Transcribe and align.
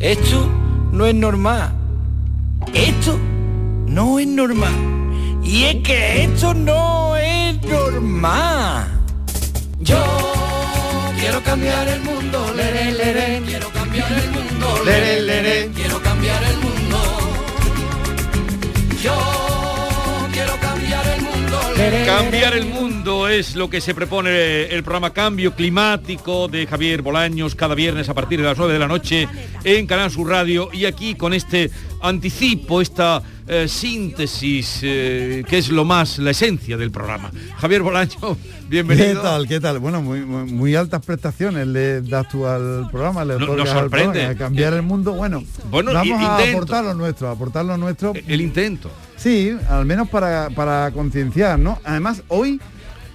esto 0.00 0.48
no 0.92 1.06
es 1.06 1.14
normal, 1.14 1.72
esto 2.72 3.18
no 3.86 4.18
es 4.18 4.26
normal. 4.26 4.74
Y 5.42 5.64
es 5.64 5.76
que 5.76 6.24
esto 6.24 6.54
no 6.54 7.16
es 7.16 7.60
normal. 7.62 8.88
Yo 9.80 10.02
quiero 11.18 11.42
cambiar 11.42 11.88
el 11.88 12.00
mundo, 12.02 12.52
lere, 12.56 12.92
lere, 12.92 13.42
quiero 13.46 13.68
cambiar 13.70 14.12
el 14.12 14.30
mundo, 14.30 14.84
lere, 14.84 15.20
lere, 15.20 15.70
quiero 15.74 16.00
cambiar 16.02 16.42
el 16.44 16.56
mundo. 16.56 16.98
Yo 19.02 19.29
Cambiar 22.04 22.54
el 22.54 22.66
mundo 22.66 23.26
es 23.26 23.56
lo 23.56 23.70
que 23.70 23.80
se 23.80 23.94
propone 23.94 24.64
el 24.64 24.82
programa 24.82 25.14
Cambio 25.14 25.54
Climático 25.54 26.46
de 26.46 26.66
Javier 26.66 27.00
Bolaños 27.00 27.54
cada 27.54 27.74
viernes 27.74 28.10
a 28.10 28.14
partir 28.14 28.38
de 28.38 28.46
las 28.46 28.58
9 28.58 28.74
de 28.74 28.78
la 28.78 28.86
noche 28.86 29.28
en 29.64 29.86
Canal 29.86 30.10
Sur 30.10 30.28
Radio. 30.28 30.68
Y 30.72 30.84
aquí 30.84 31.14
con 31.14 31.32
este 31.32 31.70
anticipo, 32.02 32.80
esta 32.80 33.22
eh, 33.46 33.68
síntesis 33.68 34.80
eh, 34.82 35.44
que 35.48 35.58
es 35.58 35.68
lo 35.70 35.84
más, 35.84 36.18
la 36.18 36.30
esencia 36.30 36.76
del 36.76 36.90
programa. 36.90 37.30
Javier 37.58 37.82
Bolaños, 37.82 38.16
bienvenido. 38.68 39.08
¿Qué 39.22 39.28
tal? 39.28 39.48
¿Qué 39.48 39.60
tal? 39.60 39.78
Bueno, 39.78 40.00
muy, 40.02 40.20
muy, 40.20 40.44
muy 40.50 40.74
altas 40.74 41.04
prestaciones 41.04 41.66
le 41.66 42.00
das 42.02 42.28
tú 42.28 42.46
al 42.46 42.88
programa, 42.90 43.24
le 43.24 43.38
No- 43.38 43.54
nos 43.56 43.68
al 43.68 43.80
sorprende. 43.80 44.12
programa, 44.12 44.30
a 44.32 44.36
cambiar 44.36 44.72
el 44.74 44.82
mundo. 44.82 45.12
Bueno, 45.12 45.42
Bueno, 45.70 45.92
vamos 45.92 46.18
a 46.20 46.32
intento. 46.38 46.56
aportar 46.58 46.84
lo 46.84 46.94
nuestro, 46.94 47.28
a 47.28 47.32
aportar 47.32 47.64
lo 47.64 47.76
nuestro. 47.76 48.12
El 48.26 48.40
intento. 48.40 48.90
Sí, 49.16 49.54
al 49.68 49.84
menos 49.84 50.08
para, 50.08 50.48
para 50.50 50.90
concienciar, 50.92 51.58
¿no? 51.58 51.78
Además, 51.84 52.22
hoy, 52.28 52.58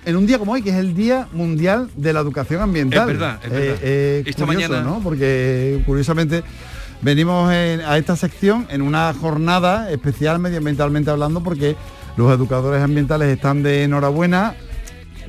en 0.05 0.15
un 0.15 0.27
día 0.27 0.37
como 0.37 0.51
hoy, 0.51 0.61
que 0.61 0.69
es 0.69 0.75
el 0.75 0.93
Día 0.93 1.27
Mundial 1.33 1.89
de 1.95 2.13
la 2.13 2.19
Educación 2.19 2.61
Ambiental. 2.61 3.01
Es 3.09 3.17
verdad, 3.17 3.39
es 3.43 3.49
verdad. 3.49 3.75
eh, 3.81 4.23
Esta 4.27 4.45
curioso, 4.45 4.69
mañana- 4.71 4.83
¿no? 4.87 4.99
Porque 5.01 5.81
curiosamente 5.87 6.43
venimos 7.01 7.51
en- 7.53 7.81
a 7.81 7.97
esta 7.97 8.15
sección 8.15 8.67
en 8.69 8.81
una 8.81 9.13
jornada 9.13 9.91
especial 9.91 10.39
medioambientalmente 10.39 11.09
hablando 11.11 11.41
porque 11.41 11.75
los 12.17 12.31
educadores 12.33 12.81
ambientales 12.81 13.27
están 13.35 13.61
de 13.63 13.83
enhorabuena 13.83 14.55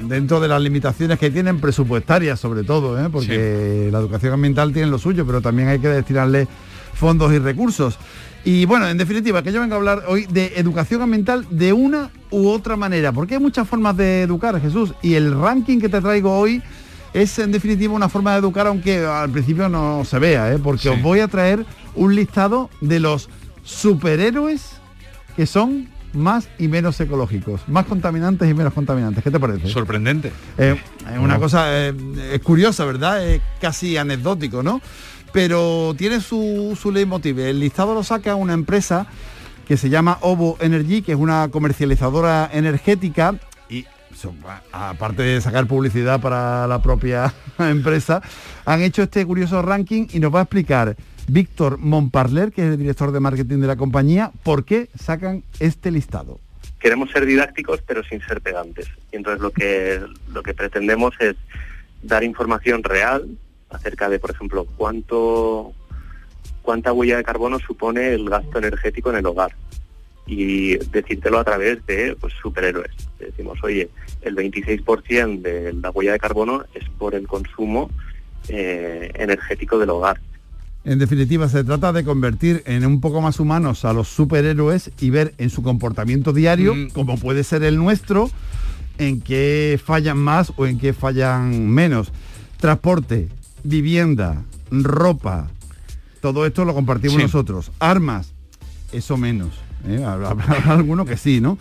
dentro 0.01 0.41
de 0.41 0.49
las 0.49 0.61
limitaciones 0.61 1.19
que 1.19 1.31
tienen 1.31 1.59
presupuestarias 1.61 2.39
sobre 2.39 2.65
todo, 2.65 3.03
¿eh? 3.03 3.09
porque 3.11 3.89
la 3.91 3.99
educación 3.99 4.33
ambiental 4.35 4.73
tiene 4.73 4.89
lo 4.91 4.99
suyo, 4.99 5.27
pero 5.27 5.41
también 5.41 5.69
hay 5.69 5.79
que 5.79 5.89
destinarle 5.89 6.47
fondos 6.95 7.33
y 7.33 7.39
recursos. 7.39 7.99
Y 8.45 8.65
bueno, 8.65 8.87
en 8.87 8.97
definitiva, 8.97 9.43
que 9.43 9.51
yo 9.53 9.61
vengo 9.61 9.75
a 9.75 9.79
hablar 9.79 10.05
hoy 10.07 10.27
de 10.27 10.53
educación 10.57 11.03
ambiental 11.03 11.47
de 11.51 11.73
una 11.73 12.11
u 12.31 12.49
otra 12.49 12.77
manera, 12.77 13.11
porque 13.11 13.35
hay 13.35 13.41
muchas 13.41 13.67
formas 13.69 13.97
de 13.97 14.23
educar, 14.23 14.61
Jesús, 14.61 14.95
y 15.03 15.15
el 15.15 15.37
ranking 15.39 15.81
que 15.81 15.89
te 15.89 16.01
traigo 16.01 16.39
hoy 16.39 16.63
es 17.13 17.39
en 17.39 17.53
definitiva 17.53 17.93
una 17.95 18.09
forma 18.09 18.33
de 18.33 18.39
educar, 18.39 18.67
aunque 18.67 19.05
al 19.05 19.31
principio 19.31 19.69
no 19.69 20.05
se 20.05 20.19
vea, 20.19 20.53
¿eh? 20.53 20.59
porque 20.59 20.83
Sí. 20.83 20.89
os 20.89 21.03
voy 21.03 21.21
a 21.21 21.29
traer 21.29 21.65
un 21.95 22.15
listado 22.15 22.71
de 22.81 23.01
los 23.01 23.29
superhéroes 23.65 24.63
que 25.37 25.47
son 25.47 25.89
más 26.13 26.49
y 26.59 26.69
menos 26.69 26.99
ecológicos, 27.01 27.61
más 27.69 27.85
contaminantes 27.87 28.51
y 28.51 28.55
menos 28.55 28.73
contaminantes. 28.73 29.23
¿Qué 29.23 29.31
te 29.31 29.39
parece? 29.39 29.69
Sorprendente. 29.69 30.33
Eh, 30.57 30.81
es 31.13 31.19
una 31.19 31.39
cosa 31.39 31.67
eh, 31.89 31.95
es 32.33 32.41
curiosa, 32.41 32.85
¿verdad? 32.87 33.27
Es 33.27 33.43
casi 33.61 33.97
anecdótico, 33.99 34.63
¿no? 34.63 34.81
Pero 35.33 35.95
tiene 35.99 36.21
su, 36.23 36.77
su 36.81 36.91
leitmotiv. 36.91 37.39
El 37.41 37.61
listado 37.61 37.93
lo 37.95 38.03
saca 38.03 38.35
una 38.35 38.55
empresa 38.55 39.07
que 39.69 39.77
se 39.77 39.91
llama 39.91 40.17
Ovo 40.23 40.57
Energy, 40.61 41.03
que 41.03 41.13
es 41.13 41.19
una 41.19 41.49
comercializadora 41.51 42.49
energética 42.53 43.35
aparte 44.73 45.23
de 45.23 45.41
sacar 45.41 45.67
publicidad 45.67 46.21
para 46.21 46.67
la 46.67 46.83
propia 46.83 47.33
empresa, 47.59 48.23
han 48.65 48.83
hecho 48.83 49.03
este 49.03 49.25
curioso 49.27 49.63
ranking 49.63 50.07
y 50.13 50.21
nos 50.21 50.35
va 50.35 50.41
a 50.41 50.43
explicar 50.43 50.97
Víctor 51.29 51.79
Montparler, 51.79 52.53
que 52.53 52.63
es 52.63 52.73
el 52.73 52.79
director 52.79 53.13
de 53.13 53.21
marketing 53.21 53.59
de 53.59 53.67
la 53.67 53.77
compañía, 53.77 54.31
por 54.43 54.65
qué 54.65 54.89
sacan 54.99 55.43
este 55.61 55.91
listado. 55.91 56.39
queremos 56.79 57.11
ser 57.11 57.27
didácticos 57.27 57.81
pero 57.87 58.05
sin 58.05 58.21
ser 58.23 58.41
pedantes. 58.41 58.87
Y 59.13 59.17
entonces 59.17 59.41
lo 59.41 59.51
que, 59.51 60.01
lo 60.33 60.43
que 60.43 60.55
pretendemos 60.55 61.15
es 61.21 61.37
dar 62.03 62.23
información 62.23 62.83
real 62.83 63.27
acerca 63.71 64.09
de, 64.09 64.19
por 64.19 64.31
ejemplo, 64.31 64.67
cuánto 64.77 65.73
cuánta 66.63 66.93
huella 66.93 67.17
de 67.17 67.25
carbono 67.25 67.59
supone 67.61 68.13
el 68.13 68.29
gasto 68.29 68.59
energético 68.59 69.11
en 69.11 69.17
el 69.17 69.27
hogar 69.27 69.55
y 70.27 70.77
decírtelo 70.91 71.39
a 71.39 71.45
través 71.45 71.85
de 71.87 72.17
pues, 72.21 72.33
superhéroes. 72.43 72.91
Decimos, 73.19 73.59
oye, 73.63 73.89
el 74.23 74.35
26% 74.35 75.41
de 75.41 75.73
la 75.75 75.91
huella 75.91 76.13
de 76.13 76.19
carbono 76.19 76.65
es 76.75 76.89
por 76.99 77.15
el 77.15 77.27
consumo 77.27 77.91
eh, 78.49 79.11
energético 79.15 79.79
del 79.79 79.91
hogar. 79.91 80.21
En 80.85 80.99
definitiva, 81.01 81.49
se 81.49 81.65
trata 81.65 81.93
de 81.93 82.05
convertir 82.05 82.63
en 82.67 82.87
un 82.87 83.01
poco 83.01 83.21
más 83.21 83.41
humanos 83.41 83.85
a 83.85 83.93
los 83.93 84.07
superhéroes 84.09 84.91
y 85.01 85.11
ver 85.11 85.35
en 85.39 85.51
su 85.51 85.63
comportamiento 85.63 86.33
diario, 86.33 86.75
Mm. 86.75 86.89
como 86.91 87.19
puede 87.19 87.43
ser 87.43 87.63
el 87.65 87.77
nuestro, 87.77 88.31
en 88.99 89.21
qué 89.21 89.81
fallan 89.85 90.17
más 90.19 90.53
o 90.57 90.67
en 90.67 90.79
qué 90.79 90.93
fallan 90.93 91.69
menos. 91.69 92.13
Transporte, 92.59 93.29
vivienda, 93.65 94.45
ropa, 94.71 95.49
todo 96.21 96.47
esto 96.47 96.65
lo 96.65 96.73
compartimos 96.75 97.17
Sí. 97.17 97.23
nosotros. 97.23 97.73
Armas, 97.81 98.33
eso 98.93 99.17
menos. 99.17 99.51
¿Eh? 99.87 100.03
Habrá, 100.05 100.31
habrá 100.31 100.73
alguno 100.75 101.05
que 101.05 101.17
sí, 101.17 101.41
¿no? 101.41 101.59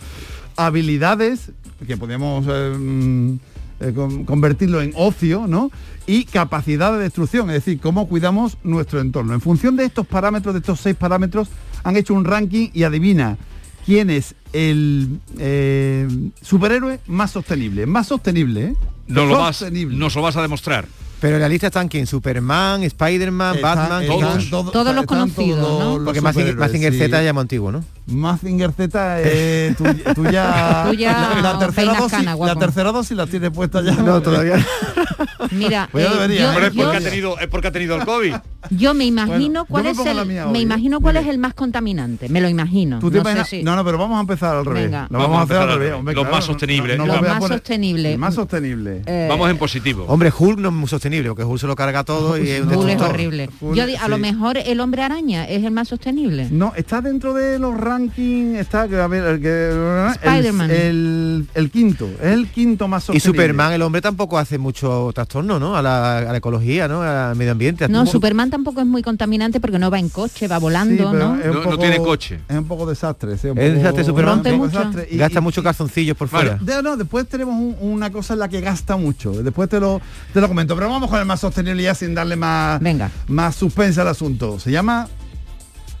Habilidades, 0.56 1.50
que 1.86 1.96
podemos 1.96 2.44
eh, 2.48 2.74
mm, 2.78 3.34
eh, 3.80 3.92
con- 3.94 4.24
convertirlo 4.24 4.80
en 4.80 4.92
ocio, 4.96 5.46
¿no? 5.46 5.70
Y 6.06 6.24
capacidad 6.24 6.92
de 6.92 6.98
destrucción, 7.00 7.50
es 7.50 7.56
decir, 7.64 7.80
cómo 7.80 8.08
cuidamos 8.08 8.56
nuestro 8.64 9.00
entorno. 9.00 9.34
En 9.34 9.40
función 9.40 9.76
de 9.76 9.84
estos 9.84 10.06
parámetros, 10.06 10.54
de 10.54 10.60
estos 10.60 10.80
seis 10.80 10.96
parámetros, 10.96 11.48
han 11.84 11.96
hecho 11.96 12.14
un 12.14 12.24
ranking 12.24 12.68
y 12.72 12.84
adivina 12.84 13.36
quién 13.84 14.08
es 14.10 14.34
el 14.52 15.20
eh, 15.38 16.08
superhéroe 16.42 17.00
más 17.06 17.32
sostenible. 17.32 17.86
Más 17.86 18.06
sostenible, 18.06 18.64
¿eh? 18.68 18.74
No 19.08 19.26
lo 19.26 19.38
vas, 19.38 19.56
Sostenible. 19.58 19.96
nos 19.96 20.14
lo 20.16 20.22
vas 20.22 20.36
a 20.36 20.42
demostrar. 20.42 20.86
Pero 21.20 21.36
en 21.36 21.42
la 21.42 21.48
lista 21.48 21.68
están 21.68 21.88
quién? 21.88 22.06
Superman, 22.06 22.82
Spider-Man, 22.82 23.56
Batman, 23.62 24.02
están 24.02 24.20
todos. 24.20 24.50
todo- 24.50 24.70
Todos 24.70 24.94
los 24.94 25.06
conocidos, 25.06 25.60
todos 25.60 25.80
¿no? 25.84 25.94
los 25.96 26.04
Porque 26.04 26.20
Mazinger, 26.20 26.56
Mazinger 26.56 26.92
sí. 26.92 26.98
Z 26.98 27.22
ya 27.22 27.30
es 27.30 27.36
antiguo, 27.36 27.72
¿no? 27.72 27.82
Mazinger 28.06 28.70
Z, 28.72 29.16
eh, 29.22 29.74
tú, 29.78 29.84
tú 30.14 30.24
ya, 30.30 30.84
Tú 30.88 30.94
ya 30.94 31.38
la, 31.42 31.58
tercera 31.58 31.72
peinas 31.92 31.98
dosis, 31.98 32.18
cana, 32.18 32.36
la 32.36 32.54
tercera 32.56 32.92
dosis 32.92 33.16
la 33.16 33.26
tienes 33.26 33.50
puesta 33.50 33.82
ya. 33.82 33.92
No, 33.92 34.20
todavía. 34.20 34.64
Mira, 35.52 35.88
Pues 35.90 36.04
eh, 36.06 36.10
debería, 36.10 36.40
yo, 36.42 36.50
Pero 36.54 36.66
es 36.66 36.72
yo- 36.74 36.82
porque, 36.84 36.96
ha 36.96 37.00
tenido, 37.00 37.38
es 37.38 37.46
porque 37.48 37.68
ha 37.68 37.72
tenido 37.72 37.96
el 37.96 38.04
COVID. 38.04 38.34
yo 38.70 38.94
me 38.94 39.04
imagino 39.06 39.64
Bueno, 39.64 39.66
cuál 39.68 39.84
yo 39.84 39.94
me 39.94 40.02
es 40.02 40.06
el, 40.10 40.16
la 40.16 40.24
me 40.24 40.42
hoy, 40.44 40.56
¿eh? 40.58 40.60
imagino 40.60 41.00
cuál 41.00 41.16
es 41.16 41.26
el 41.26 41.38
más 41.38 41.54
contaminante. 41.54 42.28
Me 42.28 42.40
lo 42.40 42.48
imagino. 42.48 42.98
¿Tú 42.98 43.10
te 43.10 43.18
no, 43.18 43.24
sé 43.24 43.30
imaginas? 43.30 43.48
si- 43.48 43.62
no, 43.62 43.74
no, 43.76 43.84
pero 43.84 43.96
vamos 43.98 44.18
a 44.18 44.20
empezar 44.20 44.56
al 44.56 44.64
revés. 44.66 44.84
Venga. 44.84 45.06
Lo 45.10 45.18
vamos, 45.18 45.30
Vamos 45.36 45.38
a 45.40 45.42
hacer 45.54 45.56
al 45.70 45.78
revés. 45.78 45.94
hombre, 45.94 46.14
lo 46.14 46.20
claro, 46.22 46.36
más 46.36 46.46
no- 46.46 46.52
sostenible. 46.52 46.98
no 46.98 47.06
Lo 47.06 47.22
más 47.22 47.44
sostenible. 47.48 48.18
Más 48.18 48.34
sostenible. 48.34 49.02
Eh, 49.06 49.26
Vamos 49.30 49.50
en 49.50 49.58
positivo. 49.58 50.04
Hombre, 50.08 50.32
Hulk 50.36 50.58
no 50.58 50.68
es 50.68 50.74
muy 50.74 50.88
sostenible. 50.88 51.05
Sostenible, 51.06 51.28
porque 51.30 51.44
Hulk 51.44 51.60
se 51.60 51.66
lo 51.66 51.76
carga 51.76 52.02
todo 52.04 52.36
y 52.36 52.48
es 52.50 52.62
un 52.62 52.74
Hulk 52.74 52.88
es 52.90 53.00
horrible. 53.00 53.50
Hulk, 53.60 53.76
Yo 53.76 53.86
di- 53.86 53.94
a 53.96 54.08
lo 54.08 54.18
mejor 54.18 54.58
el 54.58 54.80
hombre 54.80 55.02
araña 55.02 55.44
es 55.48 55.64
el 55.64 55.70
más 55.70 55.88
sostenible. 55.88 56.48
No, 56.50 56.72
está 56.76 57.00
dentro 57.00 57.32
de 57.32 57.58
los 57.58 57.76
rankings, 57.76 58.58
está, 58.58 58.88
que, 58.88 58.96
a 59.00 59.06
ver, 59.06 59.22
el, 59.24 59.40
que- 59.40 59.70
el, 59.70 60.12
Spider-Man. 60.14 60.70
el, 60.70 61.46
el 61.54 61.70
quinto, 61.70 62.08
es 62.20 62.32
el 62.32 62.48
quinto 62.48 62.88
más 62.88 63.04
Y 63.04 63.06
sostenible. 63.06 63.42
Superman, 63.42 63.72
el 63.72 63.82
hombre 63.82 64.00
tampoco 64.02 64.36
hace 64.38 64.58
mucho 64.58 65.10
trastorno, 65.14 65.58
¿no? 65.60 65.76
A 65.76 65.82
la, 65.82 66.18
a 66.18 66.22
la 66.32 66.36
ecología, 66.38 66.88
¿no? 66.88 67.02
Al 67.02 67.36
medio 67.36 67.52
ambiente. 67.52 67.88
No, 67.88 68.04
Superman 68.06 68.50
tampoco 68.50 68.80
es 68.80 68.86
muy 68.86 69.02
contaminante 69.02 69.60
porque 69.60 69.78
no 69.78 69.90
va 69.90 69.98
en 70.00 70.08
coche, 70.08 70.48
va 70.48 70.58
volando, 70.58 71.12
¿no? 71.12 71.36
No- 71.36 71.76
tiene 71.78 71.98
coche. 71.98 72.40
Es 72.48 72.56
un 72.56 72.64
poco 72.66 72.86
desastre. 72.86 73.36
sí, 73.38 73.48
un 73.48 73.58
Es 73.58 73.74
desastre 73.74 74.02
Superman. 74.04 74.38
un 74.38 74.42
poco 74.42 74.50
Rompe 74.56 74.66
mucho. 74.66 74.78
desastre. 74.78 75.08
Y- 75.10 75.16
Gasta 75.18 75.38
y- 75.38 75.42
muchos 75.42 75.62
calzoncillos 75.62 76.16
por 76.16 76.28
Vale. 76.30 76.56
fuera. 76.56 76.76
De- 76.76 76.82
no, 76.82 76.96
después 76.96 77.26
tenemos 77.28 77.54
un- 77.54 77.76
una 77.80 78.10
cosa 78.10 78.32
en 78.34 78.40
la 78.40 78.48
que 78.48 78.60
gasta 78.60 78.96
mucho. 78.96 79.30
Después 79.42 79.68
te 79.68 79.78
lo, 79.78 80.00
te 80.32 80.40
lo 80.40 80.48
comento. 80.48 80.74
Pero 80.74 80.88
vamos 80.96 81.10
con 81.10 81.20
el 81.20 81.26
más 81.26 81.40
sostenible 81.40 81.82
ya 81.82 81.94
sin 81.94 82.14
darle 82.14 82.36
más, 82.36 82.80
Venga. 82.80 83.10
más 83.28 83.54
suspense 83.54 84.00
al 84.00 84.08
asunto. 84.08 84.58
Se 84.58 84.70
llama 84.70 85.08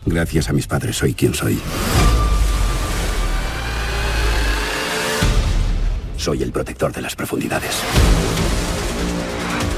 Gracias 0.06 0.48
a 0.48 0.54
mis 0.54 0.66
padres 0.66 0.96
soy 0.96 1.12
quien 1.12 1.34
soy. 1.34 1.60
Soy 6.16 6.42
el 6.42 6.50
protector 6.50 6.92
de 6.94 7.02
las 7.02 7.14
profundidades. 7.14 7.72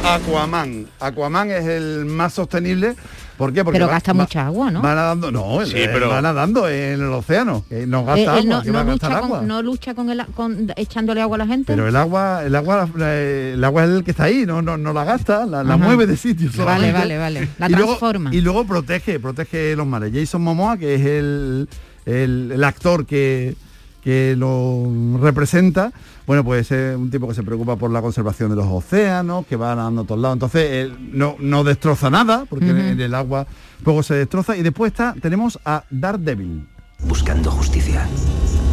Aquaman. 0.04 0.86
Aquaman 1.00 1.50
es 1.50 1.66
el 1.66 2.04
más 2.04 2.34
sostenible. 2.34 2.94
¿Por 3.38 3.52
qué? 3.52 3.64
Porque 3.64 3.76
Pero 3.79 3.87
va- 3.87 3.93
gasta 3.93 4.12
va- 4.12 4.25
mucha 4.25 4.46
agua, 4.46 4.70
¿no? 4.70 4.82
Va 4.82 4.94
nadando, 4.94 5.31
no, 5.32 5.64
Sí, 5.64 5.73
pero- 5.75 6.08
va 6.11 6.20
nadando 6.20 6.69
en 6.69 7.00
el 7.00 7.12
océano. 7.12 7.64
que 7.69 7.87
no 7.87 8.05
gasta 8.05 8.20
Eh, 8.20 8.26
agua, 8.29 8.43
no, 8.43 8.62
que 8.62 8.69
no 8.69 8.75
va 8.75 8.81
a 8.81 8.85
gastar 8.85 9.11
lucha 9.12 9.19
agua. 9.25 9.38
con, 9.38 9.49
no 9.49 9.62
lucha 9.62 9.94
con, 9.94 10.11
el, 10.11 10.20
a- 10.20 10.26
con 10.26 10.73
echándole 10.76 11.23
agua 11.23 11.37
a 11.37 11.38
la 11.38 11.46
gente. 11.46 11.73
Pero 11.73 11.87
el 11.88 11.94
agua, 11.96 12.43
el 12.44 12.55
agua, 12.56 12.88
la- 12.96 13.14
el 13.17 13.64
agua 13.64 13.85
es 13.85 13.90
el 13.90 14.05
que 14.05 14.11
está 14.11 14.25
ahí, 14.25 14.44
no, 14.44 14.61
no, 14.61 14.76
no 14.76 14.93
la 14.93 15.05
gasta, 15.05 15.46
la, 15.46 15.62
mueve 15.76 16.06
de 16.06 16.17
sitio. 16.17 16.49
Vale, 16.49 16.56
solamente. 16.90 16.93
vale, 16.99 17.19
vale. 17.19 17.49
La 17.58 17.67
y 17.69 17.70
luego, 17.73 17.87
transforma. 17.96 18.35
y 18.35 18.40
luego 18.40 18.64
protege, 18.67 19.20
protege 19.20 19.76
los 19.76 19.87
mares. 19.87 20.12
Jason 20.12 20.43
Momoa, 20.43 20.76
que 20.76 20.96
es 20.96 21.00
el, 21.02 21.69
el, 22.06 22.50
el 22.55 22.64
actor 22.64 23.06
que, 23.06 23.55
que 24.02 24.34
lo 24.36 25.18
representa, 25.20 25.92
bueno, 26.26 26.44
pues 26.44 26.70
es 26.70 26.96
un 26.96 27.10
tipo 27.10 27.26
que 27.28 27.34
se 27.34 27.42
preocupa 27.42 27.76
por 27.76 27.90
la 27.90 28.00
conservación 28.00 28.50
de 28.50 28.56
los 28.56 28.66
océanos, 28.66 29.46
que 29.46 29.56
va 29.56 29.74
nadando 29.74 30.02
a 30.02 30.04
todos 30.04 30.20
lados. 30.20 30.36
Entonces, 30.36 30.70
él 30.70 31.10
no, 31.12 31.36
no 31.40 31.64
destroza 31.64 32.08
nada, 32.10 32.44
porque 32.48 32.70
en- 32.70 33.00
el 33.00 33.14
agua 33.14 33.46
luego 33.84 34.02
se 34.02 34.14
destroza. 34.14 34.56
Y 34.56 34.62
después 34.62 34.92
está, 34.92 35.14
tenemos 35.20 35.58
a 35.64 35.84
Daredevil. 35.90 36.66
Buscando 37.04 37.50
justicia. 37.50 38.06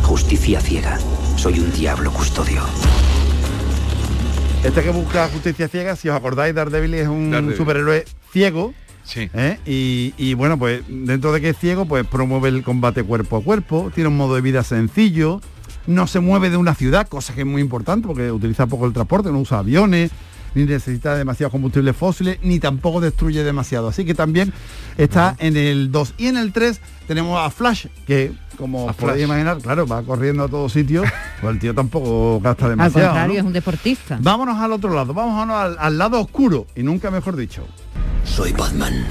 Justicia 0.03 0.59
ciega. 0.61 0.97
Soy 1.35 1.59
un 1.59 1.71
diablo 1.73 2.11
custodio. 2.11 2.61
Este 4.63 4.81
que 4.81 4.89
busca 4.89 5.27
justicia 5.29 5.67
ciega, 5.67 5.95
si 5.95 6.09
os 6.09 6.15
acordáis, 6.15 6.55
Daredevil 6.55 6.93
es 6.95 7.07
un 7.07 7.29
Daredevil. 7.31 7.57
superhéroe 7.57 8.05
ciego. 8.31 8.73
Sí. 9.05 9.29
¿eh? 9.33 9.59
Y, 9.65 10.13
y, 10.17 10.33
bueno, 10.33 10.57
pues 10.57 10.83
dentro 10.89 11.31
de 11.31 11.39
que 11.39 11.49
es 11.49 11.57
ciego, 11.57 11.85
pues 11.85 12.05
promueve 12.07 12.49
el 12.49 12.63
combate 12.63 13.03
cuerpo 13.03 13.37
a 13.37 13.43
cuerpo, 13.43 13.91
tiene 13.93 14.09
un 14.09 14.17
modo 14.17 14.35
de 14.35 14.41
vida 14.41 14.63
sencillo, 14.63 15.41
no 15.87 16.07
se 16.07 16.19
mueve 16.19 16.49
de 16.49 16.57
una 16.57 16.73
ciudad, 16.73 17.07
cosa 17.07 17.33
que 17.33 17.41
es 17.41 17.47
muy 17.47 17.61
importante 17.61 18.07
porque 18.07 18.31
utiliza 18.31 18.65
poco 18.67 18.85
el 18.87 18.93
transporte, 18.93 19.31
no 19.31 19.39
usa 19.39 19.59
aviones, 19.59 20.11
ni 20.55 20.63
necesita 20.63 21.15
demasiados 21.15 21.51
combustibles 21.51 21.95
fósiles, 21.95 22.39
ni 22.41 22.59
tampoco 22.59 23.01
destruye 23.01 23.43
demasiado. 23.43 23.89
Así 23.89 24.05
que 24.05 24.15
también 24.15 24.53
está 24.97 25.35
en 25.37 25.57
el 25.57 25.91
2. 25.91 26.13
Y 26.17 26.27
en 26.27 26.37
el 26.37 26.53
3 26.53 26.79
tenemos 27.07 27.39
a 27.39 27.49
Flash, 27.51 27.87
que 28.07 28.31
como 28.57 28.91
podéis 28.93 29.25
imaginar, 29.25 29.57
claro, 29.59 29.85
va 29.85 30.01
corriendo 30.01 30.45
a 30.45 30.47
todos 30.47 30.71
sitios, 30.71 31.05
pues 31.41 31.53
el 31.53 31.59
tío 31.59 31.75
tampoco 31.75 32.39
gasta 32.39 32.65
Al 32.65 32.71
demasiado. 32.71 33.09
contrario, 33.09 33.33
¿no? 33.33 33.39
es 33.39 33.45
un 33.45 33.53
deportista. 33.53 34.17
Vámonos 34.21 34.57
al 34.57 34.71
otro 34.71 34.93
lado, 34.93 35.13
vámonos 35.13 35.55
al, 35.57 35.75
al 35.77 35.97
lado 35.97 36.21
oscuro, 36.21 36.65
y 36.75 36.83
nunca 36.83 37.11
mejor 37.11 37.35
dicho. 37.35 37.67
Soy 38.25 38.51
Batman. 38.51 39.05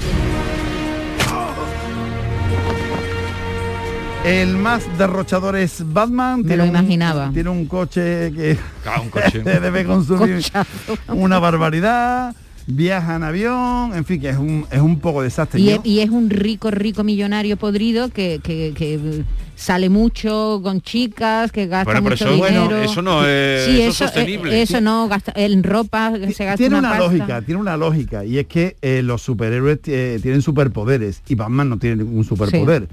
El 4.23 4.57
más 4.57 4.83
derrochador 4.97 5.55
es 5.55 5.83
Batman. 5.93 6.39
Me 6.41 6.47
tiene 6.47 6.57
lo 6.57 6.63
un- 6.63 6.69
imaginaba. 6.69 7.29
tiene 7.33 7.49
un 7.49 7.65
coche 7.67 8.31
que 8.33 8.57
Claro, 8.83 9.03
un 9.03 9.09
coche. 9.09 9.39
debe 9.43 9.85
consumir 9.85 10.35
Cochazo. 10.37 10.97
una 11.09 11.39
barbaridad. 11.39 12.33
Viaja 12.67 13.15
en 13.17 13.23
avión, 13.23 13.93
en 13.93 14.05
fin, 14.05 14.19
que 14.19 14.29
es 14.29 14.37
un, 14.37 14.65
es 14.71 14.81
un 14.81 14.99
poco 14.99 15.21
desastre. 15.21 15.59
Y 15.61 15.69
es, 15.69 15.79
y 15.83 15.99
es 15.99 16.09
un 16.09 16.31
rico, 16.31 16.71
rico 16.71 17.03
millonario 17.03 17.57
podrido 17.57 18.09
que, 18.09 18.39
que- 18.43 18.73
que, 18.75 18.95
eh, 18.95 19.23
sale 19.55 19.87
mucho 19.89 20.59
con 20.63 20.81
chicas, 20.81 21.51
que 21.51 21.67
gasta 21.67 21.85
Bueno, 21.99 22.01
pero 22.03 22.15
mucho 22.15 22.25
eso- 22.25 22.45
dinero. 22.45 22.65
bueno, 22.65 22.81
eso 22.83 23.01
no 23.03 23.23
es- 23.27 23.65
Sí, 23.65 23.71
eso 23.81 23.89
es 23.89 23.95
eso, 23.95 24.03
sostenible. 24.05 24.57
eh, 24.57 24.61
eso 24.63 24.81
no, 24.81 25.07
gasta, 25.07 25.31
en 25.35 25.61
ropa 25.63 26.11
se 26.33 26.43
gasta 26.43 26.57
tiene 26.57 26.79
una, 26.79 26.89
una, 26.89 26.97
pasta. 26.97 27.03
lógica, 27.13 27.41
tiene 27.43 27.61
una 27.61 27.77
lógica, 27.77 28.25
y 28.25 28.39
es 28.39 28.47
que 28.47 28.75
eh, 28.81 29.01
los 29.03 29.21
superhéroes 29.21 29.79
eh, 29.85 30.19
tienen 30.21 30.41
superpoderes 30.41 31.21
y 31.27 31.35
Batman 31.35 31.69
no 31.69 31.77
tiene 31.77 31.97
ningún 32.03 32.23
superpoder. 32.23 32.83
Eh, 32.83 32.87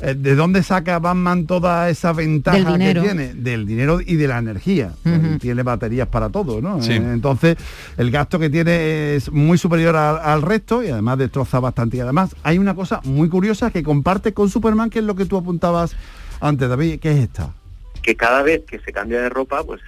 ¿De 0.00 0.34
dónde 0.34 0.62
saca 0.62 0.98
Batman 0.98 1.46
toda 1.46 1.88
esa 1.88 2.12
ventaja 2.12 2.76
que 2.78 2.94
tiene? 2.94 3.34
Del 3.34 3.66
dinero 3.66 4.00
y 4.00 4.16
de 4.16 4.28
la 4.28 4.38
energía. 4.38 4.92
Eh, 5.04 5.38
Tiene 5.40 5.62
baterías 5.62 6.08
para 6.08 6.28
todo, 6.28 6.60
¿no? 6.60 6.82
Sí. 6.82 6.92
Eh, 6.92 6.96
entonces, 6.96 7.56
el 7.96 8.10
gasto 8.10 8.38
que 8.38 8.50
tiene 8.50 9.14
es 9.16 9.32
muy 9.32 9.56
superior 9.58 9.96
al, 9.96 10.18
al 10.18 10.42
resto 10.42 10.82
y 10.82 10.88
además 10.88 11.18
destroza 11.18 11.60
bastante. 11.60 11.96
Y 11.96 12.00
además, 12.00 12.36
hay 12.42 12.58
una 12.58 12.74
cosa 12.74 13.00
muy 13.04 13.28
curiosa 13.28 13.70
que 13.70 13.82
comparte 13.82 14.34
con 14.34 14.50
Superman, 14.50 14.90
que 14.90 14.98
es 14.98 15.04
lo 15.04 15.14
que 15.16 15.24
tú 15.24 15.36
apuntabas 15.36 15.96
antes, 16.40 16.68
David, 16.68 17.00
que 17.00 17.12
es 17.12 17.18
esta. 17.18 17.54
que 18.02 18.14
cada 18.16 18.42
vez 18.42 18.62
que 18.66 18.78
se 18.80 18.92
cambia 18.92 19.20
de 19.22 19.28
ropa, 19.30 19.64
pues 19.64 19.80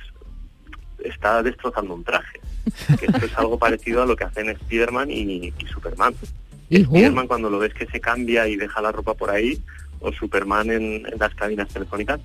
está 1.05 1.43
destrozando 1.43 1.95
un 1.95 2.05
traje. 2.05 2.41
Que 2.99 3.07
esto 3.07 3.25
es 3.25 3.37
algo 3.39 3.59
parecido 3.59 4.03
a 4.03 4.07
lo 4.07 4.17
que 4.17 4.25
hacen 4.25 4.55
Spiderman 4.57 5.11
y, 5.11 5.53
y 5.59 5.67
Superman. 5.73 6.15
Y 6.71 6.85
Spiderman 6.85 7.27
cuando 7.27 7.49
lo 7.49 7.59
ves 7.59 7.73
que 7.73 7.87
se 7.87 8.01
cambia 8.01 8.47
y 8.49 8.57
deja 8.57 8.83
la 8.83 8.93
ropa 8.93 9.15
por 9.15 9.31
ahí, 9.31 9.63
o 10.01 10.13
Superman 10.13 10.71
en, 10.71 10.83
en 11.07 11.19
las 11.19 11.35
cabinas 11.35 11.69
telefónicas. 11.69 12.21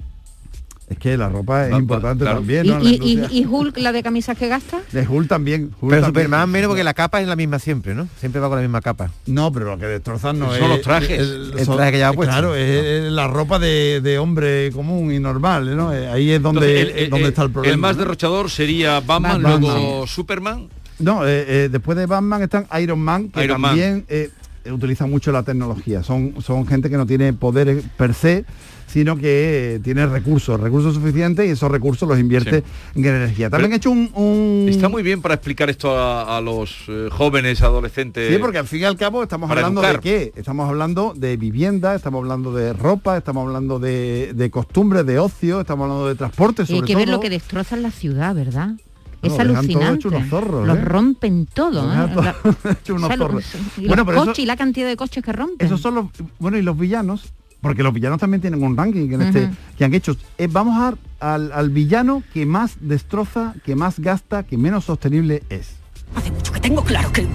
Es 0.89 0.97
que 0.99 1.15
la 1.17 1.29
ropa 1.29 1.67
es 1.69 1.73
importante 1.73 2.23
claro. 2.25 2.39
también, 2.39 2.65
¿Y, 2.65 2.69
¿no? 2.69 2.77
En 2.77 2.83
la 2.83 2.89
y- 2.89 2.93
industria. 2.93 3.29
y- 3.39 3.41
y 3.41 3.45
Hulk, 3.45 3.77
la 3.77 3.91
de 3.93 4.03
camisas 4.03 4.37
que 4.37 4.49
gasta? 4.49 4.81
De 4.91 5.07
Hulk 5.07 5.29
también. 5.29 5.71
Hulk 5.79 5.89
Pero 5.89 6.01
también. 6.01 6.25
Superman 6.25 6.49
menos 6.51 6.67
porque 6.67 6.83
la 6.83 6.93
capa 6.93 7.21
es 7.21 7.27
la 7.27 7.37
misma 7.37 7.57
siempre, 7.57 7.95
¿no? 7.95 8.07
Siempre 8.19 8.41
va 8.41 8.49
con 8.49 8.57
la 8.57 8.61
misma 8.63 8.81
capa. 8.81 9.09
No, 9.25 9.51
pero 9.51 9.65
lo 9.67 9.77
que 9.79 9.85
destrozan 9.85 10.37
no 10.39 10.47
Son 10.53 10.61
es... 10.63 10.69
los 10.69 10.81
trajes. 10.81 11.19
El 11.19 11.53
traje 11.65 11.91
que 11.93 11.97
lleva 11.99 12.11
puesto. 12.13 12.33
Claro, 12.33 12.53
es 12.53 13.09
la 13.11 13.27
ropa 13.27 13.59
de, 13.59 14.01
de 14.01 14.19
hombre 14.19 14.71
común 14.73 15.11
y 15.13 15.19
normal, 15.19 15.75
¿no? 15.75 15.93
Eh, 15.93 16.09
Ahí 16.09 16.31
es 16.31 16.41
donde, 16.41 16.81
Entonces, 16.81 16.97
el- 16.97 17.03
el- 17.05 17.09
donde 17.09 17.27
está 17.29 17.43
el 17.43 17.51
problema. 17.51 17.77
más 17.77 17.95
¿no? 17.95 17.99
derrochador 18.03 18.49
sería 18.49 18.99
Batman, 18.99 19.41
Batman. 19.41 19.61
luego 19.61 20.05
Superman. 20.05 20.67
No, 20.99 21.25
eh, 21.25 21.45
eh, 21.47 21.69
después 21.71 21.97
de 21.97 22.05
Batman 22.05 22.41
están 22.43 22.67
Iron 22.81 22.99
Man, 22.99 23.29
que 23.29 23.43
Iron 23.43 23.59
Man. 23.59 23.71
también 23.71 24.05
eh, 24.09 24.29
utiliza 24.71 25.05
mucho 25.05 25.31
la 25.31 25.43
tecnología. 25.43 26.03
Son, 26.03 26.35
son 26.41 26.65
gente 26.67 26.89
que 26.89 26.97
no 26.97 27.05
tiene 27.05 27.33
poderes 27.33 27.83
per 27.97 28.13
se, 28.13 28.45
sino 28.87 29.15
que 29.17 29.75
eh, 29.75 29.79
tiene 29.79 30.05
recursos, 30.05 30.59
recursos 30.59 30.93
suficientes 30.93 31.47
y 31.47 31.49
esos 31.49 31.71
recursos 31.71 32.07
los 32.07 32.19
invierte 32.19 32.63
en 32.93 33.05
energía. 33.05 33.49
También 33.49 33.71
Pero 33.71 33.73
he 33.73 33.77
hecho 33.77 33.89
un... 33.91 34.11
un- 34.13 34.67
Está 34.69 34.87
muy 34.87 35.01
bien 35.01 35.21
para 35.21 35.33
explicar 35.33 35.69
esto 35.71 35.97
a, 35.97 36.37
a 36.37 36.41
los 36.41 36.75
eh, 36.87 37.09
jóvenes, 37.11 37.61
adolescentes. 37.63 38.31
Sí, 38.31 38.37
porque 38.39 38.59
al 38.59 38.67
fin 38.67 38.81
y 38.81 38.83
al 38.83 38.95
cabo 38.95 39.23
estamos 39.23 39.49
hablando 39.49 39.81
educar. 39.81 39.95
de 39.95 40.01
qué? 40.01 40.33
Estamos 40.35 40.69
hablando 40.69 41.13
de 41.15 41.37
vivienda, 41.37 41.95
estamos 41.95 42.19
hablando 42.19 42.53
de 42.53 42.73
ropa, 42.73 43.17
estamos 43.17 43.47
hablando 43.47 43.79
de, 43.79 44.31
de 44.35 44.51
costumbres, 44.51 45.05
de 45.07 45.17
ocio, 45.17 45.61
estamos 45.61 45.85
hablando 45.85 46.07
de 46.09 46.15
transporte, 46.15 46.61
Y 46.63 46.65
sobre 46.67 46.79
hay 46.81 46.85
que 46.85 46.93
todo. 46.93 46.99
ver 47.01 47.09
lo 47.09 47.19
que 47.19 47.29
destrozan 47.31 47.81
la 47.81 47.89
ciudad, 47.91 48.35
¿verdad? 48.35 48.75
Es 49.23 49.39
alucinante. 49.39 49.95
hecho 49.99 50.09
unos 50.09 50.27
zorros, 50.29 50.67
Los 50.67 50.77
¿eh? 50.77 50.81
rompen 50.81 51.45
todo. 51.45 51.87
Dejan 51.89 52.09
¿eh? 52.09 52.13
todo 52.13 52.23
La- 52.23 52.35
hecho 52.71 52.93
unos 52.95 53.03
o 53.05 53.07
sea, 53.07 53.17
lo- 53.17 53.25
zorros. 53.27 53.45
y 53.77 53.87
Bueno, 53.87 53.95
los 54.03 54.05
pero 54.05 54.17
eso- 54.17 54.25
coches 54.27 54.43
y 54.43 54.45
la 54.45 54.57
cantidad 54.57 54.87
de 54.87 54.97
coches 54.97 55.23
que 55.23 55.31
rompen. 55.33 55.65
Esos 55.65 55.81
son 55.81 55.95
los 55.95 56.05
bueno 56.39 56.57
y 56.57 56.61
los 56.61 56.77
villanos, 56.77 57.33
porque 57.61 57.83
los 57.83 57.93
villanos 57.93 58.19
también 58.19 58.41
tienen 58.41 58.63
un 58.63 58.75
ranking 58.75 59.11
en 59.11 59.21
este 59.21 59.49
que 59.77 59.85
han 59.85 59.93
hecho. 59.93 60.15
Eh, 60.37 60.47
vamos 60.51 60.77
a 61.19 61.33
al, 61.33 61.51
al 61.53 61.69
villano 61.69 62.21
que 62.33 62.45
más 62.45 62.75
destroza, 62.81 63.53
que 63.65 63.75
más 63.75 63.99
gasta, 63.99 64.43
que 64.43 64.57
menos 64.57 64.83
sostenible 64.85 65.43
es. 65.49 65.75
Hace 66.15 66.31
mucho 66.31 66.51
que 66.51 66.59
tengo 66.59 66.83
claro 66.83 67.11
que 67.13 67.25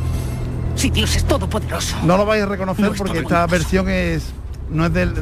si 0.76 0.90
Dios 0.90 1.16
es 1.16 1.25
todopoderoso. 1.25 1.97
No 2.04 2.16
lo 2.18 2.26
vais 2.26 2.42
a 2.42 2.47
reconocer 2.47 2.85
No 2.85 2.92
es 2.92 2.99
porque 2.99 3.18
esta 3.21 3.47
versión 3.47 3.88
es 3.88 4.33
no 4.71 4.85
es 4.87 4.92
del- 4.92 5.14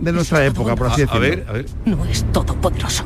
de 0.00 0.12
nuestra 0.12 0.44
época, 0.46 0.74
por 0.76 0.86
A, 0.86 0.92
así 0.92 1.02
a 1.02 1.06
decirlo. 1.06 1.20
ver, 1.20 1.46
a 1.48 1.52
ver. 1.52 1.66
No 1.84 2.04
es 2.06 2.24
todopoderoso. 2.32 3.04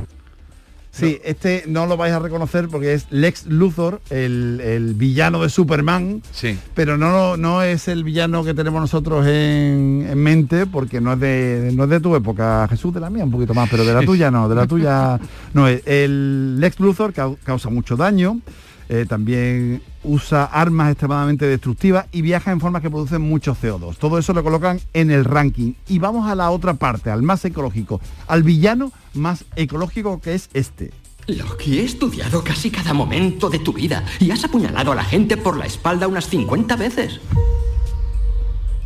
Sí, 0.98 1.20
este 1.24 1.64
no 1.66 1.86
lo 1.86 1.96
vais 1.96 2.12
a 2.14 2.18
reconocer 2.18 2.68
porque 2.68 2.94
es 2.94 3.06
Lex 3.10 3.46
Luthor, 3.46 4.00
el, 4.10 4.60
el 4.64 4.94
villano 4.94 5.42
de 5.42 5.50
Superman, 5.50 6.22
Sí. 6.32 6.58
pero 6.74 6.96
no, 6.96 7.36
no 7.36 7.62
es 7.62 7.88
el 7.88 8.02
villano 8.02 8.42
que 8.44 8.54
tenemos 8.54 8.80
nosotros 8.80 9.26
en, 9.26 10.06
en 10.10 10.18
mente 10.18 10.64
porque 10.66 11.00
no 11.00 11.12
es, 11.12 11.20
de, 11.20 11.72
no 11.74 11.84
es 11.84 11.90
de 11.90 12.00
tu 12.00 12.16
época, 12.16 12.66
Jesús, 12.70 12.94
de 12.94 13.00
la 13.00 13.10
mía 13.10 13.24
un 13.24 13.30
poquito 13.30 13.52
más, 13.52 13.68
pero 13.68 13.84
de 13.84 13.92
la 13.92 14.02
tuya 14.02 14.30
no, 14.30 14.48
de 14.48 14.54
la 14.54 14.66
tuya 14.68 15.20
no 15.52 15.68
es. 15.68 15.82
El 15.86 16.58
Lex 16.60 16.80
Luthor 16.80 17.12
cau- 17.12 17.36
causa 17.44 17.68
mucho 17.68 17.96
daño, 17.96 18.40
eh, 18.88 19.06
también 19.08 19.82
usa 20.04 20.44
armas 20.44 20.90
extremadamente 20.90 21.46
destructivas 21.46 22.06
y 22.12 22.22
viaja 22.22 22.52
en 22.52 22.60
formas 22.60 22.82
que 22.82 22.90
producen 22.90 23.22
mucho 23.22 23.56
CO2. 23.56 23.96
Todo 23.96 24.18
eso 24.18 24.32
lo 24.32 24.44
colocan 24.44 24.80
en 24.92 25.10
el 25.10 25.24
ranking. 25.24 25.72
Y 25.88 25.98
vamos 25.98 26.28
a 26.28 26.34
la 26.34 26.50
otra 26.50 26.74
parte, 26.74 27.10
al 27.10 27.22
más 27.22 27.44
ecológico, 27.44 28.00
al 28.26 28.42
villano 28.42 28.92
más 29.14 29.44
ecológico 29.56 30.20
que 30.20 30.34
es 30.34 30.48
este. 30.54 30.92
Loki, 31.26 31.80
he 31.80 31.84
estudiado 31.84 32.44
casi 32.44 32.70
cada 32.70 32.92
momento 32.92 33.50
de 33.50 33.58
tu 33.58 33.72
vida 33.72 34.04
y 34.20 34.30
has 34.30 34.44
apuñalado 34.44 34.92
a 34.92 34.94
la 34.94 35.04
gente 35.04 35.36
por 35.36 35.56
la 35.56 35.66
espalda 35.66 36.06
unas 36.06 36.28
50 36.28 36.76
veces. 36.76 37.20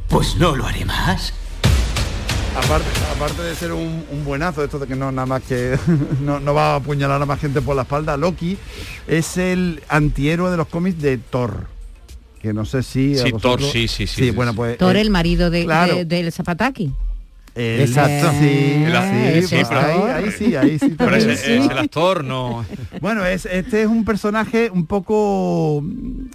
Pues 0.09 0.37
no 0.37 0.57
lo 0.57 0.67
haré 0.67 0.87
más. 0.87 1.35
Aparte, 2.57 2.87
aparte 3.15 3.43
de 3.43 3.55
ser 3.55 3.73
un, 3.73 4.05
un 4.11 4.25
buenazo, 4.25 4.65
esto 4.65 4.79
de 4.79 4.87
que 4.87 4.97
no 4.97 5.13
nada 5.13 5.27
más 5.27 5.43
que 5.43 5.79
no, 6.23 6.41
no 6.41 6.53
va 6.55 6.73
a 6.73 6.77
apuñalar 6.77 7.23
a 7.23 7.27
más 7.27 7.41
gente 7.41 7.61
por 7.63 7.77
la 7.77 7.83
espalda, 7.83 8.17
Loki 8.17 8.59
es 9.07 9.37
el 9.37 9.83
antihéroe 9.89 10.51
de 10.51 10.57
los 10.57 10.67
cómics 10.67 11.01
de 11.01 11.19
Thor. 11.19 11.67
Que 12.43 12.53
no 12.55 12.65
sé 12.65 12.83
si. 12.83 13.17
Sí, 13.17 13.33
Thor, 13.41 13.61
sí, 13.63 13.87
sí, 13.87 14.07
sí, 14.07 14.07
sí, 14.07 14.31
bueno, 14.31 14.53
sí. 14.53 14.57
pues. 14.57 14.79
Thor, 14.79 14.97
eh, 14.97 15.01
el 15.03 15.11
marido 15.11 15.51
de, 15.51 15.65
claro. 15.65 15.95
de- 15.95 16.05
del 16.07 16.33
Zapataki. 16.33 16.91
el- 17.55 17.81
Exacto. 17.83 18.31
Sí, 18.41 18.83
El- 18.85 19.43
sí, 19.43 19.47
sí, 19.49 19.55
pues 19.57 19.69
pero- 19.69 19.81
ahí, 19.81 20.25
ahí 20.25 20.31
sí, 20.33 20.57
ahí 20.57 20.79
sí. 20.79 20.95
Pero 20.97 21.17
es 21.17 21.45
el 21.47 21.71
actor, 21.71 22.25
no. 22.25 22.65
Bueno, 23.01 23.27
es, 23.27 23.45
este 23.47 23.83
es 23.83 23.89
un 23.89 24.05
personaje 24.07 24.71
un 24.73 24.87
poco 24.87 25.85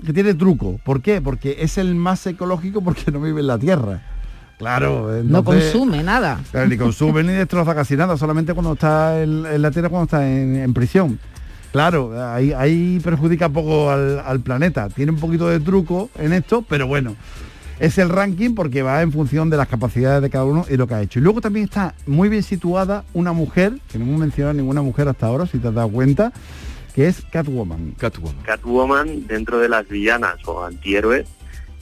que 0.06 0.14
tiene 0.14 0.34
truco. 0.36 0.80
¿Por 0.86 1.02
qué? 1.02 1.22
Porque 1.22 1.58
es 1.60 1.78
el 1.80 1.96
más 1.96 2.26
ecológico 2.28 2.82
porque 2.84 3.12
no 3.12 3.20
vive 3.20 3.42
en 3.42 3.48
la 3.48 3.58
Tierra. 3.58 4.04
Claro, 4.58 5.12
No 5.24 5.40
entonces- 5.40 5.72
consume 5.72 6.04
nada. 6.04 6.40
Claro, 6.52 6.68
ni 6.68 6.78
consume 6.78 7.24
ni 7.24 7.34
destroza 7.34 7.76
casi 7.76 7.96
nada, 7.96 8.18
solamente 8.18 8.54
cuando 8.54 8.74
está 8.74 9.22
en, 9.22 9.46
en 9.46 9.62
la 9.62 9.72
Tierra, 9.72 9.90
cuando 9.90 10.06
está 10.06 10.30
en, 10.30 10.56
en 10.56 10.74
prisión. 10.74 11.20
Claro, 11.72 12.14
ahí, 12.34 12.54
ahí 12.54 13.02
perjudica 13.04 13.50
poco 13.50 13.92
al, 13.92 14.20
al 14.20 14.40
planeta. 14.40 14.88
Tiene 14.90 15.12
un 15.12 15.20
poquito 15.20 15.48
de 15.50 15.60
truco 15.60 16.10
en 16.18 16.32
esto, 16.34 16.64
pero 16.68 16.88
bueno. 16.88 17.16
Es 17.78 17.98
el 17.98 18.08
ranking 18.08 18.56
porque 18.56 18.82
va 18.84 19.02
en 19.02 19.12
función 19.12 19.50
de 19.50 19.58
las 19.58 19.68
capacidades 19.68 20.22
de 20.22 20.30
cada 20.30 20.46
uno 20.46 20.66
y 20.70 20.78
lo 20.78 20.88
que 20.88 20.94
ha 20.94 21.02
hecho. 21.02 21.20
Y 21.20 21.22
luego 21.22 21.42
también 21.42 21.66
está 21.66 21.94
muy 22.08 22.30
bien 22.30 22.42
situada 22.44 23.04
una 23.14 23.34
mujer, 23.34 23.74
que 23.92 24.00
no 24.00 24.06
hemos 24.06 24.22
mencionado 24.22 24.54
ninguna 24.54 24.82
mujer 24.82 25.10
hasta 25.10 25.26
ahora, 25.28 25.46
si 25.46 25.58
te 25.58 25.68
has 25.68 25.74
dado 25.74 25.90
cuenta, 25.90 26.32
que 26.94 27.10
es 27.10 27.20
Catwoman. 27.30 27.92
Catwoman. 27.98 28.38
Catwoman, 28.44 29.28
dentro 29.28 29.60
de 29.60 29.68
las 29.68 29.86
villanas 29.90 30.36
o 30.46 30.64
antihéroes, 30.64 31.28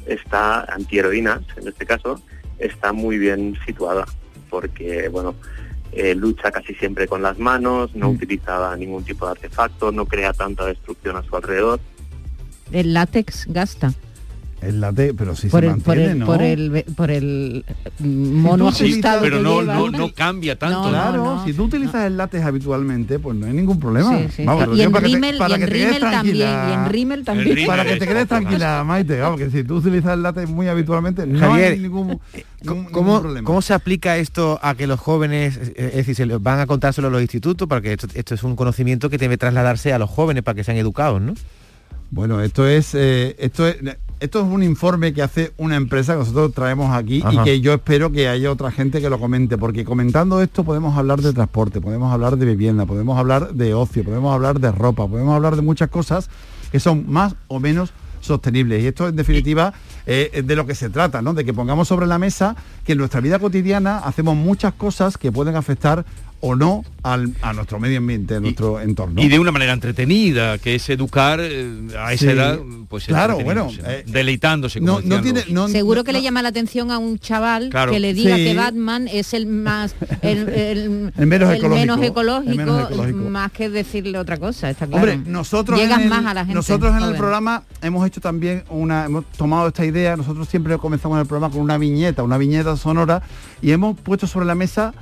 está, 0.07 0.61
antiheroínas 0.73 1.41
en 1.61 1.67
este 1.67 1.85
caso, 1.85 2.19
está 2.59 2.93
muy 2.93 3.17
bien 3.17 3.57
situada, 3.65 4.05
porque, 4.49 5.09
bueno, 5.09 5.35
eh, 5.91 6.15
lucha 6.15 6.51
casi 6.51 6.73
siempre 6.75 7.07
con 7.07 7.21
las 7.21 7.37
manos, 7.37 7.95
no 7.95 8.09
Mm. 8.11 8.15
utiliza 8.15 8.75
ningún 8.77 9.03
tipo 9.03 9.25
de 9.25 9.31
artefacto, 9.33 9.91
no 9.91 10.05
crea 10.05 10.33
tanta 10.33 10.65
destrucción 10.65 11.15
a 11.17 11.23
su 11.23 11.35
alrededor. 11.35 11.79
El 12.71 12.93
látex 12.93 13.45
gasta. 13.47 13.93
El 14.65 14.81
late, 14.81 15.13
pero 15.13 15.35
sí 15.35 15.47
por, 15.49 15.61
se 15.61 15.67
el, 15.67 15.77
por, 15.81 15.87
mantiene, 15.97 16.11
el, 16.13 16.19
¿no? 16.19 16.25
por 16.25 16.41
el 16.41 16.85
por 16.95 17.11
el 17.11 17.65
mono 17.99 18.65
tú 18.65 18.71
utilizas- 18.71 18.81
ajustado 18.91 19.21
Pero 19.21 19.37
que 19.37 19.43
no, 19.43 19.61
lleva. 19.61 19.73
no, 19.75 19.89
no 19.89 20.13
cambia 20.13 20.57
tanto. 20.57 20.83
No, 20.83 20.89
Claro, 20.89 21.23
no. 21.35 21.45
si 21.45 21.53
tú 21.53 21.63
utilizas 21.65 22.05
el 22.05 22.17
látex 22.17 22.43
habitualmente, 22.45 23.19
pues 23.19 23.35
no 23.37 23.45
hay 23.45 23.53
ningún 23.53 23.79
problema. 23.79 24.17
Sí, 24.17 24.25
sí. 24.37 24.45
Vamos, 24.45 24.67
lo 24.69 24.75
y 24.75 24.81
en 24.81 24.91
para 24.91 25.03
que 25.05 25.09
te- 25.11 25.15
Rimmel, 25.15 25.37
para 25.37 25.49
y 25.49 25.53
en 25.53 25.59
que 25.61 25.65
te 25.67 25.99
también, 25.99 26.35
y 26.37 26.73
en 26.73 26.85
Rimmel 26.89 27.23
también. 27.25 27.47
Rimmel 27.49 27.65
Para 27.67 27.83
que 27.83 27.95
te 27.97 28.03
es 28.05 28.09
quedes 28.09 28.27
tranquila, 28.27 28.83
Maite, 28.83 29.19
vamos, 29.19 29.39
que 29.39 29.49
si 29.49 29.63
tú 29.63 29.75
utilizas 29.77 30.13
el 30.13 30.23
látex 30.23 30.49
muy 30.49 30.67
habitualmente, 30.67 31.25
no 31.27 31.39
Javier, 31.39 31.73
hay 31.73 31.79
ningún, 31.79 32.07
ningún- 32.07 32.85
¿Cómo, 32.91 33.11
ningún 33.11 33.21
problema. 33.21 33.45
¿Cómo 33.45 33.61
se 33.61 33.73
aplica 33.73 34.17
esto 34.17 34.59
a 34.61 34.75
que 34.75 34.87
los 34.87 34.99
jóvenes, 34.99 35.57
eh, 35.57 35.73
es 35.91 36.07
decir, 36.07 36.15
se 36.15 36.25
van 36.25 36.59
a 36.59 36.65
contárselo 36.67 37.07
a 37.09 37.11
los 37.11 37.21
institutos? 37.21 37.67
Porque 37.67 37.93
esto, 37.93 38.07
esto 38.13 38.33
es 38.35 38.43
un 38.43 38.55
conocimiento 38.55 39.09
que 39.09 39.17
debe 39.17 39.37
trasladarse 39.37 39.91
a 39.93 39.99
los 39.99 40.09
jóvenes 40.09 40.43
para 40.43 40.55
que 40.55 40.63
sean 40.63 40.77
educados, 40.77 41.21
¿no? 41.21 41.33
Bueno, 42.11 42.41
esto 42.41 42.67
es, 42.67 42.93
eh, 42.93 43.35
esto 43.39 43.67
es 43.67 43.77
esto 44.23 44.39
es 44.39 44.45
un 44.45 44.63
informe 44.63 45.13
que 45.13 45.21
hace 45.21 45.51
una 45.57 45.75
empresa 45.75 46.13
que 46.13 46.19
nosotros 46.19 46.53
traemos 46.53 46.95
aquí 46.95 47.21
y 47.29 47.37
que 47.43 47.59
yo 47.59 47.73
espero 47.73 48.09
que 48.09 48.29
haya 48.29 48.53
otra 48.53 48.71
gente 48.71 49.01
que 49.01 49.09
lo 49.09 49.19
comente, 49.19 49.57
porque 49.57 49.83
comentando 49.83 50.41
esto 50.41 50.63
podemos 50.63 50.97
hablar 50.97 51.19
de 51.19 51.33
transporte, 51.33 51.81
podemos 51.81 52.13
hablar 52.13 52.37
de 52.37 52.45
vivienda, 52.45 52.85
podemos 52.85 53.19
hablar 53.19 53.53
de 53.53 53.73
ocio, 53.73 54.01
podemos 54.05 54.33
hablar 54.33 54.61
de 54.61 54.71
ropa, 54.71 55.09
podemos 55.09 55.35
hablar 55.35 55.57
de 55.57 55.61
muchas 55.61 55.89
cosas 55.89 56.29
que 56.71 56.79
son 56.79 57.11
más 57.11 57.35
o 57.49 57.59
menos 57.59 57.91
sostenibles. 58.21 58.81
Y 58.81 58.87
esto 58.87 59.09
en 59.09 59.17
definitiva 59.17 59.73
eh, 60.05 60.31
es 60.31 60.47
de 60.47 60.55
lo 60.55 60.65
que 60.65 60.73
se 60.73 60.89
trata, 60.89 61.21
¿no? 61.21 61.33
De 61.33 61.43
que 61.43 61.53
pongamos 61.53 61.89
sobre 61.89 62.07
la 62.07 62.17
mesa 62.17 62.55
que 62.85 62.93
en 62.93 62.99
nuestra 62.99 63.19
vida 63.19 63.39
cotidiana 63.39 63.97
hacemos 63.97 64.37
muchas 64.37 64.73
cosas 64.73 65.17
que 65.17 65.33
pueden 65.33 65.57
afectar 65.57 66.05
o 66.45 66.57
no 66.57 66.83
al- 67.03 67.33
a 67.41 67.53
nuestro 67.53 67.79
medio 67.79 67.99
ambiente, 67.99 68.35
a 68.35 68.39
nuestro 68.41 68.81
entorno. 68.81 69.21
Y 69.21 69.29
de 69.29 69.39
una 69.39 69.53
manera 69.53 69.71
entretenida, 69.71 70.57
que 70.57 70.75
es 70.75 70.89
educar 70.89 71.39
eh, 71.41 71.87
a 71.97 72.11
esa 72.11 72.25
Sí. 72.25 72.31
edad, 72.31 72.59
pues 72.89 73.05
Claro, 73.05 73.39
bueno, 73.39 73.69
eh, 73.85 74.03
deleitándose. 74.05 74.79
como 74.81 74.99
no, 74.99 75.21
tiene, 75.21 75.45
no- 75.49 75.69
Seguro 75.69 76.01
no- 76.01 76.03
que 76.03 76.11
le 76.11 76.21
llama 76.21 76.41
la 76.41 76.49
atención 76.49 76.91
a 76.91 76.97
un 76.97 77.17
chaval 77.17 77.69
Claro. 77.69 77.93
que 77.93 77.99
le 78.01 78.13
diga 78.13 78.35
Sí. 78.35 78.43
que 78.43 78.53
Batman 78.55 79.07
es 79.07 79.33
el 79.33 79.45
más 79.45 79.95
el, 80.21 80.49
el- 80.49 81.13
El 81.17 81.27
menos 81.27 81.49
el 81.49 81.55
ecológico, 81.59 81.69
menos 81.69 82.01
ecológico, 82.03 82.55
menos 82.57 82.91
ecológico. 82.91 83.29
más 83.29 83.51
que 83.53 83.69
decirle 83.69 84.17
otra 84.17 84.37
cosa, 84.37 84.69
está 84.69 84.85
claro. 84.85 85.09
Hombre, 85.11 85.29
nosotros 85.31 85.79
Llegas 85.79 85.99
en 85.99 86.03
el, 86.03 86.09
más 86.09 86.25
a 86.25 86.33
la 86.33 86.41
gente. 86.41 86.55
nosotros 86.55 86.93
en 87.01 87.03
el 87.07 87.15
programa 87.15 87.63
hemos 87.81 88.05
hecho 88.05 88.19
también 88.19 88.63
una, 88.69 89.05
hemos 89.05 89.23
tomado 89.37 89.69
esta 89.69 89.85
idea, 89.85 90.17
nosotros 90.17 90.49
siempre 90.49 90.77
comenzamos 90.77 91.19
el 91.21 91.25
programa 91.25 91.53
con 91.53 91.61
una 91.61 91.77
viñeta, 91.77 92.21
una 92.21 92.37
viñeta 92.37 92.75
sonora, 92.75 93.21
y 93.61 93.71
hemos 93.71 93.97
puesto 93.97 94.27
sobre 94.27 94.45
la 94.45 94.55
mesa 94.55 94.93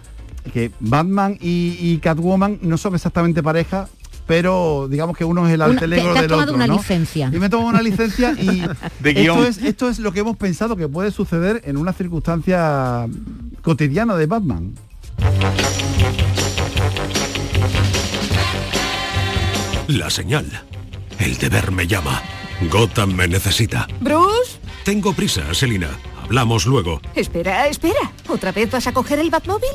que 0.53 0.71
Batman 0.79 1.37
y, 1.41 1.77
y 1.79 1.97
Catwoman 1.99 2.59
no 2.61 2.77
son 2.77 2.95
exactamente 2.95 3.41
pareja, 3.43 3.87
pero 4.27 4.87
digamos 4.89 5.17
que 5.17 5.25
uno 5.25 5.47
es 5.47 5.53
el 5.53 5.61
alter 5.61 5.89
te- 5.89 5.99
ego 5.99 6.13
del 6.13 6.27
tomado 6.27 6.43
otro, 6.43 6.55
una 6.55 6.67
¿no? 6.67 6.77
licencia. 6.77 7.29
Y 7.33 7.37
me 7.39 7.47
he 7.47 7.49
tomado 7.49 7.69
una 7.69 7.81
licencia 7.81 8.31
y 8.39 8.63
De 8.99 9.13
guion. 9.13 9.39
esto, 9.39 9.47
es, 9.47 9.57
esto 9.67 9.89
es 9.89 9.99
lo 9.99 10.11
que 10.13 10.21
hemos 10.21 10.37
pensado 10.37 10.75
que 10.75 10.87
puede 10.87 11.11
suceder 11.11 11.61
en 11.65 11.77
una 11.77 11.93
circunstancia 11.93 13.07
cotidiana 13.61 14.15
de 14.15 14.25
Batman. 14.27 14.73
La 19.87 20.09
señal. 20.09 20.45
El 21.19 21.37
deber 21.37 21.71
me 21.71 21.85
llama. 21.87 22.21
Gotham 22.71 23.13
me 23.13 23.27
necesita. 23.27 23.87
Bruce, 23.99 24.57
Tengo 24.85 25.13
prisa, 25.13 25.53
Selina. 25.53 25.89
Hablamos 26.23 26.65
luego. 26.65 27.01
espera, 27.15 27.67
espera. 27.67 28.11
¿Otra 28.29 28.51
vez 28.51 28.71
vas 28.71 28.87
a 28.87 28.93
coger 28.93 29.19
el 29.19 29.29
Batmóvil? 29.29 29.69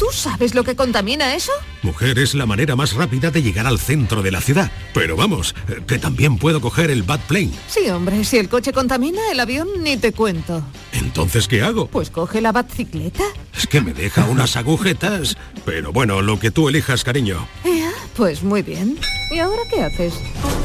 ¿Tú 0.00 0.06
sabes 0.12 0.54
lo 0.54 0.64
que 0.64 0.74
contamina 0.74 1.34
eso? 1.34 1.52
Mujer 1.82 2.18
es 2.18 2.34
la 2.34 2.46
manera 2.46 2.74
más 2.74 2.94
rápida 2.94 3.30
de 3.30 3.42
llegar 3.42 3.66
al 3.66 3.78
centro 3.78 4.22
de 4.22 4.30
la 4.30 4.40
ciudad. 4.40 4.72
Pero 4.94 5.14
vamos, 5.14 5.54
eh, 5.68 5.82
que 5.86 5.98
también 5.98 6.38
puedo 6.38 6.62
coger 6.62 6.90
el 6.90 7.02
Batplane. 7.02 7.52
Sí, 7.68 7.90
hombre, 7.90 8.24
si 8.24 8.38
el 8.38 8.48
coche 8.48 8.72
contamina, 8.72 9.20
el 9.30 9.38
avión 9.38 9.68
ni 9.80 9.98
te 9.98 10.12
cuento. 10.12 10.62
Entonces, 10.92 11.46
¿qué 11.46 11.60
hago? 11.60 11.86
Pues 11.88 12.08
coge 12.08 12.40
la 12.40 12.50
Batcicleta. 12.50 13.24
Es 13.54 13.66
que 13.66 13.82
me 13.82 13.92
deja 13.92 14.24
unas 14.24 14.56
agujetas. 14.56 15.36
Pero 15.66 15.92
bueno, 15.92 16.22
lo 16.22 16.40
que 16.40 16.50
tú 16.50 16.70
elijas, 16.70 17.04
cariño. 17.04 17.46
Ea, 17.62 17.92
pues 18.16 18.42
muy 18.42 18.62
bien. 18.62 18.98
¿Y 19.30 19.38
ahora 19.38 19.62
qué 19.68 19.82
haces? 19.82 20.14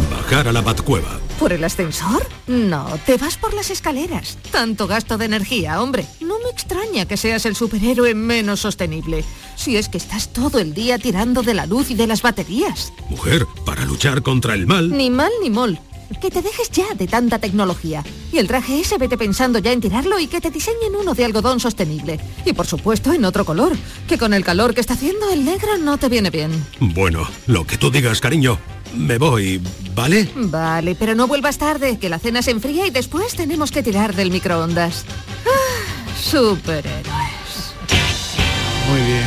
Bajar 0.10 0.48
a 0.48 0.54
la 0.54 0.62
Batcueva. 0.62 1.20
¿Por 1.38 1.52
el 1.52 1.64
ascensor? 1.66 2.26
No, 2.48 2.88
te 3.06 3.18
vas 3.18 3.36
por 3.36 3.54
las 3.54 3.70
escaleras. 3.70 4.38
Tanto 4.50 4.88
gasto 4.88 5.18
de 5.18 5.26
energía, 5.26 5.82
hombre. 5.82 6.06
No 6.22 6.40
me 6.40 6.50
extraña 6.50 7.06
que 7.06 7.18
seas 7.18 7.46
el 7.46 7.58
superhéroe 7.58 8.16
menos 8.16 8.62
sostenible. 8.62 9.25
Si 9.56 9.78
es 9.78 9.90
que 9.90 9.98
estás 9.98 10.30
todo 10.30 10.60
el 10.60 10.74
día 10.74 11.00
tirando 11.00 11.42
de 11.42 11.54
la 11.54 11.66
luz 11.66 11.92
y 11.92 11.96
de 11.96 12.08
las 12.08 12.22
baterías. 12.22 12.92
Mujer, 13.10 13.46
para 13.66 13.86
luchar 13.86 14.22
contra 14.22 14.54
el 14.54 14.68
mal. 14.68 14.96
Ni 14.96 15.10
mal 15.10 15.32
ni 15.42 15.50
mol. 15.50 15.80
Que 16.22 16.30
te 16.30 16.42
dejes 16.42 16.70
ya 16.70 16.94
de 16.94 17.08
tanta 17.08 17.40
tecnología. 17.40 18.04
Y 18.32 18.38
el 18.38 18.48
traje 18.48 18.80
ese 18.80 18.98
vete 18.98 19.18
pensando 19.18 19.60
ya 19.60 19.72
en 19.72 19.82
tirarlo 19.82 20.20
y 20.20 20.28
que 20.28 20.42
te 20.42 20.52
diseñen 20.52 20.96
uno 21.00 21.14
de 21.14 21.26
algodón 21.26 21.60
sostenible. 21.60 22.20
Y 22.46 22.54
por 22.54 22.68
supuesto 22.68 23.12
en 23.12 23.26
otro 23.26 23.44
color. 23.46 23.76
Que 24.08 24.18
con 24.18 24.34
el 24.34 24.44
calor 24.44 24.74
que 24.74 24.82
está 24.82 24.94
haciendo 24.94 25.30
el 25.32 25.46
negro 25.46 25.78
no 25.78 25.98
te 25.98 26.10
viene 26.10 26.30
bien. 26.30 26.52
Bueno, 26.80 27.28
lo 27.48 27.66
que 27.66 27.78
tú 27.78 27.90
digas, 27.90 28.22
cariño. 28.22 28.60
Me 28.96 29.18
voy, 29.18 29.62
¿vale? 29.94 30.30
Vale, 30.36 30.96
pero 30.96 31.16
no 31.16 31.28
vuelvas 31.28 31.58
tarde, 31.58 31.98
que 31.98 32.08
la 32.08 32.20
cena 32.20 32.42
se 32.42 32.52
enfría 32.52 32.88
y 32.88 32.92
después 32.92 33.36
tenemos 33.36 33.72
que 33.72 33.84
tirar 33.84 34.16
del 34.16 34.32
microondas. 34.32 35.06
Ah, 35.46 36.20
superhéroes. 36.22 37.25
Muy 38.90 39.02
bien. 39.02 39.24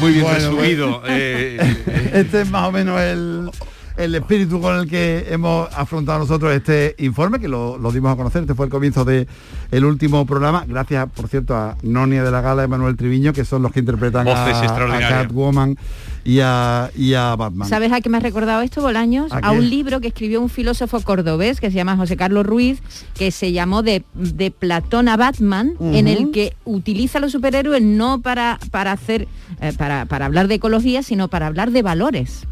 Muy 0.00 0.12
bien 0.12 0.24
Bueno, 0.24 0.38
resumido. 0.38 1.00
pues- 1.00 1.12
eh, 1.14 2.10
este 2.14 2.42
es 2.42 2.50
más 2.50 2.68
o 2.68 2.72
menos 2.72 3.00
el, 3.00 3.50
el 3.96 4.14
espíritu 4.14 4.60
con 4.60 4.78
el 4.78 4.88
que 4.88 5.26
hemos 5.30 5.68
afrontado 5.74 6.18
nosotros 6.20 6.52
este 6.52 6.94
informe, 6.98 7.38
que 7.38 7.48
lo, 7.48 7.78
lo 7.78 7.92
dimos 7.92 8.12
a 8.12 8.16
conocer. 8.16 8.42
Este 8.42 8.54
fue 8.54 8.66
el 8.66 8.72
comienzo 8.72 9.04
de 9.04 9.26
el 9.72 9.86
último 9.86 10.24
programa. 10.26 10.64
Gracias, 10.68 11.08
por 11.10 11.28
cierto, 11.28 11.56
a 11.56 11.76
Nonia 11.82 12.22
de 12.22 12.30
la 12.30 12.42
Gala 12.42 12.62
y 12.64 12.68
Manuel 12.68 12.96
Triviño, 12.96 13.32
que 13.32 13.44
son 13.44 13.62
los 13.62 13.72
que 13.72 13.80
interpretan 13.80 14.26
Voces 14.26 14.54
a, 14.54 14.74
a. 14.74 15.08
Catwoman 15.08 15.76
y 16.24 16.40
a, 16.40 16.90
y 16.94 17.14
a 17.14 17.34
Batman. 17.34 17.68
¿Sabes 17.68 17.90
a 17.90 18.02
qué 18.02 18.10
me 18.10 18.18
ha 18.18 18.20
recordado 18.20 18.60
esto, 18.60 18.82
Bolaños? 18.82 19.32
¿A 19.32 19.38
A, 19.38 19.52
un 19.52 19.68
libro 19.68 20.00
que 20.00 20.08
escribió 20.08 20.42
un 20.42 20.50
filósofo 20.50 21.00
cordobés 21.00 21.58
que 21.58 21.70
se 21.70 21.76
llama 21.76 21.96
José 21.96 22.18
Carlos 22.18 22.46
Ruiz, 22.46 22.82
que 23.14 23.30
se 23.30 23.52
llamó 23.52 23.82
De, 23.82 24.04
de 24.14 24.50
Platón 24.50 25.08
a 25.08 25.16
Batman, 25.16 25.72
en 25.80 26.06
el 26.06 26.30
que 26.32 26.54
utiliza 26.66 27.16
a 27.16 27.22
los 27.22 27.32
superhéroes 27.32 27.82
no 27.82 28.20
para, 28.20 28.58
para 28.70 28.92
hacer, 28.92 29.26
eh, 29.62 29.72
para, 29.76 30.04
para 30.04 30.26
hablar 30.26 30.48
de 30.48 30.56
ecología, 30.56 31.02
sino 31.02 31.28
para 31.28 31.46
hablar 31.46 31.70
de 31.70 31.80
valores. 31.80 32.46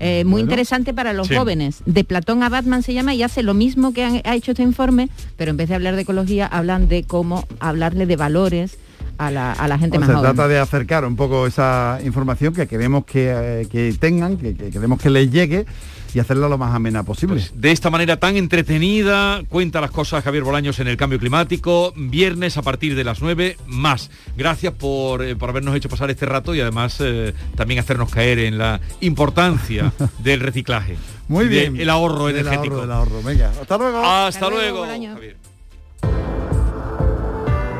Eh, 0.00 0.24
muy 0.24 0.32
Bueno. 0.42 0.44
interesante 0.50 0.94
para 0.94 1.12
los 1.12 1.28
Sí. 1.28 1.36
jóvenes. 1.36 1.82
De 1.86 2.04
Platón 2.04 2.42
a 2.42 2.48
Batman 2.48 2.82
se 2.82 2.94
llama 2.94 3.14
y 3.14 3.22
hace 3.22 3.42
lo 3.42 3.54
mismo 3.54 3.92
que 3.92 4.04
han- 4.04 4.20
ha 4.24 4.34
hecho 4.36 4.52
este 4.52 4.62
informe, 4.62 5.08
pero 5.36 5.50
en 5.50 5.56
vez 5.56 5.68
de 5.68 5.74
hablar 5.74 5.96
de 5.96 6.02
ecología, 6.02 6.46
hablan 6.46 6.88
de 6.88 7.02
cómo 7.04 7.46
hablarle 7.60 8.06
de 8.06 8.16
valores 8.16 8.78
a 9.18 9.30
la, 9.32 9.52
a 9.52 9.66
la 9.66 9.78
gente 9.78 9.96
O 9.96 10.00
más 10.00 10.08
se 10.08 10.14
joven. 10.14 10.30
trata 10.34 10.46
de 10.48 10.58
acercar 10.60 11.04
un 11.04 11.16
poco 11.16 11.46
esa 11.46 11.98
información 12.04 12.54
que 12.54 12.68
queremos 12.68 13.04
que, 13.04 13.32
eh, 13.62 13.66
que 13.70 13.92
tengan, 13.98 14.36
que, 14.36 14.54
que 14.54 14.70
queremos 14.70 15.00
que 15.00 15.10
les 15.10 15.30
llegue 15.32 15.66
y 16.14 16.18
hacerla 16.18 16.48
lo 16.48 16.58
más 16.58 16.74
amena 16.74 17.02
posible. 17.02 17.42
De 17.54 17.70
esta 17.70 17.90
manera 17.90 18.18
tan 18.18 18.36
entretenida, 18.36 19.42
cuenta 19.48 19.80
las 19.80 19.90
cosas 19.90 20.24
Javier 20.24 20.44
Bolaños 20.44 20.78
en 20.80 20.88
el 20.88 20.96
cambio 20.96 21.18
climático, 21.18 21.92
viernes 21.96 22.56
a 22.56 22.62
partir 22.62 22.94
de 22.94 23.04
las 23.04 23.20
9, 23.20 23.56
más. 23.66 24.10
Gracias 24.36 24.72
por, 24.74 25.22
eh, 25.24 25.36
por 25.36 25.50
habernos 25.50 25.74
hecho 25.74 25.88
pasar 25.88 26.10
este 26.10 26.26
rato 26.26 26.54
y 26.54 26.60
además 26.60 26.96
eh, 27.00 27.34
también 27.56 27.80
hacernos 27.80 28.10
caer 28.10 28.38
en 28.38 28.58
la 28.58 28.80
importancia 29.00 29.92
del 30.18 30.40
reciclaje. 30.40 30.96
Muy 31.28 31.46
de 31.46 31.68
bien. 31.68 31.80
el 31.80 31.90
ahorro 31.90 32.28
energético. 32.28 32.76
ahorro, 32.76 32.80
del 32.80 32.92
ahorro. 32.92 33.22
Venga, 33.22 33.50
hasta 33.60 33.76
luego. 33.76 34.02
Hasta, 34.04 34.50
luego. 34.50 34.86
Javier. 34.86 35.36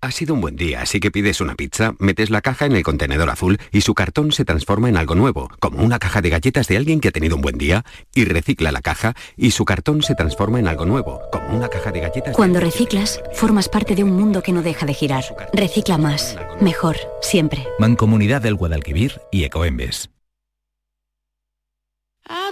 Ha 0.00 0.12
sido 0.12 0.34
un 0.34 0.40
buen 0.40 0.54
día, 0.54 0.82
así 0.82 1.00
que 1.00 1.10
pides 1.10 1.40
una 1.40 1.56
pizza, 1.56 1.92
metes 1.98 2.30
la 2.30 2.40
caja 2.40 2.66
en 2.66 2.76
el 2.76 2.84
contenedor 2.84 3.28
azul 3.30 3.58
y 3.72 3.80
su 3.80 3.94
cartón 3.94 4.30
se 4.30 4.44
transforma 4.44 4.88
en 4.88 4.96
algo 4.96 5.16
nuevo, 5.16 5.50
como 5.58 5.82
una 5.82 5.98
caja 5.98 6.20
de 6.20 6.30
galletas 6.30 6.68
de 6.68 6.76
alguien 6.76 7.00
que 7.00 7.08
ha 7.08 7.10
tenido 7.10 7.34
un 7.34 7.42
buen 7.42 7.58
día, 7.58 7.84
y 8.14 8.24
recicla 8.24 8.70
la 8.70 8.80
caja 8.80 9.14
y 9.36 9.50
su 9.50 9.64
cartón 9.64 10.02
se 10.02 10.14
transforma 10.14 10.60
en 10.60 10.68
algo 10.68 10.86
nuevo, 10.86 11.20
como 11.32 11.48
una 11.48 11.68
caja 11.68 11.90
de 11.90 11.98
galletas. 11.98 12.36
Cuando 12.36 12.60
reciclas, 12.60 13.20
formas 13.34 13.68
parte 13.68 13.96
de 13.96 14.04
un 14.04 14.12
mundo 14.12 14.40
que 14.40 14.52
no 14.52 14.62
deja 14.62 14.86
de 14.86 14.94
girar. 14.94 15.24
Recicla 15.52 15.98
más, 15.98 16.36
mejor, 16.60 16.96
siempre. 17.20 17.66
Mancomunidad 17.80 18.40
del 18.40 18.54
Guadalquivir 18.54 19.20
y 19.32 19.42
Ecoembes. 19.42 20.10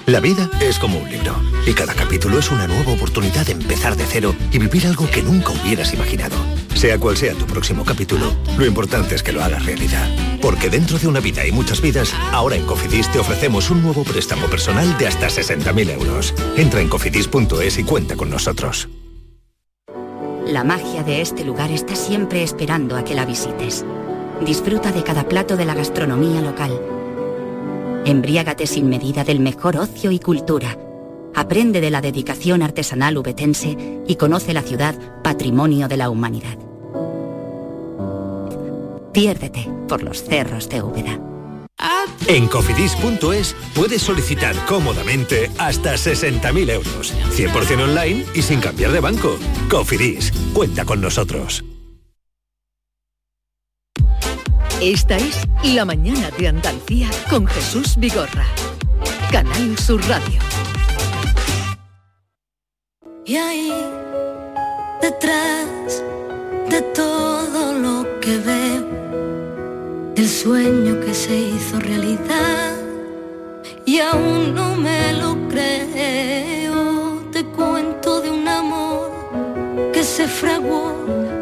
La 0.06 0.18
vida 0.18 0.50
es 0.61 0.80
como 0.80 0.98
un 0.98 1.09
libro 1.09 1.37
y 1.64 1.74
cada 1.74 1.94
capítulo 1.94 2.40
es 2.40 2.50
una 2.50 2.66
nueva 2.66 2.92
oportunidad 2.92 3.46
de 3.46 3.52
empezar 3.52 3.94
de 3.94 4.04
cero 4.04 4.35
y 4.50 4.59
vivir 4.59 4.87
algo 4.88 5.09
que 5.09 5.22
nunca 5.22 5.50
hubieras 5.50 5.94
imaginado. 5.94 6.35
Sea 6.77 6.99
cual 6.99 7.17
sea 7.17 7.33
tu 7.33 7.47
próximo 7.47 7.87
capítulo, 7.87 8.35
lo 8.59 8.67
importante 8.67 9.15
es 9.15 9.23
que 9.23 9.33
lo 9.33 9.43
hagas 9.43 9.65
realidad. 9.65 10.07
Porque 10.43 10.69
dentro 10.69 10.99
de 10.99 11.09
una 11.09 11.21
vida 11.21 11.47
y 11.47 11.51
muchas 11.51 11.81
vidas, 11.81 12.12
ahora 12.33 12.57
en 12.57 12.67
Cofidis 12.67 13.11
te 13.11 13.19
ofrecemos 13.19 13.71
un 13.71 13.83
nuevo 13.83 14.05
préstamo 14.05 14.47
personal 14.47 14.99
de 14.99 15.07
hasta 15.07 15.29
60.000 15.29 15.91
euros. 15.93 16.35
Entra 16.55 16.83
en 16.83 16.91
cofidis.es 16.91 17.79
y 17.79 17.85
cuenta 17.85 18.15
con 18.15 18.29
nosotros. 18.29 18.91
La 20.47 20.65
magia 20.65 21.03
de 21.03 21.23
este 21.23 21.47
lugar 21.47 21.71
está 21.71 21.97
siempre 21.97 22.43
esperando 22.43 22.97
a 22.97 23.05
que 23.05 23.15
la 23.15 23.25
visites. 23.25 23.87
Disfruta 24.45 24.93
de 24.93 25.03
cada 25.03 25.27
plato 25.27 25.57
de 25.57 25.65
la 25.65 25.75
gastronomía 25.75 26.43
local. 26.43 26.79
Embriágate 28.05 28.67
sin 28.67 28.91
medida 28.91 29.25
del 29.25 29.41
mejor 29.41 29.79
ocio 29.79 30.11
y 30.11 30.21
cultura. 30.21 30.77
Aprende 31.37 31.83
de 31.83 31.90
la 31.90 32.01
dedicación 32.01 32.62
artesanal 32.62 33.18
ubetense 33.18 33.77
y 34.09 34.16
conoce 34.16 34.55
la 34.55 34.62
ciudad 34.62 34.94
patrimonio 35.22 35.87
de 35.87 35.99
la 35.99 36.09
humanidad. 36.09 36.59
Piérdete 39.12 39.68
por 39.87 40.03
los 40.03 40.25
cerros 40.25 40.68
de 40.70 40.83
Úbeda. 40.83 41.20
En 42.27 42.49
cofidis.es 42.49 43.55
puedes 43.75 44.01
solicitar 44.01 44.57
cómodamente 44.64 45.51
hasta 45.59 45.94
60.000 45.94 46.70
euros, 46.70 47.14
100% 47.31 47.83
online 47.83 48.25
y 48.35 48.40
sin 48.40 48.61
cambiar 48.61 48.92
de 48.92 49.01
banco. 49.01 49.37
Cofidis, 49.70 50.33
cuenta 50.55 50.87
con 50.87 51.03
nosotros. 51.03 51.62
Esta 54.81 55.18
es 55.18 55.46
La 55.64 55.85
Mañana 55.85 56.31
de 56.38 56.49
Andalucía 56.49 57.11
con 57.29 57.46
Jesús 57.46 57.96
Vigorra. 57.99 58.46
Canal 59.31 59.79
Sur 59.79 60.01
Radio. 60.09 60.40
Y 63.29 63.37
ahí, 63.39 63.73
detrás 65.03 66.01
de 66.71 66.81
todo 66.95 67.73
lo 67.73 68.21
que 68.21 68.39
veo, 68.39 70.15
el 70.15 70.29
sueño 70.29 71.01
que 71.01 71.12
se 71.12 71.37
hizo 71.37 71.81
realidad, 71.81 72.77
y 73.85 73.99
aún 73.99 74.55
no 74.55 74.77
me 74.77 75.12
lo 75.15 75.37
creo, 75.49 77.25
te 77.33 77.45
cuento 77.47 78.21
de 78.21 78.31
un 78.31 78.47
amor 78.47 79.11
que 79.93 80.05
se 80.05 80.29
fraguó 80.29 80.93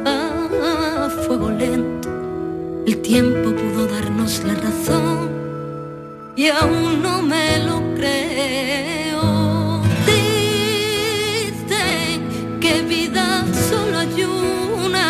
a 0.07 1.11
fuego 1.27 1.51
lento. 1.51 2.09
El 2.87 3.03
tiempo 3.03 3.51
pudo 3.51 3.87
darnos 3.89 4.43
la 4.43 4.55
razón 4.55 5.29
y 6.35 6.49
aún 6.49 7.03
no 7.03 7.21
me 7.21 7.59
lo 7.59 7.95
creo. 7.95 9.44
Que 12.65 12.81
vida 12.81 13.45
solo 13.69 13.99
hay 13.99 14.25
una, 14.25 15.07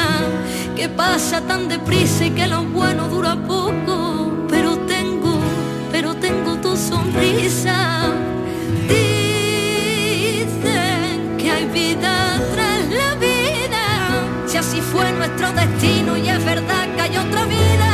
que 0.74 0.88
pasa 0.88 1.40
tan 1.40 1.68
deprisa 1.68 2.26
y 2.26 2.30
que 2.30 2.48
lo 2.48 2.64
bueno 2.64 3.06
dura 3.08 3.36
poco, 3.36 4.32
pero 4.48 4.76
tengo, 4.78 5.38
pero 5.92 6.16
tengo 6.16 6.56
tu 6.56 6.76
sonrisa. 6.76 8.10
Dicen 8.88 10.16
que 11.38 11.48
hay 11.48 11.66
vida 11.66 12.40
tras 12.54 12.88
la 12.88 13.14
vida, 13.14 13.84
si 14.48 14.56
así 14.56 14.80
fue 14.80 15.12
nuestro 15.12 15.52
destino 15.52 16.16
y 16.16 16.28
es 16.28 16.44
verdad 16.44 16.92
que 16.96 17.02
hay 17.02 17.16
otra 17.16 17.44
vida, 17.44 17.93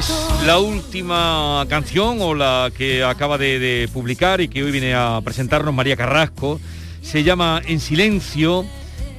Es 0.00 0.46
la 0.46 0.58
última 0.58 1.66
canción 1.68 2.16
o 2.22 2.34
la 2.34 2.72
que 2.74 3.04
acaba 3.04 3.36
de, 3.36 3.58
de 3.58 3.86
publicar 3.92 4.40
y 4.40 4.48
que 4.48 4.64
hoy 4.64 4.70
viene 4.72 4.94
a 4.94 5.20
presentarnos 5.22 5.74
María 5.74 5.94
Carrasco. 5.94 6.58
Se 7.02 7.22
llama 7.22 7.60
En 7.66 7.80
Silencio 7.80 8.64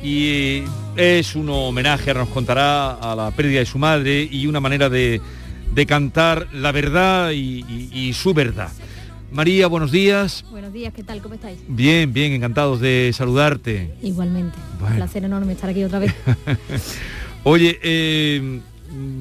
y 0.01 0.63
es 0.95 1.35
un 1.35 1.49
homenaje, 1.49 2.11
nos 2.15 2.29
contará, 2.29 2.93
a 2.95 3.15
la 3.15 3.29
pérdida 3.29 3.59
de 3.59 3.67
su 3.67 3.77
madre 3.77 4.23
y 4.23 4.47
una 4.47 4.59
manera 4.59 4.89
de, 4.89 5.21
de 5.71 5.85
cantar 5.85 6.47
la 6.51 6.71
verdad 6.71 7.29
y, 7.29 7.63
y- 7.69 7.89
y 7.93 8.13
su 8.13 8.33
verdad. 8.33 8.69
María, 9.31 9.67
buenos 9.67 9.91
días. 9.91 10.43
Buenos 10.49 10.73
días, 10.73 10.91
¿qué 10.95 11.03
tal? 11.03 11.21
¿Cómo 11.21 11.35
estáis? 11.35 11.59
Bien, 11.67 12.11
bien, 12.11 12.33
encantados 12.33 12.79
de 12.81 13.11
saludarte. 13.13 13.93
Igualmente. 14.01 14.57
Bueno. 14.79 14.95
Un 14.95 15.01
placer 15.01 15.23
enorme 15.25 15.53
estar 15.53 15.69
aquí 15.69 15.83
otra 15.83 15.99
vez. 15.99 16.15
Oye, 17.43 17.79
eh, 17.83 18.59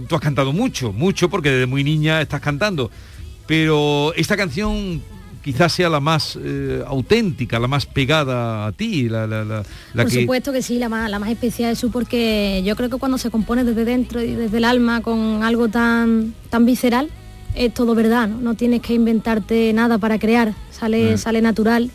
tú 0.08 0.14
has 0.14 0.20
cantado 0.20 0.52
mucho, 0.52 0.92
mucho 0.92 1.28
porque 1.30 1.50
desde 1.50 1.66
muy 1.66 1.84
niña 1.84 2.20
estás 2.20 2.40
cantando, 2.40 2.90
pero 3.46 4.12
esta 4.14 4.36
canción 4.36 5.02
quizás 5.42 5.72
sea 5.72 5.88
la 5.88 6.00
más 6.00 6.38
eh, 6.42 6.82
auténtica, 6.86 7.58
la 7.58 7.66
más 7.66 7.86
pegada 7.86 8.66
a 8.66 8.72
ti, 8.72 9.08
la, 9.08 9.26
la- 9.26 9.44
la- 9.44 9.62
la 9.94 10.02
Por 10.02 10.12
que... 10.12 10.20
supuesto 10.20 10.52
que 10.52 10.60
sí, 10.62 10.78
la 10.78 10.88
más, 10.90 11.10
la 11.10 11.18
más 11.18 11.30
especial 11.30 11.72
es 11.72 11.78
su 11.78 11.90
porque 11.90 12.62
yo 12.64 12.76
creo 12.76 12.90
que 12.90 12.98
cuando 12.98 13.16
se 13.16 13.30
compone 13.30 13.64
desde 13.64 13.84
dentro 13.86 14.22
y 14.22 14.34
desde 14.34 14.58
el 14.58 14.64
alma 14.64 15.00
con 15.00 15.42
algo 15.42 15.68
tan, 15.68 16.34
tan 16.50 16.66
visceral, 16.66 17.08
es 17.54 17.72
todo 17.72 17.94
verdad, 17.94 18.28
¿no? 18.28 18.38
No 18.40 18.54
tienes 18.54 18.82
que 18.82 18.92
inventarte 18.94 19.72
nada 19.72 19.96
para 19.98 20.18
crear, 20.18 20.54
sale, 20.70 21.14
Mm. 21.14 21.18
sale 21.18 21.40
natural. 21.40 21.90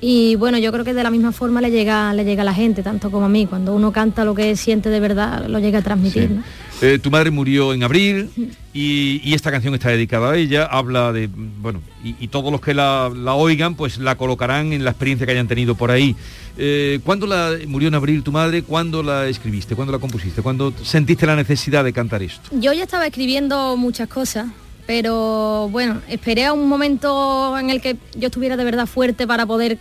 Y 0.00 0.36
bueno, 0.36 0.58
yo 0.58 0.72
creo 0.72 0.84
que 0.84 0.94
de 0.94 1.02
la 1.02 1.10
misma 1.10 1.32
forma 1.32 1.60
le 1.60 1.70
llega, 1.70 2.14
le 2.14 2.24
llega 2.24 2.42
a 2.42 2.44
la 2.44 2.54
gente, 2.54 2.82
tanto 2.82 3.10
como 3.10 3.26
a 3.26 3.28
mí. 3.28 3.46
Cuando 3.46 3.74
uno 3.74 3.92
canta 3.92 4.24
lo 4.24 4.34
que 4.34 4.56
siente 4.56 4.88
de 4.88 5.00
verdad, 5.00 5.46
lo 5.46 5.58
llega 5.58 5.80
a 5.80 5.82
transmitir. 5.82 6.28
Sí. 6.28 6.34
¿no? 6.34 6.42
Eh, 6.82 6.98
tu 6.98 7.10
madre 7.10 7.30
murió 7.30 7.74
en 7.74 7.82
abril 7.82 8.30
y, 8.72 9.20
y 9.22 9.34
esta 9.34 9.50
canción 9.50 9.74
está 9.74 9.90
dedicada 9.90 10.30
a 10.32 10.36
ella, 10.36 10.64
habla 10.64 11.12
de, 11.12 11.28
bueno, 11.28 11.82
y, 12.02 12.14
y 12.18 12.28
todos 12.28 12.50
los 12.50 12.62
que 12.62 12.72
la, 12.72 13.10
la 13.14 13.34
oigan 13.34 13.74
pues 13.74 13.98
la 13.98 14.14
colocarán 14.14 14.72
en 14.72 14.84
la 14.84 14.90
experiencia 14.90 15.26
que 15.26 15.32
hayan 15.32 15.48
tenido 15.48 15.74
por 15.74 15.90
ahí. 15.90 16.16
Eh, 16.56 17.00
¿Cuándo 17.04 17.26
la, 17.26 17.52
murió 17.66 17.88
en 17.88 17.94
abril 17.94 18.22
tu 18.22 18.32
madre? 18.32 18.62
¿Cuándo 18.62 19.02
la 19.02 19.26
escribiste? 19.28 19.74
¿Cuándo 19.74 19.92
la 19.92 19.98
compusiste? 19.98 20.40
¿Cuándo 20.42 20.72
sentiste 20.82 21.26
la 21.26 21.36
necesidad 21.36 21.84
de 21.84 21.92
cantar 21.92 22.22
esto? 22.22 22.48
Yo 22.52 22.72
ya 22.72 22.84
estaba 22.84 23.06
escribiendo 23.06 23.76
muchas 23.76 24.08
cosas, 24.08 24.46
pero 24.86 25.68
bueno, 25.70 26.00
esperé 26.08 26.44
a 26.46 26.52
un 26.52 26.68
momento 26.68 27.56
en 27.58 27.70
el 27.70 27.80
que 27.80 27.96
yo 28.16 28.26
estuviera 28.28 28.56
de 28.56 28.64
verdad 28.64 28.86
fuerte 28.86 29.26
para 29.26 29.46
poder 29.46 29.78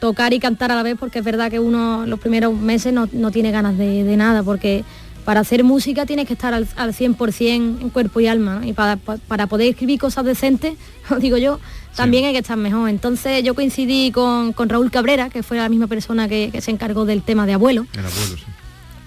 tocar 0.00 0.32
y 0.32 0.40
cantar 0.40 0.72
a 0.72 0.74
la 0.76 0.82
vez, 0.82 0.96
porque 0.98 1.20
es 1.20 1.24
verdad 1.24 1.50
que 1.50 1.60
uno 1.60 2.06
los 2.06 2.18
primeros 2.18 2.54
meses 2.54 2.92
no, 2.92 3.08
no 3.12 3.30
tiene 3.30 3.50
ganas 3.52 3.78
de, 3.78 4.02
de 4.04 4.16
nada, 4.16 4.42
porque 4.42 4.84
para 5.24 5.40
hacer 5.40 5.62
música 5.62 6.04
tienes 6.06 6.26
que 6.26 6.32
estar 6.32 6.52
al, 6.52 6.66
al 6.76 6.92
100% 6.92 7.80
en 7.80 7.90
cuerpo 7.90 8.18
y 8.20 8.26
alma, 8.26 8.56
¿no? 8.56 8.66
y 8.66 8.72
para, 8.72 8.96
pa- 8.96 9.18
para 9.28 9.46
poder 9.46 9.68
escribir 9.68 10.00
cosas 10.00 10.24
decentes, 10.24 10.74
digo 11.20 11.36
yo, 11.36 11.60
también 11.94 12.24
hay 12.24 12.32
que 12.32 12.38
estar 12.38 12.56
mejor. 12.56 12.88
Entonces 12.90 13.44
yo 13.44 13.54
coincidí 13.54 14.10
con, 14.10 14.52
con 14.52 14.68
Raúl 14.68 14.90
Cabrera, 14.90 15.30
que 15.30 15.42
fue 15.44 15.58
la 15.58 15.68
misma 15.68 15.86
persona 15.86 16.26
que, 16.28 16.48
que 16.50 16.60
se 16.60 16.70
encargó 16.72 17.04
del 17.04 17.22
tema 17.22 17.46
de 17.46 17.52
abuelo, 17.52 17.86
El 17.92 18.00
abuelo, 18.00 18.36
sí. 18.36 18.42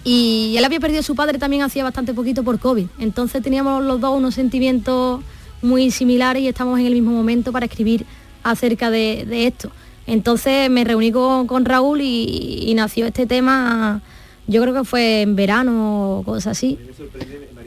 Y 0.07 0.53
él 0.55 0.63
había 0.63 0.79
perdido 0.79 0.99
a 0.99 1.03
su 1.03 1.15
padre 1.15 1.39
también 1.39 1.63
hacía 1.63 1.83
bastante 1.83 2.13
poquito 2.13 2.43
por 2.43 2.59
COVID. 2.59 2.85
Entonces 2.99 3.41
teníamos 3.41 3.83
los 3.83 3.99
dos 3.99 4.15
unos 4.15 4.35
sentimientos 4.35 5.21
muy 5.63 5.89
similares 5.89 6.43
y 6.43 6.47
estamos 6.47 6.79
en 6.79 6.85
el 6.85 6.93
mismo 6.93 7.11
momento 7.11 7.51
para 7.51 7.65
escribir 7.65 8.05
acerca 8.43 8.91
de, 8.91 9.47
esto. 9.47 9.71
Entonces 10.05 10.69
me 10.69 10.83
reuní 10.83 11.11
con, 11.11 11.47
con 11.47 11.65
Raúl 11.65 12.01
y, 12.01 12.65
y 12.67 12.75
nació 12.75 13.07
este 13.07 13.25
tema, 13.25 14.01
yo 14.47 14.61
creo 14.61 14.73
que 14.73 14.83
fue 14.83 15.21
en 15.21 15.35
verano 15.35 16.19
o 16.19 16.23
cosas 16.23 16.47
así. 16.57 16.77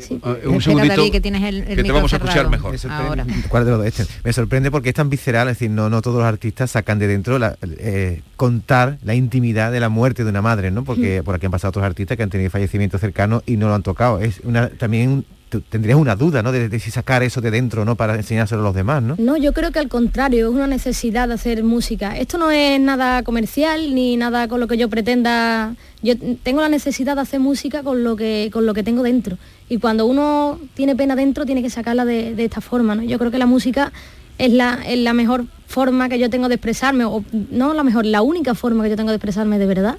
Sí. 0.00 0.20
Ah, 0.22 0.36
un 0.46 0.62
segundito, 0.62 1.10
que 1.10 1.20
te 1.20 1.92
vamos 1.92 2.12
a 2.12 2.16
escuchar 2.16 2.48
mejor. 2.48 2.70
Me 2.72 2.78
sorprende- 2.78 3.44
¿Cuál 3.48 3.64
de 3.64 3.70
los 3.72 3.78
dos? 3.80 3.86
Este. 3.88 4.06
Me 4.22 4.32
sorprende 4.32 4.70
porque 4.70 4.90
es 4.90 4.94
tan 4.94 5.10
visceral, 5.10 5.48
es 5.48 5.56
decir, 5.58 5.70
no, 5.70 5.90
no 5.90 6.00
todos 6.02 6.18
los 6.18 6.24
artistas 6.24 6.70
sacan 6.70 7.00
de 7.00 7.08
dentro 7.08 7.38
la- 7.40 7.56
eh, 7.62 8.22
contar 8.36 8.98
la 9.02 9.14
intimidad 9.16 9.72
de 9.72 9.80
la 9.80 9.88
muerte 9.88 10.22
de 10.22 10.30
una 10.30 10.40
madre, 10.40 10.70
¿no? 10.70 10.84
Porque 10.84 11.22
por 11.24 11.34
aquí 11.34 11.46
han 11.46 11.52
pasado 11.52 11.70
otros 11.70 11.84
artistas 11.84 12.16
que 12.16 12.22
han 12.22 12.30
tenido 12.30 12.48
fallecimientos 12.48 13.00
cercanos 13.00 13.42
y 13.44 13.56
no 13.56 13.66
lo 13.68 13.74
han 13.74 13.82
tocado. 13.82 14.20
Es 14.20 14.40
una 14.44 14.68
también 14.68 15.24
tendrías 15.68 15.98
una 15.98 16.16
duda, 16.16 16.42
¿no? 16.42 16.52
De, 16.52 16.68
de 16.68 16.80
si 16.80 16.90
sacar 16.90 17.22
eso 17.22 17.40
de 17.40 17.50
dentro, 17.50 17.84
¿no? 17.84 17.96
Para 17.96 18.16
enseñárselo 18.16 18.60
a 18.60 18.64
los 18.64 18.74
demás, 18.74 19.02
¿no? 19.02 19.16
No, 19.18 19.36
yo 19.36 19.52
creo 19.52 19.70
que 19.70 19.78
al 19.78 19.88
contrario, 19.88 20.48
es 20.48 20.54
una 20.54 20.66
necesidad 20.66 21.28
de 21.28 21.34
hacer 21.34 21.64
música. 21.64 22.16
Esto 22.16 22.38
no 22.38 22.50
es 22.50 22.80
nada 22.80 23.22
comercial 23.22 23.94
ni 23.94 24.16
nada 24.16 24.48
con 24.48 24.60
lo 24.60 24.66
que 24.66 24.76
yo 24.76 24.88
pretenda. 24.88 25.74
Yo 26.02 26.14
tengo 26.42 26.60
la 26.60 26.68
necesidad 26.68 27.16
de 27.16 27.22
hacer 27.22 27.40
música 27.40 27.82
con 27.82 28.04
lo 28.04 28.16
que, 28.16 28.50
con 28.52 28.66
lo 28.66 28.74
que 28.74 28.82
tengo 28.82 29.02
dentro. 29.02 29.38
Y 29.68 29.78
cuando 29.78 30.06
uno 30.06 30.58
tiene 30.74 30.94
pena 30.96 31.16
dentro, 31.16 31.44
tiene 31.44 31.62
que 31.62 31.70
sacarla 31.70 32.04
de, 32.04 32.34
de 32.34 32.44
esta 32.44 32.60
forma. 32.60 32.94
¿no? 32.94 33.02
Yo 33.02 33.18
creo 33.18 33.30
que 33.30 33.38
la 33.38 33.46
música 33.46 33.92
es 34.38 34.52
la, 34.52 34.78
es 34.86 34.98
la 34.98 35.12
mejor 35.12 35.46
forma 35.66 36.08
que 36.08 36.18
yo 36.18 36.30
tengo 36.30 36.48
de 36.48 36.54
expresarme, 36.54 37.04
o 37.04 37.24
no 37.50 37.74
la 37.74 37.82
mejor, 37.82 38.06
la 38.06 38.22
única 38.22 38.54
forma 38.54 38.84
que 38.84 38.90
yo 38.90 38.96
tengo 38.96 39.10
de 39.10 39.16
expresarme 39.16 39.58
de 39.58 39.66
verdad. 39.66 39.98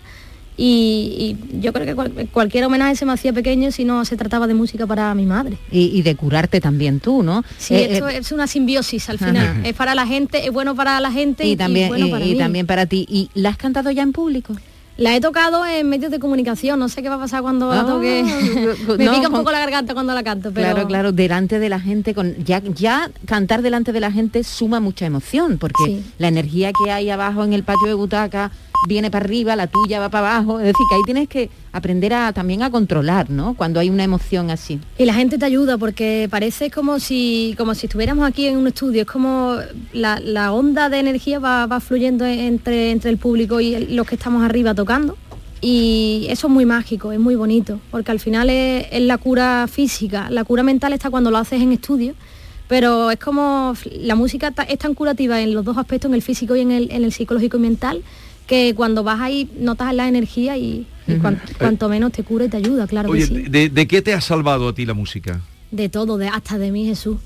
Y, 0.61 1.37
y 1.53 1.61
yo 1.61 1.71
creo 1.71 1.85
que 1.85 1.95
cual- 1.95 2.27
cualquier 2.33 2.65
homenaje 2.65 2.97
se 2.97 3.05
me 3.05 3.13
hacía 3.13 3.31
pequeño 3.31 3.71
si 3.71 3.85
no 3.85 4.03
se 4.03 4.17
trataba 4.17 4.45
de 4.45 4.53
música 4.55 4.85
para 4.85 5.15
mi 5.15 5.25
madre. 5.25 5.57
Y, 5.71 5.85
y 5.97 6.01
de 6.01 6.15
curarte 6.15 6.59
también 6.59 6.99
tú, 6.99 7.23
¿no? 7.23 7.43
Sí, 7.57 7.75
Eh, 7.75 7.87
esto 7.93 8.09
eh, 8.09 8.17
es 8.17 8.31
una 8.33 8.45
simbiosis 8.45 9.09
al 9.09 9.19
final. 9.19 9.37
Ajá. 9.37 9.61
Es 9.63 9.73
para 9.73 9.95
la 9.95 10.05
gente, 10.05 10.45
es 10.45 10.51
bueno 10.51 10.75
para 10.75 10.99
la 10.99 11.11
gente 11.13 11.45
y, 11.45 11.51
y 11.51 11.55
también, 11.55 11.87
bueno 11.87 12.07
y- 12.07 12.11
para 12.11 12.25
mí. 12.25 12.35
también 12.37 12.67
para 12.67 12.85
ti. 12.87 13.05
¿Y 13.09 13.29
la 13.35 13.49
has 13.49 13.57
cantado 13.57 13.89
ya 13.91 14.03
en 14.03 14.11
público? 14.11 14.53
La 14.97 15.15
he 15.15 15.21
tocado 15.21 15.65
en 15.65 15.87
medios 15.87 16.11
de 16.11 16.19
comunicación, 16.19 16.77
no 16.77 16.89
sé 16.89 17.01
qué 17.01 17.07
va 17.07 17.15
a 17.15 17.19
pasar 17.19 17.41
cuando 17.41 17.73
la 17.73 17.79
Ah, 17.79 17.85
toque. 17.85 18.21
Me 18.97 19.05
no, 19.05 19.13
pica 19.13 19.27
un 19.27 19.31
con- 19.31 19.39
poco 19.39 19.51
la 19.53 19.59
garganta 19.59 19.93
cuando 19.93 20.13
la 20.13 20.23
canto, 20.23 20.51
pero 20.53 20.73
Claro, 20.73 20.87
claro, 20.89 21.11
delante 21.13 21.57
de 21.57 21.69
la 21.69 21.79
gente, 21.79 22.13
con 22.13 22.35
ya, 22.43 22.61
ya 22.61 23.09
cantar 23.25 23.61
delante 23.61 23.93
de 23.93 24.01
la 24.01 24.11
gente 24.11 24.43
suma 24.43 24.81
mucha 24.81 25.05
emoción, 25.05 25.57
porque 25.57 25.85
Sí. 25.85 26.03
la 26.17 26.27
energía 26.27 26.71
que 26.83 26.91
hay 26.91 27.09
abajo 27.09 27.45
en 27.45 27.53
el 27.53 27.63
patio 27.63 27.87
de 27.87 27.93
butaca 27.93 28.51
viene 28.87 29.11
para 29.11 29.25
arriba, 29.25 29.55
la 29.55 29.67
tuya 29.67 29.99
va 29.99 30.09
para 30.09 30.35
abajo, 30.35 30.59
es 30.59 30.65
decir, 30.67 30.85
que 30.89 30.95
ahí 30.95 31.01
tienes 31.05 31.27
que 31.27 31.49
aprender 31.71 32.13
a 32.13 32.33
también 32.33 32.63
a 32.63 32.71
controlar, 32.71 33.29
¿no? 33.29 33.53
Cuando 33.53 33.79
hay 33.79 33.89
una 33.89 34.03
emoción 34.03 34.49
así. 34.49 34.79
Y 34.97 35.05
la 35.05 35.13
gente 35.13 35.37
te 35.37 35.45
ayuda 35.45 35.77
porque 35.77 36.27
parece 36.29 36.71
como 36.71 36.99
si, 36.99 37.55
como 37.57 37.75
si 37.75 37.87
estuviéramos 37.87 38.27
aquí 38.27 38.47
en 38.47 38.57
un 38.57 38.67
estudio, 38.67 39.01
es 39.01 39.07
como 39.07 39.55
la, 39.93 40.51
onda 40.53 40.89
de 40.89 40.99
energía 40.99 41.39
va, 41.39 41.65
va 41.67 41.79
fluyendo 41.79 42.25
entre, 42.25 42.91
entre 42.91 43.09
el 43.09 43.17
público 43.17 43.59
y 43.59 43.93
los 43.93 44.07
que 44.07 44.15
estamos 44.15 44.43
arriba 44.43 44.73
tocando. 44.73 45.17
Y 45.61 46.27
eso 46.29 46.47
es 46.47 46.53
muy 46.53 46.65
mágico, 46.65 47.11
es 47.11 47.19
muy 47.19 47.35
bonito, 47.35 47.79
porque 47.91 48.11
al 48.11 48.19
final 48.19 48.49
es, 48.49 48.87
la 49.01 49.17
cura 49.17 49.67
física, 49.67 50.29
la 50.29 50.45
cura 50.45 50.63
mental 50.63 50.93
está 50.93 51.09
cuando 51.09 51.31
lo 51.31 51.37
haces 51.37 51.61
en 51.61 51.73
estudio, 51.73 52.13
pero 52.69 53.11
es 53.11 53.19
como 53.19 53.73
la 53.91 54.15
música 54.15 54.53
es 54.69 54.79
tan 54.79 54.93
curativa 54.93 55.41
en 55.41 55.53
los 55.53 55.65
dos 55.65 55.77
aspectos, 55.77 56.09
en 56.09 56.15
el 56.15 56.21
físico 56.21 56.55
y 56.55 56.61
en 56.61 56.71
el, 56.71 56.91
en 56.91 57.03
el 57.03 57.11
psicológico 57.11 57.57
y 57.57 57.61
mental, 57.61 58.03
que 58.49 58.73
cuando 58.75 59.03
vas 59.03 59.21
ahí 59.21 59.47
notas 59.59 59.93
la 59.93 60.07
energía 60.09 60.57
y, 60.57 60.85
y 61.07 61.13
cuan- 61.21 61.39
cuanto 61.57 61.87
menos 61.87 62.11
te 62.11 62.23
cura 62.23 62.45
y 62.45 62.49
te 62.49 62.57
ayuda, 62.57 62.87
claro 62.87 63.09
Oye, 63.11 63.21
que 63.21 63.27
sí. 63.27 63.43
de, 63.43 63.69
de 63.69 63.87
qué 63.87 64.01
te 64.01 64.13
ha 64.13 64.19
salvado 64.21 64.67
a 64.67 64.73
ti 64.73 64.85
la 64.85 64.93
música? 64.95 65.39
De 65.71 65.87
todo, 65.87 66.17
de, 66.17 66.27
hasta 66.27 66.57
de 66.57 66.71
mí 66.71 66.85
Jesús. 66.85 67.17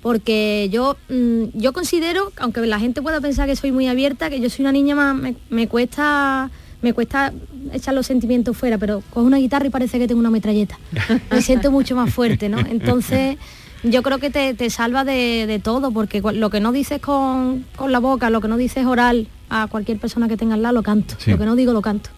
Porque 0.00 0.68
yo, 0.70 0.96
mm, 1.08 1.58
yo 1.58 1.72
considero, 1.72 2.30
aunque 2.38 2.64
la 2.66 2.78
gente 2.78 3.02
pueda 3.02 3.20
pensar 3.20 3.48
que 3.48 3.56
soy 3.56 3.72
muy 3.72 3.88
abierta, 3.88 4.30
que 4.30 4.40
yo 4.40 4.48
soy 4.48 4.62
una 4.62 4.70
niña 4.72 4.94
más, 4.94 5.14
me, 5.16 5.34
me 5.50 5.66
cuesta 5.66 6.50
me 6.80 6.92
cuesta 6.92 7.32
echar 7.72 7.92
los 7.94 8.06
sentimientos 8.06 8.56
fuera, 8.56 8.78
pero 8.78 9.02
cojo 9.10 9.26
una 9.26 9.38
guitarra 9.38 9.66
y 9.66 9.70
parece 9.70 9.98
que 9.98 10.06
tengo 10.06 10.20
una 10.20 10.30
metralleta. 10.30 10.78
Me 11.32 11.42
siento 11.42 11.72
mucho 11.72 11.96
más 11.96 12.14
fuerte, 12.14 12.48
¿no? 12.48 12.60
Entonces, 12.60 13.36
yo 13.82 14.00
creo 14.04 14.18
que 14.18 14.30
te, 14.30 14.54
te 14.54 14.70
salva 14.70 15.02
de, 15.04 15.46
de 15.48 15.58
todo, 15.58 15.90
porque 15.90 16.20
lo 16.20 16.50
que 16.50 16.60
no 16.60 16.70
dices 16.70 17.00
con, 17.00 17.64
con 17.74 17.90
la 17.90 17.98
boca, 17.98 18.30
lo 18.30 18.40
que 18.40 18.46
no 18.46 18.56
dices 18.56 18.86
oral 18.86 19.26
a 19.50 19.66
cualquier 19.68 19.98
persona 19.98 20.28
que 20.28 20.36
tenga 20.36 20.54
al 20.54 20.62
lado, 20.62 20.74
lo 20.74 20.82
canto. 20.82 21.14
Sí. 21.18 21.30
Lo 21.30 21.38
que 21.38 21.44
no 21.44 21.56
digo, 21.56 21.72
lo 21.72 21.82
canto. 21.82 22.10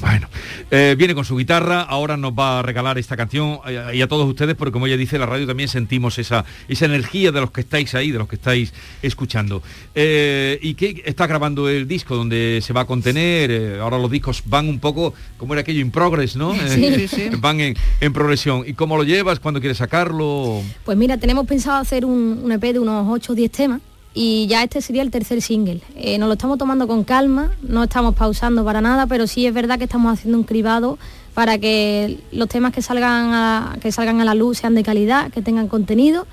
Bueno, 0.00 0.28
eh, 0.70 0.94
viene 0.96 1.14
con 1.14 1.26
su 1.26 1.36
guitarra, 1.36 1.82
ahora 1.82 2.16
nos 2.16 2.32
va 2.32 2.60
a 2.60 2.62
regalar 2.62 2.96
esta 2.96 3.18
canción 3.18 3.58
eh, 3.66 3.92
y 3.94 4.00
a 4.00 4.08
todos 4.08 4.26
ustedes, 4.26 4.54
porque 4.54 4.72
como 4.72 4.86
ella 4.86 4.96
dice, 4.96 5.18
la 5.18 5.26
radio 5.26 5.46
también 5.46 5.68
sentimos 5.68 6.18
esa, 6.18 6.46
esa 6.68 6.86
energía 6.86 7.32
de 7.32 7.40
los 7.40 7.50
que 7.50 7.60
estáis 7.60 7.94
ahí, 7.94 8.10
de 8.10 8.18
los 8.18 8.28
que 8.28 8.36
estáis 8.36 8.72
escuchando. 9.02 9.62
Eh, 9.94 10.58
¿Y 10.62 10.72
qué 10.74 11.02
está 11.04 11.26
grabando 11.26 11.68
el 11.68 11.86
disco 11.86 12.16
donde 12.16 12.60
se 12.62 12.72
va 12.72 12.82
a 12.82 12.84
contener? 12.86 13.50
Eh, 13.50 13.78
ahora 13.78 13.98
los 13.98 14.10
discos 14.10 14.42
van 14.46 14.68
un 14.68 14.78
poco, 14.78 15.12
como 15.36 15.52
era 15.52 15.60
aquello, 15.60 15.80
in 15.80 15.90
progress, 15.90 16.34
¿no? 16.34 16.54
Sí. 16.54 16.94
Sí, 16.94 17.08
sí. 17.08 17.30
Van 17.38 17.60
en, 17.60 17.76
en 18.00 18.12
progresión. 18.12 18.64
¿Y 18.66 18.72
cómo 18.72 18.96
lo 18.96 19.04
llevas? 19.04 19.38
¿Cuándo 19.38 19.60
quieres 19.60 19.78
sacarlo? 19.78 20.62
Pues 20.84 20.96
mira, 20.96 21.18
tenemos 21.18 21.46
pensado 21.46 21.76
hacer 21.76 22.06
un, 22.06 22.40
un 22.42 22.52
EP 22.52 22.62
de 22.72 22.78
unos 22.78 23.06
8 23.08 23.32
o 23.32 23.34
10 23.34 23.50
temas 23.50 23.80
y 24.14 24.46
ya 24.46 24.62
este 24.62 24.80
sería 24.80 25.02
el 25.02 25.10
tercer 25.10 25.40
single. 25.40 25.80
Eh, 25.96 26.18
nos 26.18 26.28
lo 26.28 26.34
estamos 26.34 26.58
tomando 26.58 26.86
con 26.86 27.04
calma, 27.04 27.52
no 27.62 27.84
estamos 27.84 28.14
pausando 28.14 28.64
para 28.64 28.80
nada, 28.80 29.06
pero 29.06 29.26
sí 29.26 29.46
es 29.46 29.54
verdad 29.54 29.78
que 29.78 29.84
estamos 29.84 30.12
haciendo 30.12 30.38
un 30.38 30.44
cribado 30.44 30.98
para 31.34 31.58
que 31.58 32.18
los 32.30 32.48
temas 32.48 32.72
que 32.72 32.82
salgan 32.82 33.32
a, 33.32 33.76
que 33.80 33.90
salgan 33.90 34.20
a 34.20 34.24
la 34.24 34.34
luz 34.34 34.58
sean 34.58 34.74
de 34.74 34.82
calidad, 34.82 35.30
que 35.30 35.40
tengan 35.40 35.68
contenido 35.68 36.26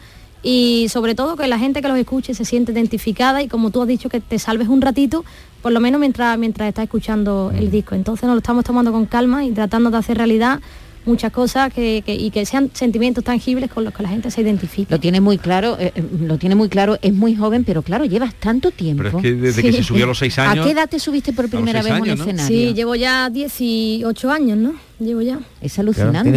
y 0.43 0.87
sobre 0.89 1.15
todo 1.15 1.35
que 1.35 1.47
la 1.47 1.59
gente 1.59 1.81
que 1.81 1.87
los 1.87 1.97
escuche 1.97 2.33
se 2.33 2.45
siente 2.45 2.71
identificada 2.71 3.41
y 3.41 3.47
como 3.47 3.71
tú 3.71 3.81
has 3.81 3.87
dicho 3.87 4.09
que 4.09 4.19
te 4.19 4.39
salves 4.39 4.67
un 4.67 4.81
ratito, 4.81 5.23
por 5.61 5.71
lo 5.71 5.79
menos 5.79 5.99
mientras, 5.99 6.37
mientras 6.37 6.67
está 6.69 6.83
escuchando 6.83 7.51
el 7.55 7.71
disco. 7.71 7.95
Entonces 7.95 8.23
nos 8.25 8.35
lo 8.35 8.39
estamos 8.39 8.63
tomando 8.63 8.91
con 8.91 9.05
calma 9.05 9.45
y 9.45 9.51
tratando 9.51 9.89
de 9.89 9.97
hacer 9.97 10.17
realidad 10.17 10.59
muchas 11.05 11.31
cosas 11.31 11.73
que, 11.73 12.03
que- 12.05 12.15
y 12.15 12.29
que 12.31 12.45
sean 12.45 12.69
sentimientos 12.73 13.23
tangibles 13.23 13.69
con 13.71 13.83
los 13.83 13.93
que 13.93 14.03
la 14.03 14.09
gente 14.09 14.29
se 14.31 14.41
identifique. 14.41 14.93
Lo 14.93 14.99
tiene 14.99 15.21
muy 15.21 15.37
claro, 15.37 15.77
eh, 15.79 15.91
eh, 15.95 16.03
lo 16.21 16.37
tiene 16.37 16.55
muy 16.55 16.69
claro, 16.69 16.97
es 17.01 17.13
muy 17.13 17.35
joven, 17.35 17.63
pero 17.63 17.81
claro, 17.81 18.05
llevas 18.05 18.33
tanto 18.35 18.71
tiempo. 18.71 19.03
Pero 19.03 19.17
es 19.17 19.23
que 19.23 19.33
desde 19.33 19.61
que 19.63 19.71
se 19.73 19.83
subió 19.83 20.03
a 20.05 20.07
los 20.07 20.17
seis 20.19 20.37
años... 20.39 20.63
¿A 20.65 20.67
qué 20.67 20.73
edad 20.73 20.89
te 20.89 20.99
subiste 20.99 21.33
por 21.33 21.49
primera 21.49 21.81
vez 21.81 21.91
a 21.93 21.99
un 22.01 22.09
escenario? 22.09 22.47
Sí, 22.47 22.73
llevo 22.73 22.95
ya 22.95 23.29
18 23.29 24.31
años, 24.31 24.57
¿no? 24.57 24.73
Llevo 24.99 25.21
ya. 25.21 25.39
Es 25.61 25.79
alucinante. 25.79 26.29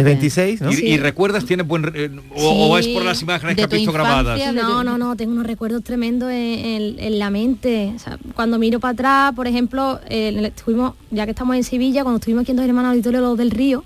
¿Y, 0.71 0.85
y 0.93 0.97
recuerdas, 0.97 1.43
tienes 1.45 1.67
buen... 1.67 1.91
eh, 1.93 2.09
o, 2.35 2.67
o 2.69 2.77
es 2.77 2.87
por 2.87 3.03
las 3.03 3.21
imágenes 3.21 3.55
que 3.57 3.63
has 3.63 3.69
visto 3.69 3.91
grabadas? 3.91 4.39
No, 4.53 4.83
no, 4.85 4.97
no, 4.97 5.15
tengo 5.17 5.33
unos 5.33 5.45
recuerdos 5.45 5.83
tremendos 5.83 6.31
en, 6.31 6.37
en- 6.37 6.99
en 6.99 7.19
la 7.19 7.29
mente. 7.29 7.91
O 7.95 7.99
sea, 7.99 8.17
cuando 8.33 8.57
miro 8.57 8.79
para 8.79 8.93
atrás, 8.93 9.33
por 9.35 9.47
ejemplo, 9.47 9.99
eh, 10.09 10.51
estuvimos, 10.55 10.93
ya 11.11 11.25
que 11.25 11.31
estamos 11.31 11.55
en 11.57 11.63
Sevilla, 11.65 12.03
cuando 12.03 12.19
estuvimos 12.19 12.43
aquí 12.43 12.51
en 12.51 12.57
Dos 12.57 12.65
Hermanos 12.65 12.91
Auditorio 12.91 13.19
Los 13.19 13.37
del 13.37 13.51
Río, 13.51 13.83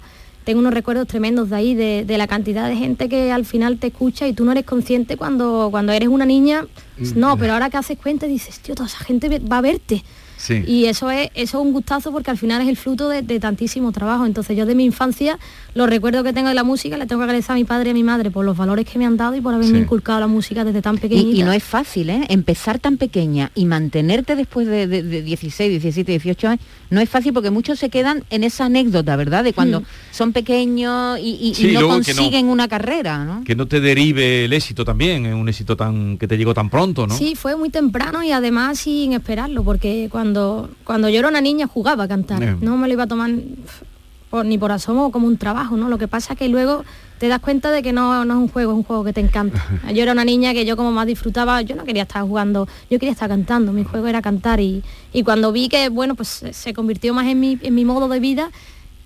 tengo 0.47 0.61
unos 0.61 0.73
recuerdos 0.73 1.07
tremendos 1.07 1.49
de 1.49 1.57
ahí, 1.57 1.75
de, 1.75 2.05
de 2.07 2.17
la 2.17 2.25
cantidad 2.25 2.69
de 2.69 2.77
gente 2.77 3.09
que 3.09 3.33
al 3.33 3.43
final 3.43 3.79
te 3.79 3.87
escucha 3.87 4.29
y 4.29 4.31
tú 4.31 4.45
no 4.45 4.53
eres 4.53 4.63
consciente 4.63 5.17
cuando, 5.17 5.67
cuando 5.71 5.91
eres 5.91 6.07
una 6.07 6.25
niña. 6.25 6.65
Mm. 6.97 7.19
No, 7.19 7.37
pero 7.37 7.51
ahora 7.51 7.69
que 7.69 7.75
haces 7.75 7.97
cuenta 7.97 8.27
dices, 8.27 8.61
tío, 8.61 8.73
toda 8.73 8.87
esa 8.87 9.03
gente 9.03 9.39
va 9.39 9.57
a 9.57 9.61
verte. 9.61 10.05
Sí. 10.37 10.63
Y 10.67 10.85
eso 10.85 11.09
es, 11.11 11.29
eso 11.33 11.59
es 11.59 11.65
un 11.65 11.73
gustazo 11.73 12.11
porque 12.11 12.31
al 12.31 12.37
final 12.37 12.61
es 12.61 12.67
el 12.67 12.77
fruto 12.77 13.09
de, 13.09 13.21
de 13.23 13.39
tantísimo 13.39 13.91
trabajo. 13.91 14.25
Entonces 14.25 14.55
yo 14.55 14.65
de 14.65 14.75
mi 14.75 14.85
infancia, 14.85 15.39
los 15.73 15.89
recuerdos 15.89 16.23
que 16.23 16.31
tengo 16.33 16.47
de 16.49 16.55
la 16.55 16.63
música, 16.63 16.95
le 16.97 17.05
tengo 17.07 17.19
que 17.21 17.23
agradecer 17.25 17.51
a 17.51 17.55
mi 17.55 17.63
padre 17.65 17.89
y 17.89 17.91
a 17.91 17.93
mi 17.93 18.03
madre 18.03 18.31
por 18.31 18.45
los 18.45 18.55
valores 18.55 18.85
que 18.85 18.97
me 18.99 19.05
han 19.05 19.17
dado 19.17 19.35
y 19.35 19.41
por 19.41 19.53
haberme 19.53 19.77
Sí. 19.77 19.83
inculcado 19.83 20.19
la 20.19 20.27
música 20.27 20.63
desde 20.63 20.81
tan 20.81 20.97
pequeñita. 20.97 21.29
Y, 21.37 21.41
y 21.41 21.43
no 21.43 21.51
es 21.51 21.63
fácil, 21.63 22.09
¿eh? 22.09 22.21
Empezar 22.29 22.79
tan 22.79 22.97
pequeña 22.97 23.51
y 23.55 23.65
mantenerte 23.65 24.35
después 24.35 24.67
de, 24.67 24.87
de- 24.87 25.03
de 25.03 25.21
16, 25.21 25.69
17, 25.71 26.11
18 26.11 26.47
años, 26.49 26.61
no 26.89 27.01
es 27.01 27.09
fácil 27.09 27.33
porque 27.33 27.49
muchos 27.49 27.79
se 27.79 27.89
quedan 27.89 28.23
en 28.29 28.43
esa 28.43 28.65
anécdota, 28.65 29.15
¿verdad? 29.15 29.43
De 29.43 29.53
cuando 29.53 29.81
Mm. 29.81 29.85
son 30.11 30.33
pequeños 30.33 31.19
y, 31.19 31.23
y- 31.41 31.49
y 31.49 31.53
Sí, 31.55 31.71
no 31.73 31.87
consiguen 31.87 32.47
una 32.47 32.67
carrera, 32.67 33.23
¿no? 33.25 33.43
Que 33.43 33.55
no 33.55 33.67
te 33.67 33.79
derive 33.79 34.45
el 34.45 34.53
éxito 34.53 34.85
también, 34.85 35.25
eh, 35.25 35.33
un 35.33 35.47
éxito 35.49 35.75
tan 35.75 36.17
que 36.17 36.27
te 36.27 36.37
llegó 36.37 36.53
tan 36.53 36.69
pronto, 36.69 37.05
¿no? 37.07 37.15
Sí, 37.17 37.35
fue 37.35 37.55
muy 37.55 37.69
temprano 37.69 38.23
y 38.23 38.31
además 38.31 38.79
sin 38.79 39.13
esperarlo, 39.13 39.63
porque 39.63 40.07
cuando, 40.11 40.26
cuando 40.83 41.09
yo 41.09 41.19
era 41.19 41.27
una 41.27 41.41
niña 41.41 41.67
jugaba 41.67 42.05
a 42.05 42.07
cantar, 42.07 42.41
Eh. 42.43 42.55
no 42.61 42.77
me 42.77 42.87
lo 42.87 42.93
iba 42.93 43.03
a 43.03 43.07
tomar 43.07 43.31
por- 44.29 44.45
ni 44.45 44.57
por 44.57 44.71
asomo 44.71 45.11
como 45.11 45.27
un 45.27 45.37
trabajo, 45.37 45.77
¿no? 45.77 45.87
Lo 45.89 45.97
que 45.97 46.07
pasa 46.07 46.33
es 46.33 46.39
que 46.39 46.49
luego 46.49 46.83
te 47.17 47.27
das 47.29 47.39
cuenta 47.39 47.71
de 47.71 47.81
que 47.81 47.93
no, 47.93 48.25
no 48.25 48.33
es 48.33 48.39
un 48.39 48.47
juego, 48.49 48.71
es 48.73 48.77
un 48.77 48.83
juego 48.83 49.03
que 49.03 49.13
te 49.13 49.21
encanta. 49.21 49.63
Yo 49.93 50.03
era 50.03 50.11
una 50.11 50.25
niña 50.25 50.53
que 50.53 50.65
yo 50.65 50.75
como 50.77 50.91
más 50.91 51.07
disfrutaba, 51.07 51.61
yo 51.61 51.75
no 51.75 51.83
quería 51.85 52.03
estar 52.03 52.21
jugando, 52.23 52.67
yo 52.91 52.99
quería 52.99 53.13
estar 53.13 53.29
cantando, 53.29 53.71
mi 53.71 53.83
juego 53.83 54.05
era 54.07 54.21
cantar 54.21 54.59
y, 54.59 54.83
y 55.13 55.23
cuando 55.23 55.51
vi 55.51 55.69
que, 55.69 55.89
bueno, 55.89 56.13
pues 56.15 56.27
se- 56.27 56.53
se 56.53 56.73
convirtió 56.73 57.13
más 57.13 57.25
en 57.27 57.39
mi, 57.39 57.57
en 57.61 57.73
mi 57.73 57.85
modo 57.85 58.07
de 58.09 58.19
vida, 58.19 58.51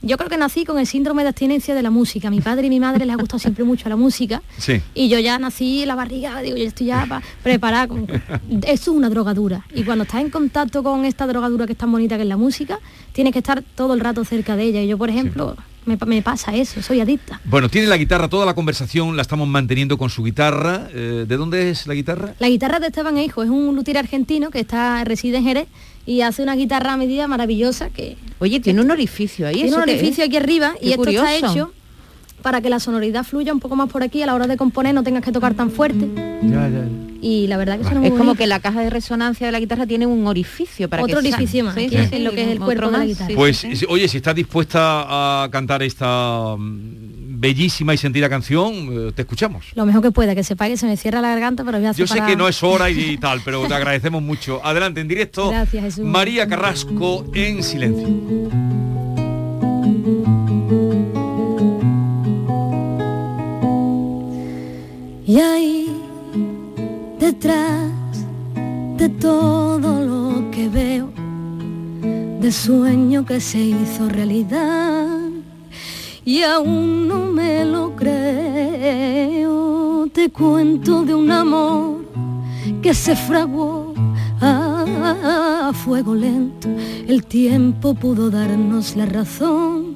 yo 0.01 0.17
creo 0.17 0.29
que 0.29 0.37
nací 0.37 0.65
con 0.65 0.79
el 0.79 0.87
síndrome 0.87 1.23
de 1.23 1.29
abstinencia 1.29 1.75
de 1.75 1.81
la 1.83 1.89
música. 1.91 2.29
Mi 2.29 2.41
padre 2.41 2.67
y 2.67 2.69
mi 2.69 2.79
madre 2.79 3.05
les 3.05 3.13
ha 3.13 3.17
gustado 3.17 3.39
siempre 3.39 3.63
mucho 3.63 3.87
la 3.89 3.95
música 3.95 4.41
Sí. 4.57 4.81
y 4.95 5.09
yo 5.09 5.19
ya 5.19 5.37
nací 5.39 5.81
en 5.83 5.87
la 5.89 5.95
barriga, 5.95 6.41
digo, 6.41 6.57
yo 6.57 6.65
estoy 6.65 6.87
ya 6.87 7.05
pa- 7.07 7.21
preparada. 7.43 7.87
Con... 7.87 8.07
Esto 8.49 8.67
es 8.67 8.87
una 8.87 9.09
drogadura. 9.09 9.65
Y 9.75 9.83
cuando 9.83 10.03
estás 10.03 10.21
en 10.21 10.29
contacto 10.29 10.83
con 10.83 11.05
esta 11.05 11.27
drogadura 11.27 11.65
que 11.65 11.73
es 11.73 11.77
tan 11.77 11.91
bonita 11.91 12.15
que 12.15 12.23
es 12.23 12.27
la 12.29 12.37
música, 12.37 12.79
tienes 13.13 13.33
que 13.33 13.39
estar 13.39 13.61
todo 13.75 13.93
el 13.93 13.99
rato 13.99 14.23
cerca 14.25 14.55
de 14.55 14.63
ella. 14.63 14.81
Y 14.81 14.87
yo, 14.87 14.97
por 14.97 15.09
ejemplo, 15.09 15.55
me, 15.85 15.97
pa- 15.97 16.05
me 16.05 16.21
pasa 16.21 16.55
eso, 16.55 16.81
soy 16.81 16.99
adicta. 16.99 17.39
Bueno, 17.45 17.69
tiene 17.69 17.87
la 17.87 17.97
guitarra, 17.97 18.27
toda 18.29 18.45
la 18.45 18.53
conversación 18.53 19.15
la 19.15 19.21
estamos 19.23 19.47
manteniendo 19.47 19.97
con 19.97 20.09
su 20.09 20.23
guitarra. 20.23 20.87
Eh, 20.93 21.25
¿De 21.27 21.37
dónde 21.37 21.69
es 21.71 21.87
la 21.87 21.93
guitarra? 21.93 22.33
La 22.39 22.49
guitarra 22.49 22.79
de 22.79 22.87
Esteban 22.87 23.17
Hijo 23.17 23.43
es 23.43 23.49
un 23.49 23.75
luthier 23.75 23.97
argentino 23.97 24.49
que 24.51 24.59
está 24.59 25.03
reside 25.03 25.37
en 25.37 25.43
Jerez 25.43 25.67
y 26.05 26.21
hace 26.21 26.43
una 26.43 26.55
guitarra 26.55 26.93
a 26.93 26.97
medida 26.97 27.27
maravillosa 27.27 27.89
que... 27.89 28.17
Oye, 28.39 28.59
tiene 28.59 28.81
un 28.81 28.91
orificio 28.91 29.47
ahí. 29.47 29.55
Tiene 29.55 29.69
¿eso 29.69 29.77
un 29.79 29.83
qué 29.85 29.91
orificio 29.91 30.23
aquí 30.25 30.37
arriba 30.37 30.73
y 30.81 30.85
Qué 30.85 30.89
esto 30.91 31.09
está 31.09 31.21
curioso. 31.35 31.53
hecho 31.53 31.73
para 32.41 32.61
que 32.61 32.69
la 32.69 32.79
sonoridad 32.79 33.23
fluya 33.23 33.53
un 33.53 33.59
poco 33.59 33.75
más 33.75 33.89
por 33.89 34.03
aquí 34.03 34.21
a 34.21 34.25
la 34.25 34.35
hora 34.35 34.47
de 34.47 34.57
componer, 34.57 34.93
no 34.93 35.03
tengas 35.03 35.23
que 35.23 35.31
tocar 35.31 35.53
tan 35.53 35.69
fuerte. 35.71 36.07
Y 37.23 37.45
la 37.47 37.57
verdad 37.57 37.77
que 37.79 37.83
muy 37.95 38.05
Es 38.07 38.11
como 38.13 38.23
bonito. 38.25 38.35
que 38.39 38.47
la 38.47 38.59
caja 38.59 38.81
de 38.81 38.89
resonancia 38.89 39.45
de 39.45 39.51
la 39.51 39.59
guitarra 39.59 39.85
tiene 39.85 40.07
un 40.07 40.25
orificio 40.25 40.89
para 40.89 41.03
Otro 41.03 41.21
que 41.21 41.27
orificio 41.29 41.63
más, 41.63 41.75
Sí, 41.75 41.87
que 41.87 42.07
sí, 42.07 42.15
es 42.15 42.21
lo 42.21 42.31
que 42.31 42.41
es 42.43 42.47
el 42.49 42.59
cuerpo 42.59 42.89
de 42.89 42.97
la 42.97 43.05
guitarra. 43.05 43.35
Pues, 43.35 43.57
si- 43.57 43.85
oye, 43.87 44.07
si 44.07 44.17
estás 44.17 44.33
dispuesta 44.33 45.43
a 45.43 45.49
cantar 45.51 45.83
esta 45.83 46.55
mm, 46.57 47.39
bellísima 47.39 47.93
y 47.93 47.97
sentida 47.97 48.27
canción, 48.27 48.73
eh, 48.73 49.11
te 49.13 49.21
escuchamos. 49.21 49.65
Lo 49.75 49.85
mejor 49.85 50.01
que 50.01 50.09
pueda, 50.11 50.33
que 50.33 50.43
sepa 50.43 50.67
que 50.67 50.77
se 50.77 50.87
me 50.87 50.97
cierra 50.97 51.21
la 51.21 51.29
garganta, 51.29 51.63
pero 51.63 51.77
voy 51.77 51.85
a 51.85 51.91
hacer 51.91 52.05
Yo 52.05 52.07
sé 52.11 52.17
para- 52.19 52.31
que 52.31 52.35
no 52.35 52.47
es 52.47 52.63
hora 52.63 52.89
y, 52.89 52.99
y 52.99 53.17
tal, 53.17 53.41
pero 53.45 53.67
te 53.67 53.73
agradecemos 53.75 54.23
mucho. 54.23 54.59
Adelante, 54.65 54.99
en 55.01 55.07
directo, 55.07 55.49
Gracias, 55.51 55.83
Jesús. 55.83 56.05
María 56.05 56.47
Carrasco 56.47 57.25
en 57.35 57.61
silencio. 57.61 58.07
Y 65.31 65.39
ahí, 65.39 65.87
detrás 67.17 67.89
de 68.97 69.07
todo 69.07 70.01
lo 70.05 70.51
que 70.51 70.67
veo, 70.67 71.07
del 72.41 72.51
sueño 72.51 73.25
que 73.25 73.39
se 73.39 73.59
hizo 73.59 74.09
realidad, 74.09 75.07
y 76.25 76.41
aún 76.41 77.07
no 77.07 77.27
me 77.27 77.63
lo 77.63 77.95
creo, 77.95 79.55
te 80.11 80.29
cuento 80.31 81.03
de 81.05 81.15
un 81.15 81.31
amor 81.31 82.03
que 82.81 82.93
se 82.93 83.15
fraguó 83.15 83.93
a 84.41 85.71
fuego 85.73 86.13
lento, 86.13 86.67
el 87.07 87.23
tiempo 87.23 87.93
pudo 87.93 88.29
darnos 88.29 88.97
la 88.97 89.05
razón 89.05 89.95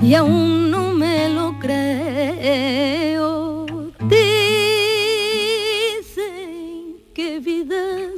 y 0.00 0.14
aún 0.14 0.70
no 0.70 0.94
me 0.94 1.28
lo 1.28 1.58
creo. 1.58 3.31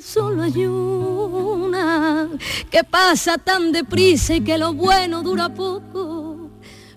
Solo 0.03 0.43
hay 0.43 0.67
una, 0.67 2.29
que 2.71 2.85
pasa 2.85 3.39
tan 3.39 3.73
deprisa 3.73 4.35
y 4.35 4.41
que 4.41 4.59
lo 4.59 4.75
bueno 4.75 5.23
dura 5.23 5.53
poco, 5.53 6.51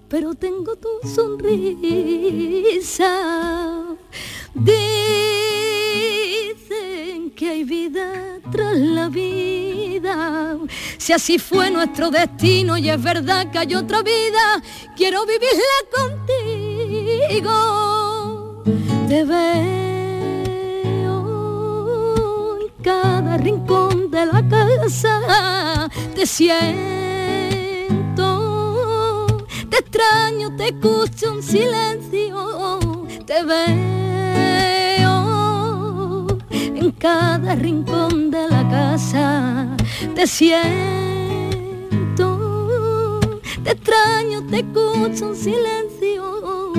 pero 0.08 0.34
tengo 0.34 0.76
tu 0.76 0.90
sonrisa. 1.08 1.88
Dicen 4.54 4.92
que 7.36 7.50
hay 7.50 7.64
vida 7.64 8.40
tras 8.52 8.78
la 8.78 9.10
vida. 9.10 10.58
Si 10.98 11.14
así 11.14 11.40
fue 11.40 11.72
nuestro 11.72 12.10
destino 12.10 12.78
y 12.78 12.90
es 12.90 13.02
verdad 13.02 13.52
que 13.52 13.60
hay 13.60 13.76
otra 13.76 14.02
vida, 14.02 14.62
quiero 14.96 15.26
vivirla 15.26 15.80
contigo. 15.96 17.58
Te 19.08 19.24
cada 22.88 23.36
rincón 23.36 24.10
de 24.10 24.26
la 24.26 24.42
casa, 24.48 25.90
te 26.16 26.26
siento, 26.26 26.70
te 29.70 29.78
extraño, 29.80 30.56
te 30.56 30.68
escucho 30.68 31.34
en 31.34 31.44
silencio, 31.44 32.80
te 33.26 33.44
veo 33.44 33.98
en 36.50 36.92
cada 36.92 37.56
rincón 37.56 38.32
de 38.32 38.48
la 38.48 38.70
casa 38.70 39.76
te 40.16 40.26
siento, 40.26 40.80
te 43.66 43.72
extraño, 43.72 44.48
te 44.50 44.60
escucho 44.60 45.30
en 45.30 45.36
silencio, 45.36 46.72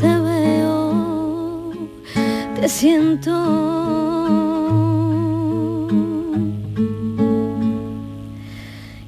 te 0.00 0.18
veo, 0.26 1.72
te 2.58 2.68
siento. 2.68 4.09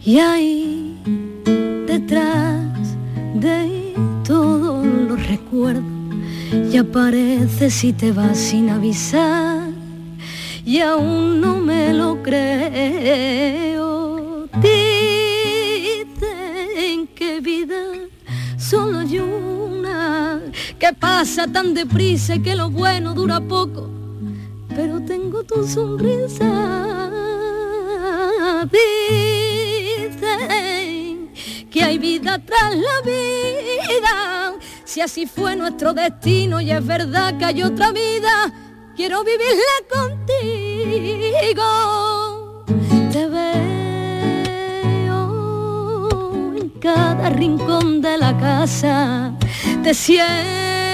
Y 0.04 0.18
ahí 0.18 0.96
detrás 1.86 2.96
de 3.36 3.94
todos 4.26 4.84
los 4.84 5.28
recuerdos 5.28 5.84
y 6.72 6.76
apareces 6.76 7.72
si 7.72 7.92
te 7.92 8.10
vas 8.10 8.36
sin 8.36 8.68
avisar 8.70 9.68
y 10.64 10.80
aún 10.80 11.40
no 11.40 11.58
me 11.58 11.92
lo 11.92 12.20
creo. 12.20 12.88
Dicen 14.60 16.08
que 17.14 17.40
vida 17.40 17.84
solo 18.58 18.98
hay 18.98 19.20
una, 19.20 20.40
que 20.80 20.92
pasa 20.94 21.46
tan 21.46 21.74
deprisa 21.74 22.40
que 22.40 22.56
lo 22.56 22.70
bueno 22.70 23.14
dura 23.14 23.40
poco, 23.40 23.88
pero 24.74 25.00
tengo 25.00 25.44
tu 25.44 25.64
sonrisa. 25.64 26.80
Que 31.70 31.82
hay 31.82 31.98
vida 31.98 32.38
tras 32.38 32.74
la 32.76 33.00
vida 33.04 34.52
si 34.92 35.00
así 35.00 35.24
fue 35.24 35.56
nuestro 35.56 35.94
destino 35.94 36.60
y 36.60 36.70
es 36.70 36.86
verdad 36.86 37.38
que 37.38 37.46
hay 37.46 37.62
otra 37.62 37.92
vida, 37.92 38.52
quiero 38.94 39.24
vivirla 39.24 39.62
contigo. 39.88 41.64
Te 43.10 43.26
veo 43.26 43.62
en 46.58 46.68
cada 46.78 47.30
rincón 47.30 48.02
de 48.02 48.18
la 48.18 48.36
casa, 48.36 49.32
te 49.82 49.94
siento, 49.94 50.84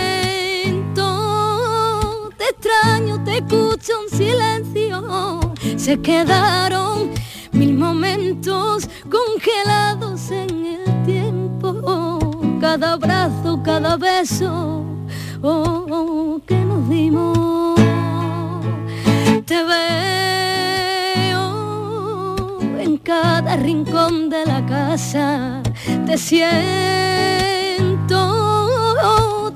te 2.37 2.45
extraño, 2.45 3.25
te 3.25 3.39
escucho 3.39 3.95
en 4.05 4.11
silencio. 4.17 5.41
Se 5.77 6.01
quedaron 6.01 7.11
mil 7.53 7.75
momentos 7.75 8.89
congelados 9.11 10.31
en 10.31 10.67
el 10.67 11.05
tiempo. 11.05 12.19
Cada 12.61 12.93
abrazo, 12.95 13.61
cada 13.63 13.97
beso 13.97 14.85
oh, 15.43 16.41
que 16.47 16.57
nos 16.65 16.89
dimos. 16.89 17.79
Te 19.47 19.63
veo 19.65 19.79
en 22.79 22.97
cada 22.99 23.57
rincón 23.57 24.31
de 24.31 24.45
la 24.45 24.65
casa, 24.67 25.63
te 26.07 26.19
siento, 26.19 26.55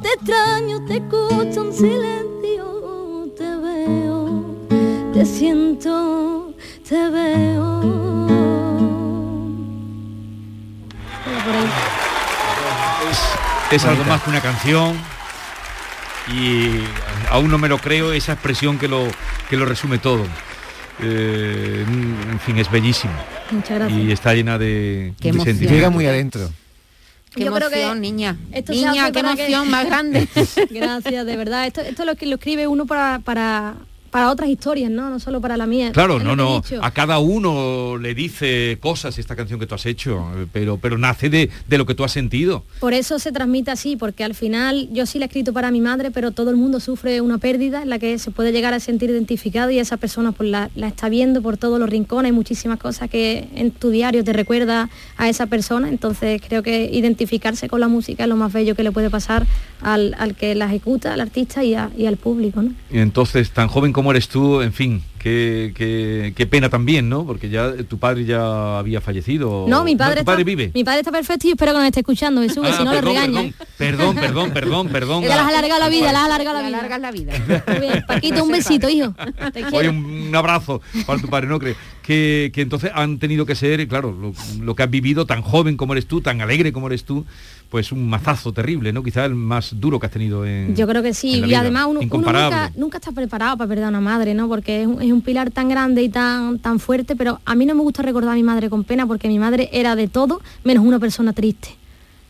te 0.00 0.08
extraño, 0.08 0.84
te 0.86 0.96
escucho 0.96 1.64
en 1.66 1.72
silencio, 1.72 3.30
te 3.36 3.56
veo, 3.56 4.56
te 5.12 5.26
siento, 5.26 6.41
te 6.92 7.08
veo. 7.08 7.72
Es 13.70 13.84
algo 13.86 14.04
más 14.04 14.22
que 14.22 14.28
una 14.28 14.42
canción 14.42 14.94
y 16.30 16.66
aún 17.30 17.50
no 17.50 17.56
me 17.56 17.68
lo 17.68 17.78
creo 17.78 18.12
esa 18.12 18.32
expresión 18.34 18.78
que 18.78 18.88
lo, 18.88 19.08
que 19.48 19.56
lo 19.56 19.64
resume 19.64 19.96
todo. 19.96 20.26
Eh, 21.00 21.84
en 21.86 22.40
fin, 22.40 22.58
es 22.58 22.70
bellísimo. 22.70 23.14
Muchas 23.50 23.78
gracias. 23.78 23.98
Y 23.98 24.12
está 24.12 24.34
llena 24.34 24.58
de, 24.58 25.14
Qué 25.18 25.32
de. 25.32 25.54
Llega 25.54 25.88
muy 25.88 26.04
adentro. 26.06 26.50
Qué 27.34 27.44
Yo 27.44 27.54
creo 27.54 27.70
que 27.70 27.76
emoción, 27.76 28.00
niña. 28.02 28.36
Esto 28.52 28.74
se 28.74 28.80
niña, 28.80 29.04
hace 29.04 29.12
qué 29.12 29.22
que- 29.22 29.26
emoción 29.26 29.70
más 29.70 29.86
grande. 29.86 30.28
Gracias, 30.70 31.24
de 31.24 31.36
verdad. 31.38 31.66
Esto, 31.66 31.80
esto 31.80 32.02
es 32.02 32.06
lo 32.06 32.14
que 32.16 32.26
lo 32.26 32.34
escribe 32.34 32.66
uno 32.66 32.84
para, 32.84 33.20
para, 33.20 33.76
para 34.12 34.30
otras 34.30 34.48
historias, 34.48 34.90
¿no? 34.92 35.10
No 35.10 35.18
solo 35.18 35.40
para 35.40 35.56
la 35.56 35.66
mía. 35.66 35.90
Claro, 35.90 36.20
no, 36.20 36.36
no. 36.36 36.62
A 36.80 36.90
cada 36.92 37.18
uno 37.18 37.96
le 37.98 38.14
dice 38.14 38.78
cosas 38.80 39.18
esta 39.18 39.34
canción 39.34 39.58
que 39.58 39.66
tú 39.66 39.74
has 39.74 39.86
hecho, 39.86 40.30
eh, 40.36 40.46
pero, 40.52 40.76
pero 40.76 40.98
nace 40.98 41.28
de, 41.30 41.50
de 41.66 41.78
lo 41.78 41.86
que 41.86 41.94
tú 41.94 42.04
has 42.04 42.12
sentido. 42.12 42.62
Por 42.78 42.92
eso 42.92 43.18
se 43.18 43.32
transmite 43.32 43.70
así, 43.70 43.96
porque 43.96 44.22
al 44.22 44.34
final 44.34 44.88
yo 44.92 45.06
sí 45.06 45.18
la 45.18 45.24
he 45.24 45.28
escrito 45.28 45.52
para 45.52 45.70
mi 45.70 45.80
madre, 45.80 46.10
pero 46.10 46.30
todo 46.30 46.50
el 46.50 46.56
mundo 46.56 46.78
sufre 46.78 47.20
una 47.20 47.38
pérdida 47.38 47.82
en 47.82 47.88
la 47.90 47.98
que 47.98 48.18
se 48.18 48.30
puede 48.30 48.52
llegar 48.52 48.74
a 48.74 48.80
sentir 48.80 49.10
identificado 49.10 49.70
y 49.70 49.78
esa 49.78 49.96
persona 49.96 50.32
pues 50.32 50.48
la, 50.50 50.70
la 50.74 50.88
está 50.88 51.08
viendo 51.08 51.40
por 51.42 51.56
todos 51.56 51.80
los 51.80 51.88
rincones, 51.88 52.30
hay 52.30 52.36
muchísimas 52.36 52.78
cosas 52.78 53.08
que 53.08 53.48
en 53.54 53.70
tu 53.70 53.90
diario 53.90 54.22
te 54.22 54.32
recuerda 54.32 54.90
a 55.16 55.28
esa 55.28 55.46
persona, 55.46 55.88
entonces 55.88 56.40
creo 56.46 56.62
que 56.62 56.84
identificarse 56.92 57.68
con 57.68 57.80
la 57.80 57.88
música 57.88 58.24
es 58.24 58.28
lo 58.28 58.36
más 58.36 58.52
bello 58.52 58.74
que 58.74 58.82
le 58.82 58.92
puede 58.92 59.08
pasar 59.08 59.46
al, 59.80 60.14
al 60.18 60.34
que 60.34 60.54
la 60.54 60.66
ejecuta, 60.66 61.14
al 61.14 61.20
artista 61.20 61.64
y, 61.64 61.74
a- 61.74 61.90
y 61.96 62.06
al 62.06 62.16
público, 62.16 62.62
¿no? 62.62 62.72
Y 62.90 62.98
entonces, 62.98 63.50
tan 63.50 63.68
joven 63.68 63.92
como 63.92 64.01
eres 64.10 64.28
tú, 64.28 64.60
en 64.60 64.72
fin, 64.72 65.02
qué, 65.18 65.72
qué- 65.74 66.32
qué 66.36 66.46
pena 66.46 66.68
también, 66.68 67.08
¿no? 67.08 67.24
Porque 67.24 67.48
ya 67.48 67.66
eh, 67.68 67.84
tu 67.84 67.98
padre 67.98 68.24
ya 68.24 68.78
había 68.78 69.00
fallecido. 69.00 69.66
No, 69.68 69.84
mi 69.84 69.94
padre, 69.96 70.20
tu 70.20 70.24
padre 70.24 70.40
está, 70.42 70.46
vive. 70.50 70.70
Mi 70.74 70.82
padre 70.84 71.00
está 71.00 71.12
perfecto 71.12 71.46
y 71.46 71.50
espero 71.52 71.72
que 71.72 71.78
nos 71.78 71.86
esté 71.86 72.00
escuchando, 72.00 72.42
Jesús, 72.42 72.66
Ah, 72.68 72.76
si 72.76 72.84
no 72.84 72.90
perdón, 72.90 73.14
le 73.14 73.20
regaña. 73.20 73.52
perdón, 73.78 74.14
perdón, 74.16 74.16
perdón, 74.16 74.50
perdón, 74.54 74.88
perdón. 74.88 75.22
Ya 75.22 75.28
las 75.36 75.40
has 75.40 75.48
alargado 75.48 75.80
la 75.80 75.88
vida, 75.88 76.12
las 76.12 76.22
has 76.22 76.26
alargado 76.26 76.60
la 76.60 76.66
vida. 76.66 76.78
alargas 76.78 77.00
la 77.00 77.10
vida. 77.12 77.62
Muy 77.68 77.80
bien, 77.80 78.04
Paquito, 78.08 78.44
un 78.44 78.50
besito, 78.52 78.88
hijo. 78.88 79.14
Te 79.52 79.64
Oye, 79.72 79.88
un 79.88 80.32
abrazo 80.34 80.80
para 81.06 81.20
tu 81.20 81.28
padre, 81.28 81.46
¿no 81.46 81.58
crees? 81.58 81.76
Que, 82.02 82.50
que 82.52 82.62
entonces 82.62 82.90
han 82.94 83.18
tenido 83.18 83.46
que 83.46 83.54
ser, 83.54 83.86
claro, 83.86 84.10
lo, 84.12 84.32
lo 84.64 84.74
que 84.74 84.82
has 84.82 84.90
vivido 84.90 85.24
tan 85.24 85.42
joven 85.42 85.76
como 85.76 85.92
eres 85.92 86.06
tú, 86.06 86.20
tan 86.20 86.40
alegre 86.40 86.72
como 86.72 86.88
eres 86.88 87.04
tú, 87.04 87.24
pues 87.72 87.90
un 87.90 88.06
mazazo 88.06 88.52
terrible, 88.52 88.92
¿no? 88.92 89.02
Quizá 89.02 89.24
el 89.24 89.34
más 89.34 89.80
duro 89.80 89.98
que 89.98 90.04
has 90.04 90.12
tenido 90.12 90.44
en 90.44 90.76
Yo 90.76 90.86
creo 90.86 91.02
que 91.02 91.14
sí, 91.14 91.38
y 91.38 91.40
vida. 91.40 91.60
además 91.60 91.86
uno, 91.88 92.00
uno 92.00 92.16
nunca, 92.18 92.70
nunca 92.76 92.98
está 92.98 93.12
preparado 93.12 93.56
para 93.56 93.66
perder 93.66 93.86
a 93.86 93.88
una 93.88 94.02
madre, 94.02 94.34
¿no? 94.34 94.46
Porque 94.46 94.82
es 94.82 94.86
un, 94.86 95.00
es 95.00 95.10
un 95.10 95.22
pilar 95.22 95.50
tan 95.50 95.70
grande 95.70 96.02
y 96.02 96.10
tan, 96.10 96.58
tan 96.58 96.78
fuerte, 96.80 97.16
pero 97.16 97.40
a 97.46 97.54
mí 97.54 97.64
no 97.64 97.74
me 97.74 97.80
gusta 97.80 98.02
recordar 98.02 98.32
a 98.32 98.34
mi 98.34 98.42
madre 98.42 98.68
con 98.68 98.84
pena 98.84 99.06
porque 99.06 99.26
mi 99.26 99.38
madre 99.38 99.70
era 99.72 99.96
de 99.96 100.06
todo 100.06 100.42
menos 100.64 100.84
una 100.84 100.98
persona 100.98 101.32
triste. 101.32 101.70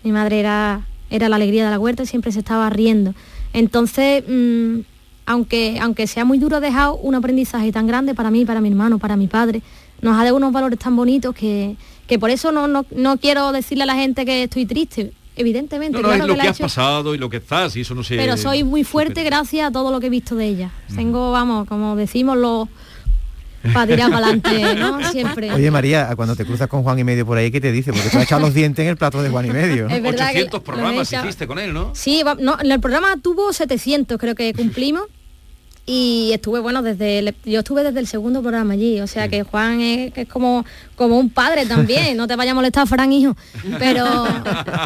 Mi 0.05 0.13
madre 0.13 0.39
era, 0.39 0.87
era 1.11 1.29
la 1.29 1.35
alegría 1.35 1.65
de 1.65 1.71
la 1.73 1.79
huerta 1.81 2.05
y 2.05 2.07
siempre 2.07 2.31
se 2.31 2.39
estaba 2.39 2.71
riendo. 2.71 3.13
Entonces, 3.53 4.23
mm, 4.29 4.83
aunque, 5.27 5.81
aunque 5.81 6.07
sea 6.07 6.25
muy 6.25 6.39
duro, 6.39 6.59
ha 6.59 6.61
dejado 6.61 6.95
un 6.99 7.17
aprendizaje 7.17 7.73
tan 7.73 7.89
grande 7.89 8.15
para 8.15 8.31
mí, 8.31 8.45
para 8.45 8.61
mi 8.61 8.69
hermano, 8.69 9.01
para 9.01 9.17
mi 9.17 9.27
padre. 9.27 9.61
Nos 10.03 10.17
ha 10.17 10.23
dado 10.23 10.37
unos 10.37 10.53
valores 10.53 10.79
tan 10.79 10.95
bonitos 10.95 11.35
que, 11.35 11.75
que 12.07 12.21
por 12.21 12.31
eso 12.31 12.53
no, 12.53 12.69
no, 12.69 12.87
no 12.95 13.17
quiero 13.17 13.51
decirle 13.51 13.83
a 13.83 13.87
la 13.87 13.97
gente 13.97 14.25
que 14.25 14.45
estoy 14.45 14.67
triste. 14.67 15.13
Evidentemente, 15.37 15.97
No, 15.97 16.03
no, 16.03 16.09
claro 16.09 16.25
es 16.25 16.29
lo 16.29 16.35
que 16.35 16.41
ha 16.41 16.51
has 16.51 16.57
hecho. 16.57 16.65
pasado 16.65 17.15
y 17.15 17.19
lo 17.19 17.31
que 17.31 17.39
estás, 17.39 17.75
y 17.77 17.81
eso 17.81 17.95
no 17.95 18.05
se... 18.05 18.17
Pero 18.17 18.37
soy 18.37 18.65
muy 18.65 18.85
fuerte 18.85 19.25
gracias 19.25 19.69
a 19.69 19.73
todo 19.73 19.91
lo 19.91 19.99
que 20.01 20.09
he 20.09 20.11
visto 20.11 20.35
de 20.35 20.47
ella. 20.47 20.71
Tengo, 20.95 21.33
vamos, 21.33 21.67
como 21.67 21.97
decimos 21.97 22.37
los 22.37 22.69
para 23.73 23.87
tirar 23.87 24.11
para 24.13 24.27
adelante, 24.27 24.75
¿no? 24.75 25.03
Siempre. 25.11 25.53
Oye 25.53 25.71
María, 25.71 26.11
cuando 26.17 26.35
te 26.37 26.45
cruzas 26.45 26.69
con 26.69 26.83
Juan 26.83 26.99
y 26.99 27.05
medio 27.05 27.25
por 27.25 27.39
ahí, 27.39 27.51
¿qué 27.51 27.61
te 27.61 27.73
dice? 27.73 27.93
Porque 27.93 28.11
tú 28.11 28.19
has 28.19 28.25
echado 28.25 28.41
los 28.43 28.55
dientes 28.55 28.83
en 28.83 28.91
el 28.91 28.97
plato 28.97 29.23
de 29.23 29.31
Juan 29.31 29.47
y 29.47 29.51
medio. 29.51 29.87
Es 29.89 30.03
verdad 30.03 30.33
que 30.33 30.43
800 30.45 30.53
lo 30.53 30.59
he 30.59 30.63
programas 30.63 31.13
hecho. 31.13 31.23
hiciste 31.25 31.47
con 31.47 31.59
él, 31.59 31.73
¿no? 31.73 31.93
Sí, 31.95 32.23
no, 32.41 32.59
en 32.61 32.71
el 32.73 32.81
programa 32.81 33.15
tuvo 33.23 33.53
700, 33.53 34.19
creo 34.19 34.35
que 34.35 34.53
cumplimos. 34.53 35.05
Y 35.85 36.31
estuve 36.33 36.61
bueno 36.61 36.81
desde 36.81 37.19
el- 37.19 37.35
yo 37.45 37.59
estuve 37.61 37.83
desde 37.83 37.99
el 37.99 38.07
segundo 38.07 38.41
programa 38.41 38.75
allí 38.75 39.01
o 39.01 39.09
sea 39.09 39.27
que 39.29 39.43
Juan 39.43 39.81
es, 39.81 40.13
es 40.17 40.29
como 40.29 40.65
como 40.95 41.19
un 41.19 41.29
padre 41.29 41.67
también 41.67 42.17
no 42.17 42.29
te 42.29 42.37
vaya 42.37 42.53
a 42.53 42.55
molestar 42.55 42.87
Fran 42.87 43.13
hijo. 43.13 43.37
Pero 43.81 44.05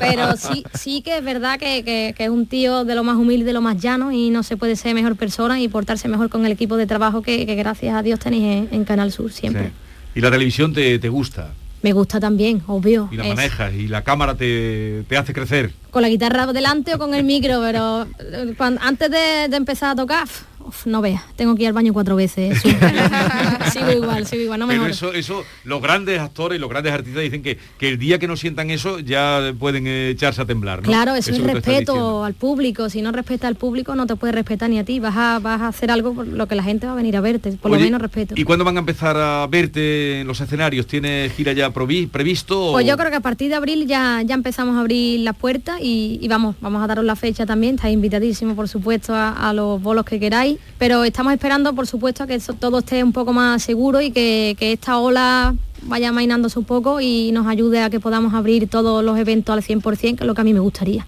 pero 0.01 0.37
sí 0.39 0.65
sí 0.75 1.03
que 1.03 1.19
es 1.19 1.25
verdad 1.25 1.59
que, 1.59 1.85
que- 1.85 2.15
que 2.17 2.25
es 2.25 2.31
un 2.31 2.47
tío 2.47 2.85
de 2.85 2.95
lo 2.95 3.05
más 3.05 3.17
humilde 3.17 3.45
de 3.45 3.53
lo 3.53 3.61
más 3.61 3.77
llano 3.81 4.11
y 4.11 4.31
no 4.31 4.43
se 4.43 4.57
puede 4.57 4.75
ser 4.77 4.95
mejor 4.95 5.17
persona 5.17 5.61
y 5.61 5.69
portarse 5.69 6.09
mejor 6.09 6.31
con 6.31 6.47
el 6.47 6.53
equipo 6.53 6.77
de 6.79 6.87
trabajo 6.87 7.21
que, 7.21 7.45
que 7.45 7.55
gracias 7.57 7.95
a 7.95 8.03
Dios 8.03 8.19
tenéis 8.19 8.45
en, 8.45 8.69
en 8.73 8.85
Canal 8.85 9.13
Sur 9.13 9.31
siempre. 9.33 9.65
Sí. 9.67 9.73
Y 10.15 10.21
la 10.23 10.31
televisión 10.31 10.73
te, 10.73 10.99
te 10.99 11.11
gusta, 11.11 11.51
me 11.83 11.93
gusta 11.93 12.19
también 12.19 12.63
obvio. 12.67 13.11
Y 13.13 13.17
la 13.17 13.25
Es- 13.29 13.37
manejas, 13.37 13.75
y 13.75 13.87
la 13.87 14.03
cámara 14.03 14.35
te, 14.35 15.05
te 15.09 15.17
hace 15.19 15.35
crecer. 15.35 15.73
con 15.91 16.01
la 16.01 16.09
guitarra 16.09 16.47
delante 16.53 16.95
o 16.95 16.99
con 16.99 17.13
el 17.15 17.23
micro, 17.25 17.61
pero 17.61 18.07
eh, 18.19 18.55
cuan- 18.57 18.79
antes 18.81 19.11
de, 19.11 19.49
de 19.51 19.57
empezar 19.57 19.91
a 19.91 19.95
tocar, 19.95 20.27
uf, 20.67 20.87
no 20.87 21.01
veas, 21.01 21.23
tengo 21.37 21.55
que 21.55 21.62
ir 21.62 21.69
al 21.69 21.73
baño 21.75 21.93
cuatro 21.93 22.17
veces. 22.17 22.61
sigo 23.73 23.91
igual, 23.93 24.27
sigo 24.27 24.43
igual, 24.43 24.61
no 24.61 24.67
Pero 24.69 24.81
mejor. 24.83 24.91
eso, 24.91 25.12
eso, 25.12 25.45
los 25.64 25.81
grandes 25.83 26.21
actores 26.21 26.57
y 26.59 26.61
los 26.61 26.69
grandes 26.71 26.93
artistas 26.93 27.23
dicen 27.23 27.43
que, 27.43 27.59
que 27.79 27.89
el 27.89 27.99
día 27.99 28.19
que 28.19 28.27
no 28.29 28.37
sientan 28.37 28.71
eso 28.71 28.99
ya 28.99 29.53
pueden 29.59 29.87
echarse 29.87 30.43
a 30.43 30.45
temblar. 30.45 30.79
¿no? 30.81 30.85
Claro, 30.87 31.14
eso, 31.14 31.31
es 31.31 31.39
estás 31.39 31.55
diciendo. 31.55 31.55
respeto 31.95 32.25
al 32.25 32.35
público. 32.35 32.89
Si 32.91 33.03
no 33.03 33.12
respeta 33.12 33.49
al 33.49 33.57
público, 33.57 33.95
no 33.95 34.07
te 34.07 34.17
puede 34.17 34.33
respetar 34.33 34.71
ni 34.71 34.79
a 34.79 34.85
ti. 34.85 35.01
Vas 35.01 35.17
a, 35.17 35.39
vas 35.39 35.61
a 35.61 35.69
hacer 35.69 35.91
algo 35.91 36.14
por 36.14 36.27
lo 36.27 36.47
que 36.49 36.55
la 36.55 36.62
gente 36.62 36.87
va 36.87 36.93
a 36.93 36.97
venir 36.97 37.17
a 37.17 37.21
verte. 37.21 37.53
Por 37.53 37.71
Oye, 37.73 37.81
lo 37.81 37.85
menos 37.87 38.03
respeto. 38.03 38.35
¿Y 38.37 38.45
cuándo 38.45 38.64
van 38.64 38.77
a 38.77 38.81
empezar 38.81 39.17
a 39.17 39.47
verte 39.47 40.21
en 40.21 40.27
los 40.27 40.41
escenarios? 40.41 40.87
¿Tienes 40.87 41.33
gira 41.33 41.53
ya 41.53 41.71
previsto? 41.71 42.67
o- 42.69 42.73
Pues 42.73 42.87
yo 42.87 42.97
creo 42.97 43.11
que 43.11 43.17
a 43.17 43.21
partir 43.21 43.49
de 43.49 43.55
abril 43.57 43.87
ya, 43.87 44.23
ya 44.25 44.35
empezamos 44.35 44.77
a 44.77 44.81
abrir 44.81 45.21
las 45.21 45.37
puertas 45.37 45.79
y, 45.81 46.19
y 46.21 46.29
vamos, 46.29 46.57
vamos 46.61 46.83
a 46.83 46.87
daros 46.87 47.05
la 47.05 47.17
fecha 47.17 47.47
también. 47.47 47.77
Estáis 47.77 47.95
invitadísimos, 47.95 48.55
por 48.57 48.69
supuesto, 48.69 49.14
a, 49.14 49.49
a 49.49 49.53
los 49.53 49.81
bolos 49.83 50.05
que 50.05 50.19
queráis. 50.21 50.56
Pero 50.79 51.05
estamos 51.05 51.33
esperando, 51.33 51.75
por 51.75 51.87
supuesto, 51.87 52.27
que 52.27 52.39
todo 52.39 52.79
esté 52.81 53.03
un 53.03 53.13
poco 53.13 53.33
más 53.33 53.63
seguro 53.63 54.01
y 54.01 54.11
que, 54.11 54.57
que 54.59 54.73
esta 54.73 54.99
ola 54.99 55.55
vaya 55.83 56.13
mainándose 56.13 56.59
un 56.59 56.65
poco 56.65 57.01
y 57.01 57.33
nos 57.33 57.47
ayude 57.47 57.83
a 57.83 57.91
que 57.91 58.01
podamos 58.01 58.35
abrir 58.35 58.69
todos 58.69 59.05
los 59.05 59.19
eventos 59.19 59.53
al 59.53 59.63
100%, 59.63 59.99
que 59.99 60.25
es 60.25 60.27
lo 60.27 60.35
que 60.35 60.41
a 60.41 60.45
mí 60.45 60.53
me 60.53 60.61
gustaría. 60.61 61.07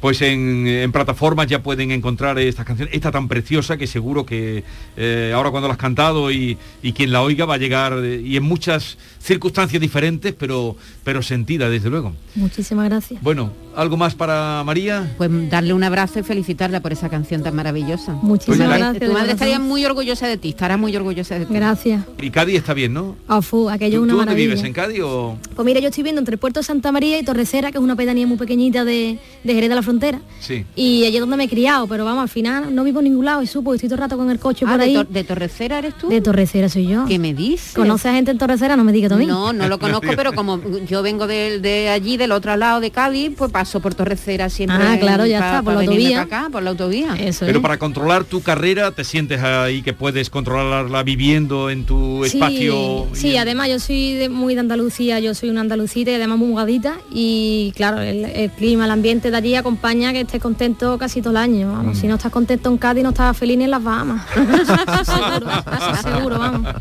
Pues 0.00 0.20
en, 0.22 0.66
en 0.66 0.92
plataformas 0.92 1.46
ya 1.46 1.62
pueden 1.62 1.90
encontrar 1.90 2.38
estas 2.38 2.66
canciones, 2.66 2.94
esta 2.94 3.10
tan 3.10 3.28
preciosa 3.28 3.76
que 3.76 3.86
seguro 3.86 4.26
que 4.26 4.62
eh, 4.96 5.32
ahora 5.34 5.50
cuando 5.50 5.68
la 5.68 5.72
has 5.74 5.78
cantado 5.80 6.30
y, 6.30 6.58
y 6.82 6.92
quien 6.92 7.10
la 7.12 7.22
oiga 7.22 7.44
va 7.46 7.54
a 7.54 7.58
llegar, 7.58 7.94
eh, 8.04 8.20
y 8.24 8.36
en 8.36 8.42
muchas 8.42 8.98
circunstancias 9.20 9.80
diferentes, 9.80 10.34
pero, 10.38 10.76
pero 11.02 11.22
sentida 11.22 11.68
desde 11.70 11.90
luego. 11.90 12.12
Muchísimas 12.34 12.88
gracias. 12.88 13.20
Bueno, 13.22 13.50
¿algo 13.74 13.96
más 13.96 14.14
para 14.14 14.62
María? 14.64 15.14
Pues 15.16 15.30
darle 15.50 15.72
un 15.72 15.82
abrazo 15.82 16.20
y 16.20 16.22
felicitarla 16.22 16.80
por 16.80 16.92
esa 16.92 17.08
canción 17.08 17.42
tan 17.42 17.56
maravillosa. 17.56 18.12
Muchísimas 18.22 18.60
Oye, 18.60 18.68
la- 18.68 18.78
gracias. 18.78 19.08
Tu 19.08 19.12
madre 19.12 19.32
estaría 19.32 19.58
muy 19.58 19.84
orgullosa 19.84 20.28
de 20.28 20.36
ti, 20.36 20.50
estará 20.50 20.76
muy 20.76 20.94
orgullosa 20.94 21.38
de 21.38 21.46
ti. 21.46 21.54
Gracias. 21.54 22.04
Y 22.20 22.30
Cádiz 22.30 22.56
está 22.56 22.74
bien, 22.74 22.92
¿no? 22.92 23.16
Ah, 23.26 23.40
fu, 23.42 23.68
aquello 23.70 23.96
es 23.96 23.98
¿Tú, 23.98 24.02
una 24.04 24.12
tú 24.12 24.16
dónde 24.18 24.30
maravilla. 24.32 24.48
vives? 24.54 24.64
¿En 24.64 24.72
Cádiz 24.74 25.00
o...? 25.02 25.38
Pues 25.56 25.64
mira, 25.66 25.80
yo 25.80 25.88
estoy 25.88 26.04
viendo 26.04 26.20
entre 26.20 26.36
Puerto 26.36 26.62
Santa 26.62 26.92
María 26.92 27.18
y 27.18 27.24
Torrecera, 27.24 27.72
que 27.72 27.78
es 27.78 27.82
una 27.84 27.96
pedanía 27.96 28.26
muy 28.26 28.36
pequeñita 28.36 28.84
de, 28.84 29.18
de 29.42 29.54
Jerez 29.54 29.70
de 29.70 29.74
la 29.74 29.82
Frontera. 29.86 30.20
Sí. 30.40 30.64
Y 30.76 31.04
allí 31.06 31.16
es 31.16 31.20
donde 31.20 31.36
me 31.38 31.44
he 31.44 31.48
criado, 31.48 31.86
pero 31.86 32.04
vamos, 32.04 32.22
al 32.22 32.28
final 32.28 32.74
no 32.74 32.84
vivo 32.84 33.00
en 33.00 33.04
ningún 33.04 33.24
lado 33.24 33.42
y 33.42 33.46
supo, 33.46 33.72
estoy 33.74 33.88
todo 33.88 33.96
el 33.96 34.00
rato 34.02 34.16
con 34.18 34.30
el 34.30 34.38
coche 34.38 34.64
Ah, 34.66 34.72
por 34.72 34.78
de, 34.78 34.84
ahí. 34.84 34.94
Tor- 34.94 35.08
de 35.08 35.24
Torrecera 35.24 35.78
eres 35.78 35.96
tú? 35.96 36.08
De 36.08 36.20
Torrecera 36.20 36.68
soy 36.68 36.86
yo. 36.88 37.06
¿Qué 37.06 37.18
me 37.18 37.32
dices? 37.32 37.72
¿Conoces 37.74 38.06
a 38.06 38.12
gente 38.12 38.30
en 38.30 38.38
Torrecera? 38.38 38.76
No 38.76 38.84
me 38.84 38.92
digas 38.92 39.10
tú. 39.10 39.18
No, 39.26 39.52
no 39.52 39.68
lo 39.68 39.78
conozco, 39.78 40.08
pero 40.16 40.34
como 40.34 40.60
yo 40.86 41.02
vengo 41.02 41.26
de, 41.26 41.58
de 41.60 41.88
allí, 41.88 42.16
del 42.16 42.32
otro 42.32 42.54
lado 42.56 42.80
de 42.80 42.90
Cádiz, 42.90 43.32
pues 43.36 43.50
paso 43.50 43.80
por 43.80 43.94
Torrecera 43.94 44.50
siempre. 44.50 44.78
Ah, 44.86 44.98
claro, 44.98 45.24
ya 45.26 45.38
está, 45.38 45.62
por 45.62 45.74
la 45.74 45.80
autovía. 45.80 46.20
acá, 46.22 46.48
por 46.52 46.62
la 46.62 46.70
autovía. 46.70 47.14
Eso 47.18 47.46
Pero 47.46 47.62
para 47.62 47.78
controlar 47.78 48.24
tu 48.24 48.42
carrera, 48.42 48.90
¿te 48.92 49.04
sientes 49.04 49.40
ahí 49.42 49.82
que 49.82 49.92
puedes 49.92 50.28
controlarla 50.30 51.02
viviendo 51.02 51.70
en 51.70 51.84
tu 51.84 52.22
Sí, 52.24 52.36
espacio? 52.38 53.06
sí, 53.14 53.36
además 53.36 53.68
yo 53.68 53.78
soy 53.78 54.14
de- 54.14 54.28
muy 54.28 54.54
de 54.54 54.60
Andalucía, 54.60 55.20
yo 55.20 55.34
soy 55.34 55.48
una 55.50 55.60
andalucita 55.60 56.10
y 56.10 56.14
además 56.14 56.38
muy 56.38 56.48
mugadita 56.48 56.96
y 57.12 57.72
claro, 57.76 58.00
el, 58.00 58.24
el 58.24 58.50
clima, 58.50 58.84
el 58.84 58.90
ambiente 58.90 59.30
de 59.30 59.36
allí 59.36 59.54
acompaña 59.54 59.75
que 59.80 60.20
estés 60.20 60.42
contento 60.42 60.98
casi 60.98 61.20
todo 61.20 61.30
el 61.30 61.36
año. 61.38 61.72
Vamos, 61.72 61.96
Mm. 61.96 62.00
Si 62.00 62.08
no 62.08 62.16
estás 62.16 62.32
contento 62.32 62.70
en 62.70 62.78
Cádiz, 62.78 63.02
no 63.02 63.10
estás 63.10 63.36
feliz 63.36 63.56
ni 63.58 63.64
en 63.64 63.70
las 63.70 63.82
Bahamas. 63.82 64.26
seguro, 65.04 65.46
seguro, 66.02 66.38
vamos. 66.38 66.74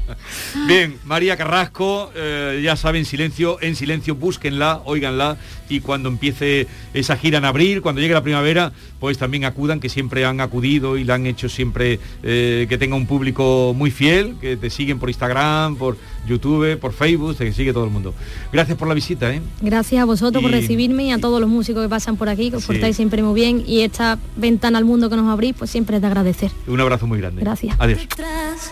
Bien, 0.67 0.97
María 1.05 1.37
Carrasco, 1.37 2.11
eh, 2.15 2.61
ya 2.63 2.75
saben, 2.75 3.05
silencio, 3.05 3.57
en 3.61 3.75
silencio, 3.75 4.15
búsquenla, 4.15 4.81
óiganla 4.85 5.37
y 5.69 5.79
cuando 5.81 6.09
empiece 6.09 6.67
esa 6.93 7.17
gira 7.17 7.37
en 7.37 7.45
abril, 7.45 7.81
cuando 7.81 8.01
llegue 8.01 8.13
la 8.13 8.23
primavera, 8.23 8.71
pues 8.99 9.17
también 9.17 9.45
acudan, 9.45 9.79
que 9.79 9.89
siempre 9.89 10.25
han 10.25 10.41
acudido 10.41 10.97
y 10.97 11.03
la 11.03 11.15
han 11.15 11.25
hecho 11.25 11.49
siempre 11.49 11.99
eh, 12.23 12.65
que 12.69 12.77
tenga 12.77 12.95
un 12.95 13.07
público 13.07 13.73
muy 13.75 13.91
fiel, 13.91 14.35
que 14.39 14.57
te 14.57 14.69
siguen 14.69 14.99
por 14.99 15.09
Instagram, 15.09 15.75
por 15.75 15.97
YouTube, 16.25 16.77
por 16.77 16.93
Facebook, 16.93 17.35
te 17.35 17.51
sigue 17.53 17.71
todo 17.73 17.83
el 17.85 17.89
mundo. 17.91 18.13
Gracias 18.51 18.77
por 18.77 18.87
la 18.87 18.93
visita, 18.93 19.31
¿eh? 19.33 19.41
Gracias 19.61 20.01
a 20.01 20.05
vosotros 20.05 20.41
por 20.41 20.51
recibirme 20.51 21.05
y 21.05 21.11
a 21.11 21.17
todos 21.19 21.39
los 21.39 21.49
músicos 21.49 21.83
que 21.83 21.89
pasan 21.89 22.17
por 22.17 22.29
aquí, 22.29 22.49
que 22.49 22.57
os 22.57 22.63
Sí. 22.63 22.67
portáis 22.67 22.95
siempre 22.95 23.21
muy 23.23 23.33
bien 23.35 23.63
y 23.65 23.81
esta 23.81 24.17
ventana 24.35 24.77
al 24.77 24.85
mundo 24.85 25.09
que 25.09 25.15
nos 25.15 25.27
abrís, 25.27 25.53
pues 25.57 25.69
siempre 25.71 25.97
es 25.97 26.01
de 26.01 26.07
agradecer. 26.07 26.51
Un 26.67 26.79
abrazo 26.81 27.07
muy 27.07 27.19
grande. 27.19 27.41
Gracias. 27.41 27.75
Adiós. 27.79 27.99
Detrás 27.99 28.71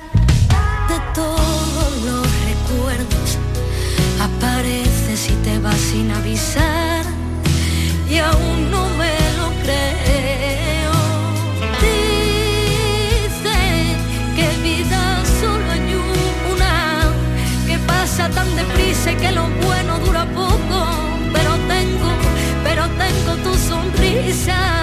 de 0.89 0.95
todos 1.13 2.05
los 2.05 2.27
recuerdos 2.45 3.37
apareces 4.21 5.29
y 5.29 5.33
te 5.43 5.59
vas 5.59 5.77
sin 5.77 6.09
avisar 6.11 7.03
y 8.09 8.17
aún 8.17 8.71
no 8.71 8.87
me 8.97 9.13
lo 9.37 9.49
creo. 9.63 10.12
Y 19.11 19.15
que 19.15 19.31
lo 19.31 19.47
bueno 19.65 19.99
dura 19.99 20.25
poco, 20.33 20.87
pero 21.33 21.51
tengo, 21.67 22.09
pero 22.63 22.87
tengo 22.89 23.35
tu 23.43 23.57
sonrisa. 23.57 24.82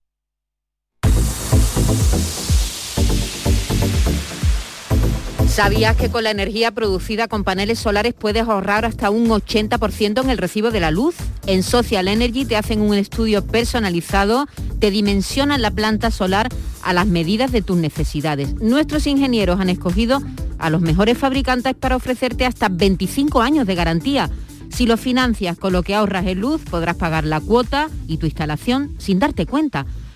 ¿Sabías 5.51 5.97
que 5.97 6.09
con 6.09 6.23
la 6.23 6.31
energía 6.31 6.71
producida 6.71 7.27
con 7.27 7.43
paneles 7.43 7.77
solares 7.77 8.13
puedes 8.13 8.47
ahorrar 8.47 8.85
hasta 8.85 9.09
un 9.09 9.27
80% 9.27 10.23
en 10.23 10.29
el 10.29 10.37
recibo 10.37 10.71
de 10.71 10.79
la 10.79 10.91
luz? 10.91 11.13
En 11.45 11.61
Social 11.61 12.07
Energy 12.07 12.45
te 12.45 12.55
hacen 12.55 12.79
un 12.79 12.93
estudio 12.93 13.45
personalizado, 13.45 14.47
te 14.79 14.91
dimensionan 14.91 15.61
la 15.61 15.69
planta 15.69 16.09
solar 16.09 16.47
a 16.83 16.93
las 16.93 17.05
medidas 17.05 17.51
de 17.51 17.61
tus 17.61 17.75
necesidades. 17.75 18.53
Nuestros 18.61 19.05
ingenieros 19.07 19.59
han 19.59 19.69
escogido 19.69 20.21
a 20.57 20.69
los 20.69 20.79
mejores 20.79 21.17
fabricantes 21.17 21.75
para 21.75 21.97
ofrecerte 21.97 22.45
hasta 22.45 22.69
25 22.69 23.41
años 23.41 23.67
de 23.67 23.75
garantía. 23.75 24.29
Si 24.69 24.85
lo 24.85 24.95
financias 24.95 25.57
con 25.57 25.73
lo 25.73 25.83
que 25.83 25.95
ahorras 25.95 26.27
en 26.27 26.39
luz, 26.39 26.61
podrás 26.61 26.95
pagar 26.95 27.25
la 27.25 27.41
cuota 27.41 27.89
y 28.07 28.17
tu 28.17 28.25
instalación 28.25 28.95
sin 28.99 29.19
darte 29.19 29.45
cuenta. 29.45 29.85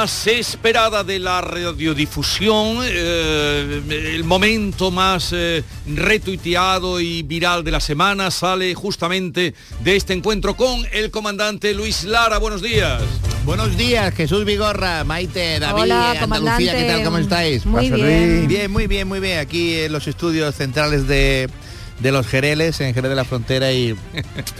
Más 0.00 0.26
esperada 0.28 1.04
de 1.04 1.18
la 1.18 1.42
radiodifusión, 1.42 2.78
eh, 2.84 3.82
el 4.14 4.24
momento 4.24 4.90
más 4.90 5.28
eh, 5.34 5.62
retuiteado 5.86 7.00
y 7.00 7.22
viral 7.22 7.62
de 7.64 7.70
la 7.70 7.80
semana 7.80 8.30
sale 8.30 8.74
justamente 8.74 9.54
de 9.84 9.96
este 9.96 10.14
encuentro 10.14 10.56
con 10.56 10.86
el 10.92 11.10
comandante 11.10 11.74
Luis 11.74 12.04
Lara. 12.04 12.38
Buenos 12.38 12.62
días. 12.62 13.02
Buenos 13.44 13.76
días, 13.76 14.14
Jesús 14.14 14.46
Vigorra, 14.46 15.04
Maite, 15.04 15.60
David, 15.60 15.82
Hola, 15.82 16.12
Andalucía, 16.12 16.20
comandante. 16.22 16.64
¿qué 16.64 16.84
tal? 16.86 17.04
¿Cómo 17.04 17.18
estáis? 17.18 17.66
Muy. 17.66 17.90
Bien, 18.46 18.70
muy 18.70 18.86
bien, 18.86 19.06
muy 19.06 19.20
bien. 19.20 19.38
Aquí 19.38 19.80
en 19.80 19.92
los 19.92 20.08
estudios 20.08 20.54
centrales 20.54 21.06
de, 21.08 21.50
de 21.98 22.10
los 22.10 22.26
Jereles, 22.26 22.80
en 22.80 22.94
Jerez 22.94 23.10
de 23.10 23.16
la 23.16 23.26
Frontera 23.26 23.70
y, 23.70 23.94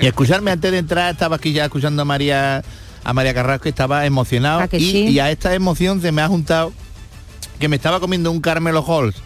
y 0.00 0.06
escucharme 0.06 0.50
antes 0.50 0.70
de 0.70 0.76
entrar, 0.76 1.12
estaba 1.12 1.36
aquí 1.36 1.54
ya 1.54 1.64
escuchando 1.64 2.02
a 2.02 2.04
María 2.04 2.62
a 3.04 3.12
María 3.12 3.34
Carrasco 3.34 3.68
y 3.68 3.70
estaba 3.70 4.06
emocionado 4.06 4.60
¿A 4.60 4.68
que 4.68 4.78
y, 4.78 4.90
sí? 4.90 4.98
y 5.08 5.18
a 5.18 5.30
esta 5.30 5.54
emoción 5.54 6.00
se 6.00 6.12
me 6.12 6.22
ha 6.22 6.28
juntado 6.28 6.72
que 7.58 7.68
me 7.68 7.76
estaba 7.76 8.00
comiendo 8.00 8.30
un 8.30 8.40
Carmelo 8.40 8.84
Halls 8.86 9.16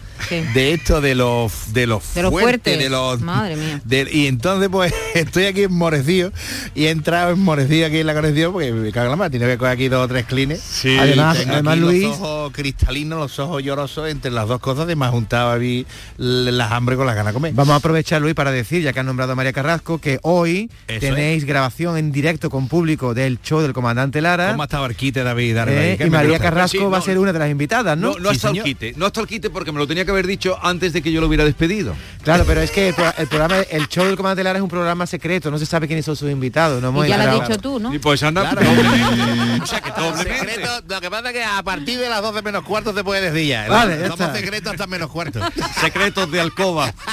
de 0.53 0.73
esto 0.73 1.01
de 1.01 1.15
los 1.15 1.73
de 1.73 1.87
los 1.87 2.13
De 2.13 2.21
los 2.23 2.31
fuertes, 2.31 2.51
fuertes. 2.51 2.79
de 2.79 2.89
los 2.89 3.21
Madre 3.21 3.55
mía. 3.55 3.81
de- 3.83 4.09
y 4.11 4.27
entonces 4.27 4.69
pues 4.69 4.93
estoy 5.13 5.45
aquí 5.45 5.63
enmorecido 5.63 6.31
y 6.73 6.85
he 6.85 6.89
entrado 6.89 7.31
enmorecido 7.31 7.87
aquí 7.87 7.99
en 7.99 8.07
la 8.07 8.13
conexión 8.13 8.51
porque 8.53 8.71
me 8.71 8.91
cago 8.91 9.05
en 9.05 9.11
la 9.11 9.15
mano, 9.17 9.31
tiene 9.31 9.47
que 9.47 9.57
coger 9.57 9.73
aquí 9.73 9.87
dos 9.87 10.05
o 10.05 10.07
tres 10.07 10.25
clines. 10.25 10.61
Además- 10.99 11.37
Tengo 11.37 11.53
además, 11.53 11.73
aquí 11.73 11.81
Luis- 11.81 12.03
los 12.03 12.17
ojos 12.19 12.51
cristalinos, 12.53 13.19
los 13.19 13.39
ojos 13.39 13.63
llorosos, 13.63 14.09
entre 14.09 14.31
las 14.31 14.47
dos 14.47 14.59
cosas 14.59 14.87
de 14.87 14.95
me 14.95 15.05
ha 15.05 15.09
juntado 15.09 15.51
a 15.51 15.57
mí 15.57 15.85
las 16.17 16.71
hambre 16.71 16.95
con 16.95 17.05
las 17.05 17.15
ganas 17.15 17.33
de 17.33 17.35
comer. 17.35 17.53
Vamos 17.53 17.73
a 17.73 17.77
aprovechar, 17.77 18.21
Luis, 18.21 18.33
para 18.33 18.51
decir, 18.51 18.81
ya 18.81 18.93
que 18.93 18.99
han 18.99 19.05
nombrado 19.05 19.33
a 19.33 19.35
María 19.35 19.53
Carrasco, 19.53 19.99
que 19.99 20.19
hoy 20.23 20.69
Eso 20.87 20.99
tenéis 20.99 21.45
grabación 21.45 21.97
en 21.97 22.11
directo 22.11 22.49
con 22.49 22.67
público 22.67 23.13
del 23.13 23.39
show 23.41 23.61
del 23.61 23.73
comandante 23.73 24.21
Lara. 24.21 24.51
¿Cómo 24.51 24.63
ha 24.63 24.65
estado 24.65 24.85
el 24.85 24.95
quite, 24.95 25.23
David? 25.23 25.51
Eh, 25.51 25.53
David, 25.53 25.97
¿qué 25.97 26.07
y 26.07 26.09
María? 26.09 26.39
Carrasco 26.39 26.77
Sí, 26.77 26.83
va 26.83 26.97
a 26.97 26.99
no, 26.99 27.05
ser 27.05 27.17
una 27.19 27.33
de 27.33 27.39
las 27.39 27.49
invitadas, 27.49 27.97
¿no? 27.97 28.13
No, 28.13 28.19
no 28.19 28.29
Sí, 28.31 28.35
hasta 28.37 28.49
el 28.51 28.63
quite, 28.63 28.93
no 28.97 29.05
hasta 29.05 29.21
el 29.21 29.27
quite 29.27 29.49
porque 29.49 29.71
me 29.71 29.77
lo 29.79 29.87
tenía 29.87 30.04
que 30.05 30.11
haber 30.11 30.27
dicho 30.27 30.57
antes 30.61 30.93
de 30.93 31.01
que 31.01 31.11
yo 31.11 31.21
lo 31.21 31.27
hubiera 31.27 31.43
despedido. 31.43 31.95
Claro, 32.23 32.43
pero 32.47 32.61
es 32.61 32.71
que 32.71 32.89
el, 32.89 32.95
pro- 32.95 33.13
el 33.17 33.27
programa, 33.27 33.57
el 33.69 33.87
show 33.87 34.05
del 34.05 34.15
comandante 34.15 34.43
Lara 34.43 34.57
es 34.57 34.63
un 34.63 34.69
programa 34.69 35.05
secreto, 35.05 35.51
no 35.51 35.57
se 35.59 35.65
sabe 35.65 35.87
quiénes 35.87 36.05
son 36.05 36.15
sus 36.15 36.31
invitados. 36.31 36.81
No 36.81 36.89
hemos 36.89 37.05
Y 37.05 37.09
ya 37.09 37.17
lo 37.17 37.41
has 37.41 37.47
dicho 37.47 37.59
tú, 37.61 37.79
¿no? 37.79 37.93
Y 37.93 37.99
pues 37.99 38.21
anda, 38.23 38.49
Claro. 38.49 38.61
doblemente. 38.65 39.61
o 39.63 39.65
sea 39.67 39.81
que 39.81 39.91
doblemente. 39.91 40.39
Secreto, 40.39 40.69
lo 40.87 41.01
que 41.01 41.09
pasa 41.11 41.27
es 41.29 41.33
que 41.35 41.43
a 41.43 41.61
partir 41.63 41.99
de 41.99 42.09
las 42.09 42.21
12 42.21 42.41
menos 42.41 42.63
cuarto 42.63 42.93
se 42.93 43.03
puede 43.03 43.31
decir 43.31 43.47
ya. 43.49 43.67
Vale, 43.69 43.97
ya 43.99 44.07
Somos 44.07 44.19
está. 44.21 44.35
secretos 44.35 44.71
hasta 44.71 44.87
menos 44.87 45.09
cuarto. 45.11 45.39
Secretos 45.81 46.31
de 46.31 46.41
alcoba. 46.41 46.93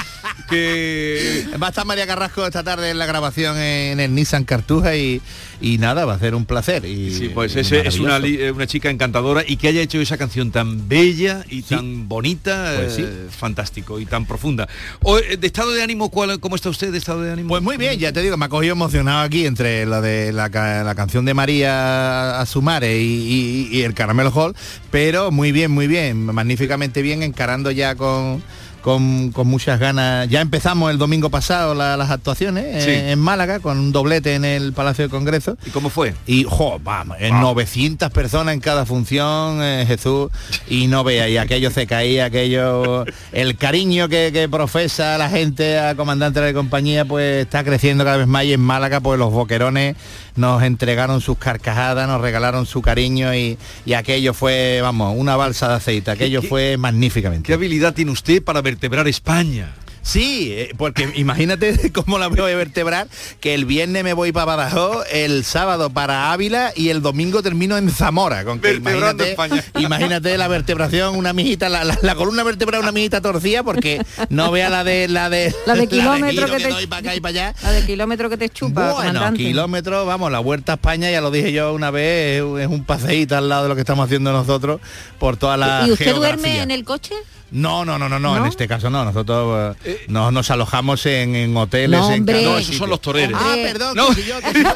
Que 0.53 1.47
Va 1.63 1.69
a 1.69 1.71
estar 1.71 1.87
María 1.87 2.07
Carrasco 2.07 2.45
esta 2.47 2.63
tarde 2.63 2.91
en 2.91 2.99
la 2.99 3.07
grabación 3.07 3.57
en 3.57 4.01
el 4.01 4.15
Nissan 4.15 4.45
Cartuja 4.45 4.95
y, 4.97 5.23
y 5.63 5.79
nada, 5.79 6.05
va 6.05 6.15
a 6.15 6.19
ser 6.19 6.35
un 6.35 6.45
placer. 6.45 6.85
Y, 6.85 7.11
Sí, 7.15 7.31
pues 7.31 7.57
es 7.57 7.99
una, 7.99 8.19
li- 8.19 8.37
eh, 8.41 8.51
una 8.53 8.67
chica 8.67 8.91
encantadora 8.91 9.43
y 9.47 9.57
que 9.57 9.69
haya 9.69 9.81
hecho 9.81 9.99
esa 10.01 10.19
canción 10.19 10.51
tan 10.51 10.89
bella 10.89 11.45
y 11.49 11.63
tan 11.63 12.07
bonita, 12.09 12.75
Pues 12.77 12.95
sí. 12.95 13.03
eh, 13.07 13.29
fantástico 13.31 13.99
y 13.99 14.05
tan 14.07 14.27
profunda. 14.27 14.69
O, 15.03 15.19
eh, 15.19 15.37
¿De 15.39 15.47
estado 15.47 15.73
de 15.73 15.83
ánimo 15.83 16.11
cuál, 16.11 16.39
cómo 16.41 16.57
está 16.57 16.69
usted 16.69 16.93
de 16.93 16.99
estado 16.99 17.23
de 17.23 17.33
ánimo? 17.33 17.49
Pues 17.49 17.63
muy 17.63 17.77
bien, 17.79 17.99
ya 17.99 18.13
te 18.13 18.21
digo, 18.21 18.37
me 18.37 18.45
ha 18.45 18.49
cogido 18.51 18.73
emocionado 18.73 19.21
aquí 19.23 19.47
entre 19.47 19.87
la 19.87 20.01
de 20.03 20.33
la, 20.33 20.51
ca- 20.51 20.85
la 20.85 20.95
canción 20.95 21.25
de 21.25 21.33
María 21.35 22.41
Azumare 22.41 22.99
y, 23.01 23.69
y- 23.73 23.79
y 23.79 23.83
el 23.83 23.95
Caramelo 23.95 24.31
Hall, 24.33 24.55
pero 24.91 25.31
muy 25.31 25.51
bien, 25.53 25.71
muy 25.71 25.87
bien, 25.87 26.27
magníficamente 26.27 27.01
bien, 27.01 27.23
encarando 27.23 27.71
ya 27.71 27.95
con, 27.95 28.43
con, 28.83 29.31
con 29.33 29.47
muchas 29.47 29.79
ganas. 29.81 30.29
Ya 30.29 30.41
empezamos 30.41 30.91
el 30.91 30.99
domingo 30.99 31.31
pasado 31.31 31.75
la- 31.75 31.97
las 31.97 32.11
actuaciones 32.11 32.65
eh, 32.67 32.81
Sí. 32.83 33.11
en 33.13 33.19
Málaga 33.19 33.61
con 33.61 33.79
un 33.79 33.93
doblete 33.93 34.35
en 34.35 34.45
el 34.45 34.73
Palacio 34.73 35.05
de 35.05 35.11
Congreso. 35.11 35.57
¿Y 35.65 35.71
cómo 35.71 35.89
fue? 35.89 36.15
Y, 36.27 36.45
jo, 36.45 36.81
vamos, 36.83 37.17
en 37.21 37.41
900 37.41 38.11
personas 38.11 38.55
en 38.55 38.61
cada 38.61 38.85
función, 38.85 39.63
eh, 39.63 39.85
Jesús, 39.87 40.31
y 40.69 40.89
no 40.89 41.05
vea, 41.05 41.29
y 41.29 41.37
aquello 41.39 41.71
se 41.71 41.87
caía, 41.87 42.27
aquello, 42.27 43.05
el 43.33 43.57
cariño 43.57 44.09
que, 44.09 44.31
que 44.33 44.49
profesa 44.49 45.17
la 45.19 45.31
gente 45.31 45.79
a 45.79 45.95
comandante 45.95 46.41
de 46.41 46.49
la 46.49 46.53
compañía, 46.53 47.05
pues 47.05 47.43
está 47.45 47.65
creciendo 47.65 48.05
cada 48.05 48.17
vez 48.17 48.27
más 48.27 48.45
y 48.45 48.53
en 48.53 48.61
Málaga, 48.61 49.01
pues 49.01 49.19
los 49.19 49.33
boquerones 49.33 49.97
nos 50.35 50.63
entregaron 50.63 51.21
sus 51.21 51.37
carcajadas, 51.39 52.09
nos 52.09 52.21
regalaron 52.21 52.65
su 52.67 52.81
cariño 52.83 53.35
y, 53.35 53.59
y 53.85 53.93
aquello 53.93 54.33
fue, 54.35 54.81
vamos, 54.83 55.15
una 55.17 55.37
balsa 55.37 55.69
de 55.69 55.75
aceite, 55.75 56.11
aquello 56.11 56.41
qué- 56.41 56.49
fue 56.49 56.77
magníficamente. 56.79 57.47
¿Qué 57.47 57.53
habilidad 57.55 57.93
tiene 57.95 58.11
usted 58.11 58.43
para 58.43 58.63
vertebrar 58.73 59.07
España? 59.09 59.75
Sí, 60.05 60.49
eh, 60.51 60.73
porque 60.79 61.13
imagínate 61.15 61.93
cómo 61.95 62.19
la 62.19 62.27
voy 62.27 62.41
a 62.51 62.57
vertebrar, 62.57 63.07
que 63.39 63.55
el 63.55 63.67
viernes 63.67 64.03
me 64.03 64.15
voy 64.15 64.33
para 64.33 64.47
Badajoz, 64.47 65.05
el 65.13 65.45
sábado 65.45 65.91
para 65.91 66.33
Ávila 66.33 66.73
y 66.75 66.89
el 66.89 67.03
domingo 67.03 67.41
termino 67.41 67.77
en 67.77 67.89
Zamora. 67.89 68.43
Con 68.45 68.59
que 68.59 68.75
imagínate, 68.75 69.31
España. 69.31 69.63
imagínate 69.79 70.37
la 70.39 70.49
vertebración, 70.49 71.15
una 71.15 71.33
mijita, 71.33 71.69
la, 71.69 71.85
la- 71.85 71.97
la 72.03 72.15
columna 72.17 72.43
vertebral 72.43 72.81
una 72.81 72.91
mijita 72.91 73.21
torcida, 73.21 73.63
porque 73.63 74.03
no 74.29 74.51
vea 74.51 74.71
la 74.71 74.83
de 74.83 75.07
la 75.07 75.31
de 75.31 75.55
La 75.67 75.75
de 75.77 75.87
kilómetro 75.87 76.47
que 76.47 76.57
te- 76.65 76.69
doy 76.71 76.87
para 76.89 76.99
acá 77.01 77.15
y 77.15 77.21
para 77.21 77.31
allá. 77.51 77.55
La 77.63 77.71
de 77.71 77.87
kilómetro 77.87 78.29
que 78.29 78.37
te 78.39 78.49
chupa, 78.49 78.95
Bueno, 78.95 78.97
comandante. 78.97 79.39
kilómetros, 79.39 80.05
vamos, 80.05 80.33
la 80.33 80.41
vuelta 80.41 80.73
a 80.73 80.75
España, 80.77 81.13
ya 81.13 81.21
lo 81.21 81.31
dije 81.31 81.53
yo 81.53 81.73
una 81.75 81.93
vez, 81.93 82.39
es 82.39 82.43
un- 82.43 82.61
es 82.61 82.67
un 82.67 82.83
paseíto 82.85 83.37
al 83.37 83.49
lado 83.49 83.65
de 83.65 83.69
lo 83.69 83.75
que 83.77 83.83
estamos 83.83 84.05
haciendo 84.07 84.33
nosotros 84.33 84.81
por 85.21 85.37
toda 85.37 85.57
la 85.57 85.85
¿Y 85.87 85.93
usted 85.93 86.07
geografía. 86.07 86.37
duerme 86.41 86.63
en 86.63 86.73
el 86.73 86.83
coche? 86.85 87.15
No, 87.53 87.85
no, 87.85 87.99
no, 87.99 88.09
no, 88.09 88.19
no, 88.19 88.35
¿No? 88.35 88.37
en 88.39 88.47
este 88.47 88.67
caso 88.67 88.89
no. 88.91 89.05
Nosotros 89.05 89.77
eh, 89.85 90.05
nos, 90.09 90.33
nos 90.33 90.51
alojamos 90.51 91.05
en, 91.07 91.37
en 91.37 91.57
hoteles, 91.57 92.01
No, 92.01 92.11
en 92.11 92.25
No, 92.25 92.59
esos 92.59 92.77
son 92.77 92.89
los 92.91 93.01
toreros. 93.01 93.41
Ah, 93.43 93.55
perdón, 93.63 93.95
No. 93.97 94.09
que 94.09 94.15
si 94.15 94.25
yo, 94.25 94.41
que 94.41 94.53
yo- 94.63 94.69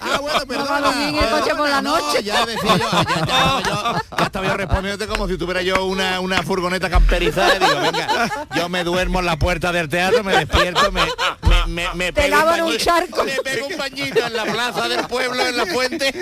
Ah, 0.00 0.18
bueno, 0.20 0.40
perdona. 0.48 1.08
en 1.08 1.14
el 1.16 1.28
coche 1.30 1.54
por 1.54 1.68
la 1.68 1.82
No, 1.82 1.98
noche. 1.98 2.22
ya 2.22 2.44
decía 2.46 2.76
yo, 2.76 2.90
ya, 2.90 3.00
estaba 3.20 3.62
yo, 3.62 4.00
ya 4.18 4.24
estaba 4.24 4.46
yo 4.46 4.56
respondiéndote 4.56 5.06
como 5.06 5.28
si 5.28 5.36
tuviera 5.36 5.62
yo 5.62 5.84
una, 5.84 6.20
una 6.20 6.42
furgoneta 6.42 6.88
camperizada 6.88 7.56
y 7.56 7.58
digo, 7.58 7.80
venga, 7.80 8.46
yo 8.56 8.68
me 8.68 8.82
duermo 8.84 9.20
en 9.20 9.26
la 9.26 9.36
puerta 9.38 9.70
del 9.70 9.88
teatro, 9.88 10.24
me 10.24 10.34
despierto, 10.36 10.90
me, 10.90 11.02
me, 11.42 11.66
me, 11.66 11.94
me 11.94 12.12
Te 12.12 12.22
pego 12.22 12.42
un 12.48 12.54
en 12.54 12.62
un 12.64 12.76
charco. 12.78 13.24
Me 13.24 13.32
pego 13.42 13.66
un 13.66 13.76
bañito 13.76 14.26
en 14.26 14.32
la 14.34 14.44
plaza 14.44 14.88
del 14.88 15.06
pueblo, 15.06 15.46
en 15.46 15.56
la 15.56 15.66
fuente. 15.66 16.14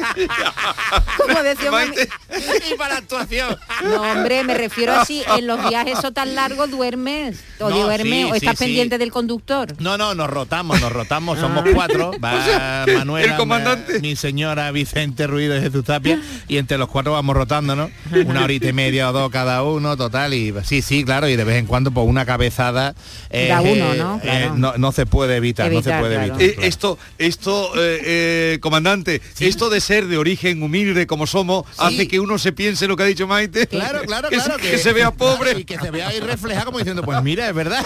Como 1.16 1.42
decía 1.42 1.70
y 2.70 2.74
para 2.76 2.94
la 2.94 2.98
actuación. 2.98 3.56
No, 3.84 4.02
hombre, 4.02 4.42
me 4.44 4.54
refiero 4.54 4.92
así, 4.94 5.22
en 5.36 5.46
los 5.46 5.68
viajes 5.68 5.99
tan 6.12 6.34
largos 6.34 6.70
duermes, 6.70 7.40
o 7.58 7.68
No, 7.70 7.84
duermes, 7.84 8.12
sí, 8.12 8.24
o 8.24 8.30
sí, 8.30 8.36
estás 8.38 8.58
sí. 8.58 8.64
pendiente 8.64 8.98
del 8.98 9.10
conductor. 9.12 9.74
No, 9.78 9.96
no, 9.98 10.14
nos 10.14 10.28
rotamos, 10.30 10.80
nos 10.80 10.92
rotamos, 10.92 11.38
somos 11.38 11.64
Ah. 11.66 11.70
cuatro. 11.74 12.10
Va 12.24 12.34
O 12.34 12.44
sea, 12.44 12.82
que 12.86 12.94
Manuela, 12.96 13.32
el 13.32 13.38
comandante- 13.38 13.94
ma- 13.94 13.98
mi 14.00 14.16
señora 14.16 14.70
Vicente 14.72 15.26
Ruido 15.26 15.56
y 15.56 15.60
Jesús 15.60 15.84
Tapia, 15.84 16.20
y 16.48 16.56
entre 16.56 16.78
los 16.78 16.88
cuatro 16.88 17.12
vamos 17.12 17.36
rotando, 17.36 17.76
¿no? 17.76 17.90
Una 18.26 18.44
horita 18.44 18.68
y 18.68 18.72
media 18.72 19.10
o 19.10 19.12
dos 19.12 19.30
cada 19.30 19.62
uno, 19.62 19.96
total, 19.96 20.34
y 20.34 20.52
sí, 20.64 20.82
sí, 20.82 21.04
claro, 21.04 21.28
y 21.28 21.36
de 21.36 21.44
vez 21.44 21.56
en 21.56 21.66
cuando 21.66 21.90
por 21.90 22.04
una 22.08 22.24
cabezada 22.26 22.94
eh, 23.30 23.48
Da 23.48 23.60
uno, 23.60 23.94
¿no? 23.94 24.16
eh, 24.16 24.20
Claro. 24.22 24.54
no, 24.56 24.72
no 24.78 24.92
se 24.92 25.06
puede 25.06 25.36
evitar, 25.36 25.70
no 25.70 25.82
se 25.82 25.90
puede 25.92 26.14
claro. 26.16 26.34
evitar. 26.40 26.64
Eh, 26.64 26.66
esto, 26.66 26.98
esto, 27.18 27.72
eh, 27.76 28.00
eh, 28.04 28.58
comandante, 28.60 29.20
esto 29.38 29.70
de 29.70 29.80
ser 29.80 30.06
de 30.06 30.16
origen 30.18 30.62
humilde 30.62 31.06
como 31.06 31.26
somos, 31.26 31.64
hace 31.78 32.08
que 32.08 32.20
uno 32.20 32.38
se 32.38 32.52
piense 32.52 32.86
lo 32.86 32.96
que 32.96 33.02
ha 33.02 33.06
dicho 33.06 33.26
Maite. 33.26 33.66
Claro, 33.66 34.02
claro, 34.02 34.28
que, 34.30 34.36
claro. 34.36 34.54
se- 34.62 34.70
que 34.70 34.78
se 34.78 34.92
vea 34.92 35.10
pobre. 35.10 35.50
Y 35.60 35.64
que 35.64 35.78
se 35.78 35.89
vea 35.90 36.08
ahí 36.08 36.20
reflejado 36.20 36.66
como 36.66 36.78
diciendo, 36.78 37.02
pues 37.02 37.22
mira, 37.22 37.48
es 37.48 37.54
verdad. 37.54 37.84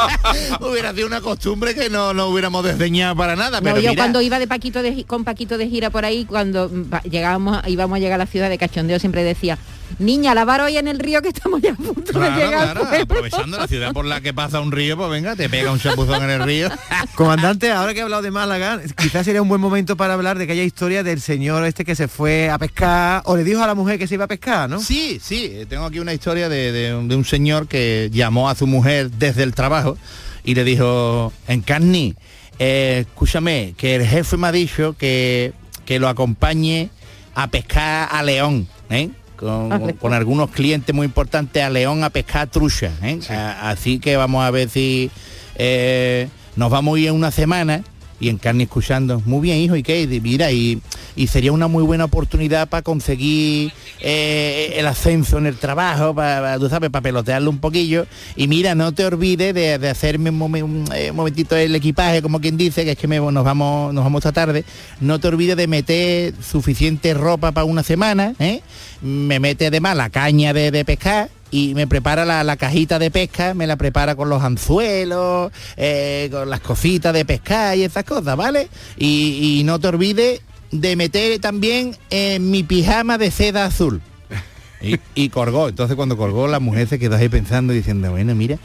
hubiera 0.60 0.92
sido 0.92 1.06
una 1.06 1.20
costumbre 1.20 1.74
que 1.74 1.90
no, 1.90 2.14
no 2.14 2.26
hubiéramos 2.28 2.64
desdeñado 2.64 3.16
para 3.16 3.36
nada. 3.36 3.60
No, 3.60 3.64
pero 3.64 3.76
yo 3.76 3.90
mira, 3.90 4.02
cuando 4.02 4.20
iba 4.20 4.38
de 4.38 4.46
Paquito 4.46 4.82
de, 4.82 5.04
con 5.04 5.24
Paquito 5.24 5.58
de 5.58 5.68
gira 5.68 5.90
por 5.90 6.04
ahí, 6.04 6.24
cuando 6.24 6.70
llegábamos, 7.04 7.66
íbamos 7.66 7.96
a 7.96 7.98
llegar 7.98 8.20
a 8.20 8.24
la 8.24 8.26
ciudad 8.26 8.48
de 8.48 8.58
Cachondeo, 8.58 8.98
siempre 8.98 9.24
decía, 9.24 9.58
niña, 9.98 10.34
lavar 10.34 10.60
hoy 10.60 10.76
en 10.76 10.88
el 10.88 10.98
río 10.98 11.22
que 11.22 11.28
estamos 11.28 11.60
ya 11.62 11.72
a 11.72 11.76
punto 11.76 12.12
Claro, 12.12 12.36
de 12.36 12.44
llegar. 12.44 12.62
claro, 12.72 12.80
pueblo". 12.82 13.02
aprovechando 13.02 13.58
la 13.58 13.66
ciudad 13.68 13.92
por 13.92 14.04
la 14.04 14.20
que 14.20 14.34
pasa 14.34 14.60
un 14.60 14.72
río, 14.72 14.96
pues 14.96 15.10
venga, 15.10 15.36
te 15.36 15.48
pega 15.48 15.70
un 15.72 15.78
chapuzón 15.80 16.22
en 16.24 16.30
el 16.30 16.42
río. 16.42 16.68
Comandante, 17.14 17.70
ahora 17.72 17.94
que 17.94 18.00
he 18.00 18.02
hablado 18.02 18.22
de 18.22 18.30
Málaga, 18.30 18.80
quizás 18.96 19.24
sería 19.24 19.42
un 19.42 19.48
buen 19.48 19.60
momento 19.60 19.96
para 19.96 20.14
hablar 20.14 20.38
de 20.38 20.44
aquella 20.44 20.62
historia 20.64 21.02
del 21.02 21.20
señor 21.20 21.64
este 21.64 21.84
que 21.84 21.94
se 21.94 22.08
fue 22.08 22.50
a 22.50 22.58
pescar, 22.58 23.22
o 23.24 23.36
le 23.36 23.44
dijo 23.44 23.62
a 23.62 23.66
la 23.66 23.74
mujer 23.74 23.98
que 23.98 24.06
se 24.06 24.14
iba 24.14 24.24
a 24.24 24.28
pescar, 24.28 24.68
¿no? 24.68 24.80
Sí, 24.80 25.18
sí, 25.22 25.50
eh, 25.52 25.66
tengo 25.68 25.84
aquí 25.84 25.98
una 25.98 26.12
historia 26.14 26.48
de, 26.48 26.72
de 26.72 26.94
un- 26.94 27.08
de 27.08 27.16
un 27.16 27.24
señor 27.24 27.66
que 27.68 28.10
llamó 28.12 28.48
a 28.50 28.54
su 28.54 28.66
mujer 28.66 29.10
desde 29.10 29.42
el 29.42 29.54
trabajo 29.54 29.96
y 30.44 30.54
le 30.54 30.64
dijo, 30.64 31.32
Encarni, 31.48 32.14
eh, 32.58 33.04
escúchame, 33.06 33.74
que 33.76 33.96
el 33.96 34.06
jefe 34.06 34.36
me 34.36 34.46
ha 34.48 34.52
dicho 34.52 34.94
que, 34.98 35.52
que 35.84 35.98
lo 35.98 36.08
acompañe 36.08 36.90
a 37.34 37.48
pescar 37.48 38.08
a 38.10 38.22
León, 38.22 38.66
¿eh? 38.90 39.10
Con, 39.36 39.72
Ah, 39.72 39.80
con 40.00 40.12
algunos 40.14 40.50
clientes 40.50 40.94
muy 40.94 41.04
importantes 41.06 41.62
a 41.62 41.70
León 41.70 42.02
a 42.04 42.10
pescar 42.10 42.48
trucha. 42.48 42.90
¿eh? 43.02 43.18
A- 43.30 43.70
así 43.70 43.98
que 43.98 44.16
vamos 44.16 44.44
a 44.44 44.50
ver 44.50 44.68
si 44.68 45.10
eh, 45.56 46.28
nos 46.56 46.70
vamos 46.70 46.96
a 46.96 47.00
ir 47.00 47.08
en 47.08 47.14
una 47.14 47.30
semana 47.30 47.82
y 48.20 48.28
en 48.28 48.38
carne 48.38 48.64
escuchando. 48.64 49.22
Muy 49.24 49.40
bien, 49.40 49.58
hijo, 49.58 49.76
¿y 49.76 49.82
qué? 49.82 50.06
Mira, 50.22 50.50
y, 50.52 50.80
y 51.14 51.26
sería 51.26 51.52
una 51.52 51.68
muy 51.68 51.82
buena 51.84 52.04
oportunidad 52.04 52.68
para 52.68 52.82
conseguir 52.82 53.72
eh, 54.00 54.74
el 54.76 54.86
ascenso 54.86 55.38
en 55.38 55.46
el 55.46 55.56
trabajo, 55.56 56.14
para, 56.14 56.58
tú 56.58 56.68
sabes, 56.68 56.90
para 56.90 57.02
pelotearlo 57.02 57.50
un 57.50 57.58
poquillo. 57.58 58.06
Y 58.36 58.48
mira, 58.48 58.74
no 58.74 58.92
te 58.92 59.04
olvides 59.04 59.54
de, 59.54 59.78
de 59.78 59.88
hacerme 59.88 60.30
un, 60.30 60.84
eh, 60.94 61.12
momentito 61.12 61.56
el 61.56 61.74
equipaje, 61.74 62.22
como 62.22 62.40
quien 62.40 62.56
dice, 62.56 62.84
que 62.84 62.92
es 62.92 62.98
que 62.98 63.06
nos 63.06 63.44
vamos 63.44 63.94
nos 63.94 64.04
vamos 64.04 64.20
esta 64.20 64.32
tarde. 64.32 64.64
No 65.00 65.18
te 65.18 65.28
olvides 65.28 65.56
de 65.56 65.66
meter 65.66 66.34
suficiente 66.42 67.14
ropa 67.14 67.52
para 67.52 67.64
una 67.64 67.82
semana, 67.82 68.34
¿eh? 68.38 68.60
Me 69.02 69.40
mete 69.40 69.66
además 69.66 69.96
la 69.96 70.10
caña 70.10 70.52
de, 70.52 70.70
de 70.70 70.84
pescar 70.84 71.30
y 71.50 71.74
me 71.74 71.86
prepara 71.86 72.24
la, 72.24 72.42
la 72.44 72.56
cajita 72.56 72.98
de 72.98 73.10
pesca, 73.10 73.54
me 73.54 73.66
la 73.66 73.76
prepara 73.76 74.14
con 74.16 74.28
los 74.28 74.42
anzuelos, 74.42 75.52
eh, 75.76 76.28
con 76.32 76.50
las 76.50 76.60
cositas 76.60 77.12
de 77.14 77.24
pescar 77.24 77.76
y 77.76 77.84
esas 77.84 78.04
cosas, 78.04 78.36
¿vale? 78.36 78.68
Y, 78.96 79.62
no 79.64 79.78
te 79.78 79.88
olvides 79.88 80.40
de 80.72 80.96
meter 80.96 81.38
también 81.40 81.96
eh, 82.10 82.38
mi 82.40 82.62
pijama 82.62 83.18
de 83.18 83.30
seda 83.30 83.64
azul. 83.66 84.00
Y, 84.82 85.00
y 85.14 85.30
colgó. 85.30 85.68
Entonces 85.70 85.96
cuando 85.96 86.18
colgó 86.18 86.48
la 86.48 86.60
mujer 86.60 86.86
se 86.86 86.98
quedó 86.98 87.16
ahí 87.16 87.30
pensando 87.30 87.72
diciendo, 87.72 88.10
bueno, 88.10 88.34
mira, 88.34 88.58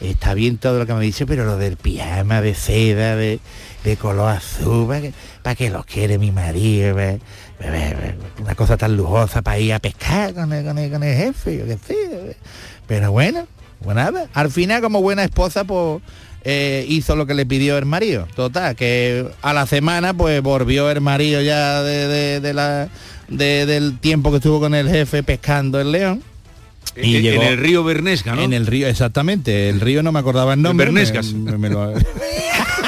está 0.00 0.32
bien 0.34 0.56
todo 0.56 0.78
lo 0.78 0.86
que 0.86 0.94
me 0.94 1.04
dice, 1.04 1.26
pero 1.26 1.44
lo 1.44 1.56
del 1.56 1.76
pijama 1.76 2.40
de 2.40 2.54
seda, 2.54 3.16
de, 3.16 3.40
de 3.82 3.96
color 3.96 4.30
azul, 4.36 4.86
¿para 4.86 5.00
qué, 5.00 5.12
para 5.42 5.56
qué 5.56 5.70
lo 5.70 5.82
quiere 5.82 6.16
mi 6.18 6.30
marido? 6.30 6.94
¿Para- 6.94 7.06
para- 7.08 7.18
para- 7.18 7.47
Una 8.40 8.54
cosa 8.54 8.76
tan 8.76 8.96
lujosa 8.96 9.42
para 9.42 9.58
ir 9.58 9.72
a 9.72 9.78
pescar 9.80 10.32
con 10.34 10.52
el, 10.52 10.64
con 10.64 10.78
el- 10.78 10.90
con 10.90 11.02
el 11.02 11.16
jefe, 11.16 11.58
yo 11.58 11.64
qué 11.66 11.76
sé. 11.86 12.36
Pero 12.86 13.10
bueno, 13.12 13.46
pues 13.82 13.96
nada. 13.96 14.26
Al 14.34 14.50
final 14.50 14.80
como 14.80 15.02
buena 15.02 15.24
esposa, 15.24 15.64
pues 15.64 16.00
eh, 16.44 16.86
hizo 16.88 17.16
lo 17.16 17.26
que 17.26 17.34
le 17.34 17.44
pidió 17.46 17.76
el 17.76 17.84
marido. 17.84 18.26
Total, 18.36 18.76
que 18.76 19.26
a 19.42 19.52
la 19.52 19.66
semana 19.66 20.14
pues 20.14 20.40
volvió 20.40 20.90
el 20.90 21.00
marido 21.00 21.42
ya 21.42 21.82
de, 21.82 22.06
de- 22.06 22.40
de 22.40 22.54
la, 22.54 22.88
de- 23.28 23.66
del 23.66 23.98
tiempo 23.98 24.30
que 24.30 24.36
estuvo 24.36 24.60
con 24.60 24.74
el 24.74 24.88
jefe 24.88 25.22
pescando 25.24 25.80
el 25.80 25.90
león. 25.92 26.22
En- 26.94 27.22
en 27.26 27.42
el 27.42 27.58
río 27.58 27.84
Bernesga, 27.84 28.34
¿no? 28.36 28.42
En 28.42 28.52
el 28.52 28.66
río, 28.66 28.88
exactamente. 28.88 29.68
El 29.68 29.80
río 29.80 30.02
no 30.02 30.10
me 30.12 30.20
acordaba 30.20 30.54
el 30.54 30.62
nombre. 30.62 30.86
Bernesgas. 30.86 31.32
me- 31.32 31.58
me 31.58 31.68
lo- 31.70 31.92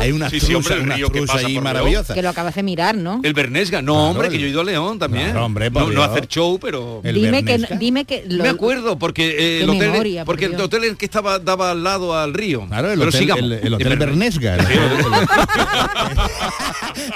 Hay 0.00 0.12
una 0.12 0.30
Sí, 0.30 0.40
sí, 0.40 0.54
hombre, 0.54 0.74
el 0.76 0.82
una 0.82 0.96
río 0.96 1.08
que 1.10 1.18
trucha 1.18 1.32
pasa 1.34 1.46
ahí 1.46 1.54
por 1.54 1.62
maravillosa. 1.64 2.14
Que 2.14 2.22
lo 2.22 2.28
acabas 2.28 2.54
de 2.54 2.62
mirar, 2.62 2.94
¿no? 2.96 3.20
El 3.22 3.32
Bernesga, 3.34 3.82
no, 3.82 4.10
hombre, 4.10 4.28
que 4.28 4.38
yo 4.38 4.46
he 4.46 4.50
ido 4.50 4.60
a 4.60 4.64
León 4.64 4.98
también. 4.98 5.26
Claro, 5.30 5.46
hombre, 5.46 5.70
por 5.70 5.82
no, 5.88 5.90
no 5.92 6.02
hacer 6.02 6.26
show, 6.28 6.58
pero. 6.60 7.00
dime 7.02 7.44
que, 7.44 7.58
dime 7.78 8.04
que 8.04 8.24
lo- 8.28 8.42
me 8.44 8.48
acuerdo 8.50 8.98
porque 8.98 9.30
eh, 9.58 9.62
el 9.62 9.70
hotel, 9.70 9.90
memoria, 9.90 10.24
por 10.24 10.34
porque 10.34 10.44
el 10.46 10.52
Dios. 10.52 10.62
hotel 10.62 10.84
en 10.84 10.96
que 10.96 11.04
estaba 11.04 11.38
daba 11.38 11.70
al 11.72 11.82
lado 11.82 12.16
al 12.18 12.32
río. 12.34 12.66
Claro, 12.68 12.90
el 12.92 12.98
Pero 12.98 13.08
hotel, 13.08 13.20
sigamos. 13.20 13.42
el, 13.44 13.52
el 13.52 13.74
hotel 13.74 13.92
El 13.92 13.98
Bernesga. 13.98 14.56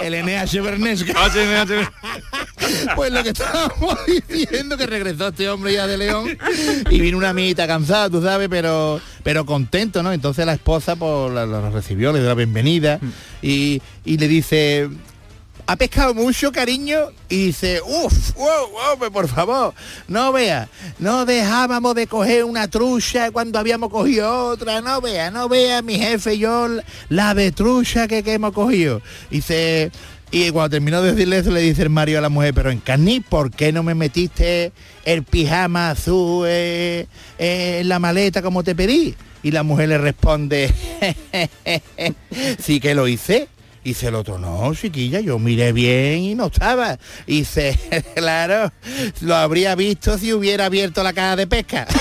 El, 0.03 0.15
el 0.15 0.25
NH 0.25 0.61
Bernesga. 0.63 1.15
Pues 2.95 3.13
lo 3.13 3.23
que 3.23 3.31
estábamos 3.31 3.99
diciendo 4.29 4.77
que 4.77 4.87
regresó 4.87 5.29
este 5.29 5.49
hombre 5.49 5.73
ya 5.75 5.87
de 5.87 5.99
León 5.99 6.39
y 6.91 7.01
vino 7.01 7.19
una 7.19 7.31
amiguita 7.31 7.67
cansada, 7.67 8.11
tú 8.11 8.23
sabes, 8.23 8.49
pero 8.49 9.01
pero 9.23 9.47
contento, 9.47 10.03
¿no? 10.03 10.13
Entonces 10.13 10.45
la 10.47 10.53
esposa 10.53 10.97
pues 10.97 11.33
la, 11.33 11.47
la 11.47 11.71
recibió, 11.71 12.13
le 12.13 12.21
dio 12.21 12.29
la 12.29 12.35
bienvenida 12.35 13.01
y, 13.43 13.81
y 14.05 14.19
le 14.19 14.29
dice, 14.29 14.89
¿ha 15.67 15.77
pescado 15.77 16.15
mucho, 16.15 16.53
cariño? 16.53 17.11
Y 17.29 17.47
dice, 17.47 17.81
uff, 17.85 18.35
wow, 18.35 18.71
wow, 18.71 18.99
pues, 18.99 19.11
por 19.11 19.29
favor, 19.29 19.75
no 20.09 20.33
vea, 20.33 20.69
no 20.99 21.25
dejábamos 21.25 21.95
de 21.95 22.07
coger 22.07 22.45
una 22.45 22.69
trucha 22.69 23.31
cuando 23.31 23.59
habíamos 23.59 23.91
cogido 23.91 24.49
otra, 24.49 24.81
no 24.81 25.01
vea, 25.01 25.31
no 25.31 25.49
vea, 25.49 25.83
mi 25.83 25.99
jefe 25.99 26.35
y 26.35 26.39
yo, 26.39 26.69
la 27.09 27.35
de 27.35 27.53
trucha 27.53 28.07
que, 28.09 28.23
que 28.23 28.35
hemos 28.35 28.53
cogido. 28.53 29.01
Dice, 29.31 29.91
y 30.35 30.51
cuando 30.51 30.71
terminó 30.71 31.01
de 31.01 31.13
decirle 31.13 31.39
eso, 31.39 31.53
le 31.53 31.61
dice 31.61 31.83
el 31.83 31.91
Mario 31.91 32.19
a 32.19 32.21
la 32.21 32.29
mujer, 32.29 32.53
pero 32.55 32.73
en 32.73 32.81
Carní, 32.81 33.21
¿por 33.21 33.53
qué 33.53 33.71
no 33.71 33.85
me 33.85 33.95
metiste 33.95 34.73
el 35.05 35.23
pijama 35.23 35.91
azul 35.91 36.45
eh, 36.49 37.07
eh, 37.39 37.79
en 37.83 37.89
la 37.89 38.01
maleta 38.01 38.43
como 38.43 38.65
te 38.65 38.75
pedí? 38.75 39.15
Y 39.45 39.53
la 39.53 39.63
mujer 39.63 39.91
le 39.91 39.99
responde, 39.99 40.75
sí 42.59 42.81
que 42.81 42.97
lo 42.97 43.07
hice. 43.07 43.47
Y 43.85 43.91
dice 43.91 44.09
el 44.09 44.17
otro, 44.17 44.41
no, 44.41 44.75
chiquilla, 44.75 45.21
yo 45.21 45.39
miré 45.39 45.73
bien 45.73 46.23
y 46.23 46.35
no 46.35 46.47
estaba. 46.47 46.99
Y 47.29 47.41
dice, 47.41 47.79
claro, 48.17 48.73
lo 49.21 49.37
habría 49.37 49.77
visto 49.77 50.19
si 50.19 50.33
hubiera 50.33 50.65
abierto 50.65 51.05
la 51.05 51.13
caja 51.13 51.37
de 51.37 51.47
pesca. 51.47 51.87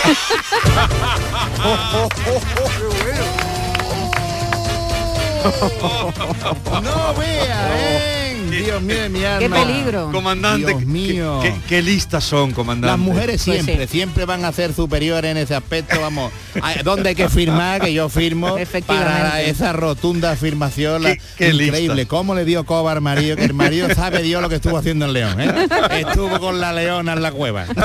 no 6.83 7.13
vea, 7.15 7.69
¿eh? 7.77 8.12
Dios 8.53 8.81
mío 8.81 9.01
de 9.01 9.09
mi 9.09 9.23
alma. 9.23 10.11
Comandante, 10.11 10.67
Dios 10.67 10.79
qué- 10.79 10.85
mío. 10.85 11.39
Qué, 11.41 11.53
qué 11.67 11.81
listas 11.81 12.23
son, 12.23 12.51
comandante. 12.51 12.87
Las 12.87 12.99
mujeres 12.99 13.41
Pues 13.43 13.61
siempre, 13.63 13.87
sí. 13.87 13.91
siempre 13.93 14.25
van 14.25 14.45
a 14.45 14.51
ser 14.51 14.73
superiores 14.73 15.31
en 15.31 15.37
ese 15.37 15.55
aspecto, 15.55 15.99
vamos. 15.99 16.31
¿Dónde 16.83 17.09
hay 17.09 17.15
que 17.15 17.29
firmar? 17.29 17.81
Que 17.81 17.93
yo 17.93 18.09
firmo 18.09 18.55
para 18.87 19.41
esa 19.41 19.73
rotunda 19.73 20.31
afirmación. 20.31 21.03
la- 21.03 21.15
qué 21.37 21.49
increíble. 21.49 21.95
lista. 21.95 22.07
¿Cómo 22.09 22.35
le 22.35 22.45
dio 22.45 22.65
coba 22.65 22.91
al 22.91 23.01
marido? 23.01 23.35
Que 23.35 23.45
el 23.45 23.53
marido 23.53 23.87
sabe 23.93 24.21
Dios 24.23 24.41
lo 24.41 24.49
que 24.49 24.55
estuvo 24.55 24.77
haciendo 24.77 25.05
en 25.05 25.13
León. 25.13 25.39
¿eh? 25.41 25.67
Estuvo 26.07 26.39
con 26.39 26.59
la 26.59 26.73
leona 26.73 27.13
en 27.13 27.21
la 27.21 27.31
cueva. 27.31 27.65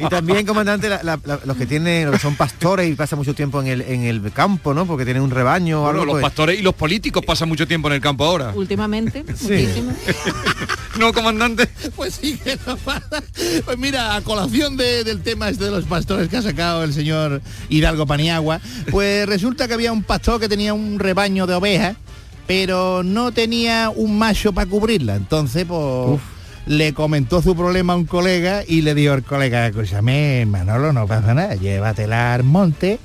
Y 0.00 0.08
también, 0.08 0.44
comandante, 0.46 0.88
la- 0.88 1.02
la- 1.02 1.18
la- 1.24 1.40
los 1.44 1.56
que 1.56 1.66
tienen, 1.66 2.06
los 2.06 2.14
que 2.14 2.20
son 2.20 2.36
pastores 2.36 2.88
y 2.90 2.94
pasan 2.94 3.18
mucho 3.18 3.34
tiempo 3.34 3.60
en 3.60 3.68
el, 3.68 3.80
en 3.82 4.02
el 4.04 4.32
campo, 4.32 4.74
¿no? 4.74 4.86
Porque 4.86 5.04
tienen 5.04 5.22
un 5.22 5.30
rebaño 5.30 5.78
o 5.80 5.84
Bueno, 5.84 6.00
algo. 6.00 6.04
los 6.06 6.12
pues- 6.14 6.22
pastores 6.22 6.58
y 6.58 6.62
los 6.62 6.74
políticos 6.74 7.24
pasan 7.24 7.48
mucho 7.48 7.66
tiempo 7.66 7.88
en 7.88 7.94
el 7.94 8.00
campo 8.00 8.24
ahora. 8.24 8.52
Últimamente, 8.54 9.24
no, 10.98 11.12
comandante. 11.12 11.68
Pues 11.96 12.14
sí 12.20 12.38
que 12.38 12.58
no 12.66 12.76
pasa. 12.76 13.22
Pues 13.64 13.78
mira, 13.78 14.14
a 14.16 14.20
colación 14.22 14.76
de- 14.76 15.04
del 15.04 15.22
tema 15.22 15.48
este 15.48 15.64
de 15.64 15.70
los 15.70 15.84
pastores 15.84 16.28
que 16.28 16.36
ha 16.36 16.42
sacado 16.42 16.84
el 16.84 16.92
señor 16.92 17.40
Hidalgo 17.68 18.06
Paniagua, 18.06 18.60
pues 18.90 19.26
resulta 19.26 19.68
que 19.68 19.74
había 19.74 19.92
un 19.92 20.02
pastor 20.02 20.40
que 20.40 20.48
tenía 20.48 20.74
un 20.74 20.98
rebaño 20.98 21.46
de 21.46 21.54
ovejas, 21.54 21.96
pero 22.46 23.02
no 23.02 23.32
tenía 23.32 23.90
un 23.94 24.18
macho 24.18 24.52
para 24.52 24.68
cubrirla. 24.68 25.16
Entonces, 25.16 25.64
pues 25.66 26.20
le 26.66 26.94
comentó 26.94 27.42
su 27.42 27.54
problema 27.54 27.92
a 27.92 27.96
un 27.96 28.06
colega 28.06 28.62
y 28.66 28.80
le 28.82 28.94
dijo 28.94 29.12
al 29.12 29.22
colega, 29.22 29.66
escúchame, 29.66 30.46
Manolo, 30.46 30.92
no 30.94 31.06
pasa 31.06 31.34
nada, 31.34 31.54
llévatela 31.56 32.32
al 32.34 32.42
monte 32.42 32.98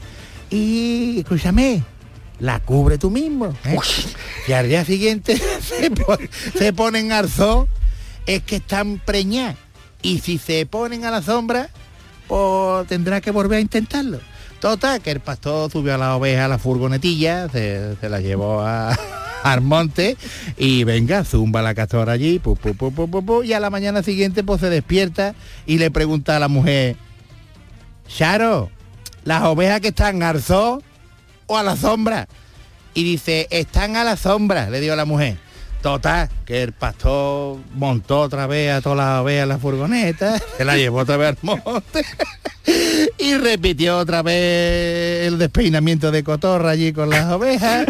y, 0.50 1.20
escúchame, 1.20 1.84
la 2.40 2.60
cubre 2.60 2.98
tú 2.98 3.10
mismo. 3.12 3.54
¿eh? 3.66 3.78
Y 4.48 4.52
al 4.54 4.68
día 4.70 4.86
siguiente 4.86 5.38
se, 5.62 5.92
po- 5.92 6.18
se 6.58 6.74
ponen 6.74 7.12
al 7.12 7.30
zoo, 7.30 7.68
es 8.26 8.42
que 8.44 8.58
están 8.58 9.00
preñadas. 9.06 9.56
Y 10.02 10.20
si 10.20 10.38
se 10.38 10.66
ponen 10.66 11.04
a 11.06 11.12
la 11.12 11.22
sombra, 11.22 11.70
pues 12.28 12.88
tendrá 12.88 13.20
que 13.22 13.32
volver 13.32 13.58
a 13.58 13.62
intentarlo. 13.62 14.20
Total, 14.62 15.02
que 15.02 15.12
el 15.12 15.20
pastor 15.22 15.72
subió 15.72 15.96
a 15.96 15.98
la 15.98 16.16
oveja 16.18 16.46
a 16.46 16.48
la 16.50 16.58
furgonetilla, 16.58 17.48
se, 17.50 17.96
se 17.96 18.10
la 18.10 18.20
llevó 18.20 18.60
a, 18.62 18.98
al 19.44 19.62
monte 19.62 20.18
y 20.58 20.84
venga, 20.84 21.24
zumba 21.24 21.62
la 21.62 21.74
castora 21.74 22.12
allí, 22.14 22.40
pu, 22.40 22.56
pu, 22.58 22.74
pu, 22.76 23.44
y 23.44 23.54
a 23.54 23.60
la 23.62 23.70
mañana 23.70 24.04
siguiente 24.04 24.44
pues 24.44 24.60
se 24.60 24.70
despierta 24.70 25.34
y 25.66 25.78
le 25.78 25.92
pregunta 25.92 26.36
a 26.36 26.40
la 26.40 26.50
mujer, 26.50 26.98
Charo, 28.08 28.70
¿las 29.24 29.44
ovejas 29.44 29.80
que 29.82 29.90
están 29.90 30.22
zoo 30.42 30.82
o 31.50 31.58
a 31.58 31.64
la 31.64 31.76
sombra? 31.76 32.30
Y 32.94 33.04
dice, 33.04 33.48
están 33.52 33.98
a 33.98 34.06
la 34.06 34.16
sombra, 34.16 34.70
le 34.70 34.80
dio 34.80 34.96
la 34.96 35.04
mujer. 35.04 35.38
Total, 35.82 36.30
que 36.46 36.62
el 36.64 36.74
pastor 36.74 37.58
montó 37.74 38.22
otra 38.22 38.48
vez 38.48 38.72
a 38.74 38.82
todas 38.82 38.98
las 38.98 39.22
ovejas 39.22 39.48
la 39.48 39.58
furgoneta, 39.60 40.40
se 40.58 40.66
la 40.66 40.76
llevó 40.76 41.00
otra 41.00 41.16
vez 41.16 41.30
al 41.30 41.38
monte 41.42 42.06
y 43.18 43.36
repitió 43.36 43.98
otra 43.98 44.22
vez 44.22 45.28
el 45.28 45.38
despeinamiento 45.38 46.12
de 46.12 46.24
cotorra 46.24 46.72
allí 46.72 46.92
con 46.92 47.10
las 47.10 47.32
ovejas 47.32 47.88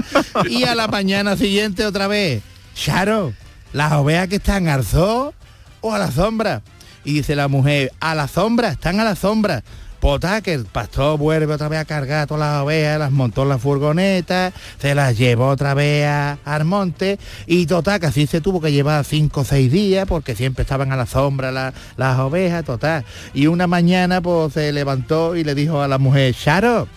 y 0.48 0.66
a 0.66 0.76
la 0.76 0.88
mañana 0.88 1.36
siguiente 1.36 1.84
otra 1.84 2.08
vez, 2.08 2.44
Charo, 2.76 3.34
las 3.74 3.94
ovejas 3.94 4.28
que 4.28 4.36
están 4.36 4.68
al 4.68 4.86
zoo 4.86 5.34
o 5.82 5.94
a 5.94 5.98
la 5.98 6.12
sombra. 6.12 6.62
Y 7.04 7.14
dice 7.14 7.36
la 7.36 7.48
mujer, 7.48 7.92
a 8.00 8.14
la 8.14 8.28
sombra, 8.28 8.70
están 8.70 9.00
a 9.00 9.04
la 9.04 9.16
sombra. 9.16 9.64
Pota, 10.00 10.42
que 10.42 10.54
el 10.54 10.66
pastor 10.66 11.18
vuelve 11.18 11.54
otra 11.54 11.68
vez 11.68 11.80
a 11.80 11.86
cargar 11.86 12.26
todas 12.28 12.40
las 12.50 12.62
ovejas, 12.64 13.00
las 13.00 13.12
montó 13.12 13.44
en 13.44 13.50
la 13.50 13.58
furgoneta, 13.58 14.54
se 14.80 14.96
las 14.96 15.18
llevó 15.18 15.48
otra 15.50 15.74
vez 15.74 16.06
a- 16.08 16.38
al 16.46 16.64
monte 16.66 17.20
y 17.48 17.66
total, 17.66 18.00
que 18.00 18.06
así 18.06 18.26
se 18.26 18.40
tuvo 18.42 18.62
que 18.62 18.72
llevar 18.72 19.04
cinco 19.04 19.42
o 19.42 19.46
seis 19.46 19.72
días 19.72 20.06
porque 20.08 20.36
siempre 20.36 20.62
estaban 20.62 20.92
a 20.92 20.96
la 20.96 21.06
sombra 21.06 21.52
la- 21.52 21.74
las 21.98 22.18
ovejas, 22.20 22.64
total. 22.64 23.04
Y 23.34 23.48
una 23.48 23.68
mañana 23.68 24.22
pues 24.22 24.54
se 24.54 24.72
levantó 24.72 25.36
y 25.36 25.44
le 25.44 25.54
dijo 25.56 25.82
a 25.82 25.88
la 25.88 25.98
mujer, 25.98 26.34
Charo, 26.34 26.88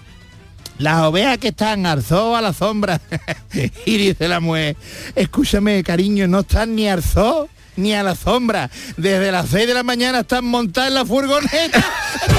las 0.79 1.03
ovejas 1.03 1.39
que 1.39 1.49
están 1.49 1.85
zoo 2.03 2.37
a 2.37 2.41
la 2.41 2.53
sombra. 2.53 3.01
y 3.87 3.97
dice 3.99 4.29
la 4.29 4.41
mujer, 4.41 4.77
escúchame 5.17 5.83
cariño, 5.83 6.29
no 6.29 6.41
están 6.41 6.75
ni 6.77 6.87
zoo 7.03 7.49
ni 7.77 7.95
a 7.95 8.03
la 8.03 8.15
sombra. 8.15 8.71
Desde 8.97 9.33
las 9.33 9.49
6 9.49 9.67
de 9.67 9.75
la 9.75 9.83
mañana 9.83 10.21
están 10.21 10.45
montadas 10.45 10.89
en 10.89 10.95
la 10.95 11.05
furgoneta. 11.07 11.85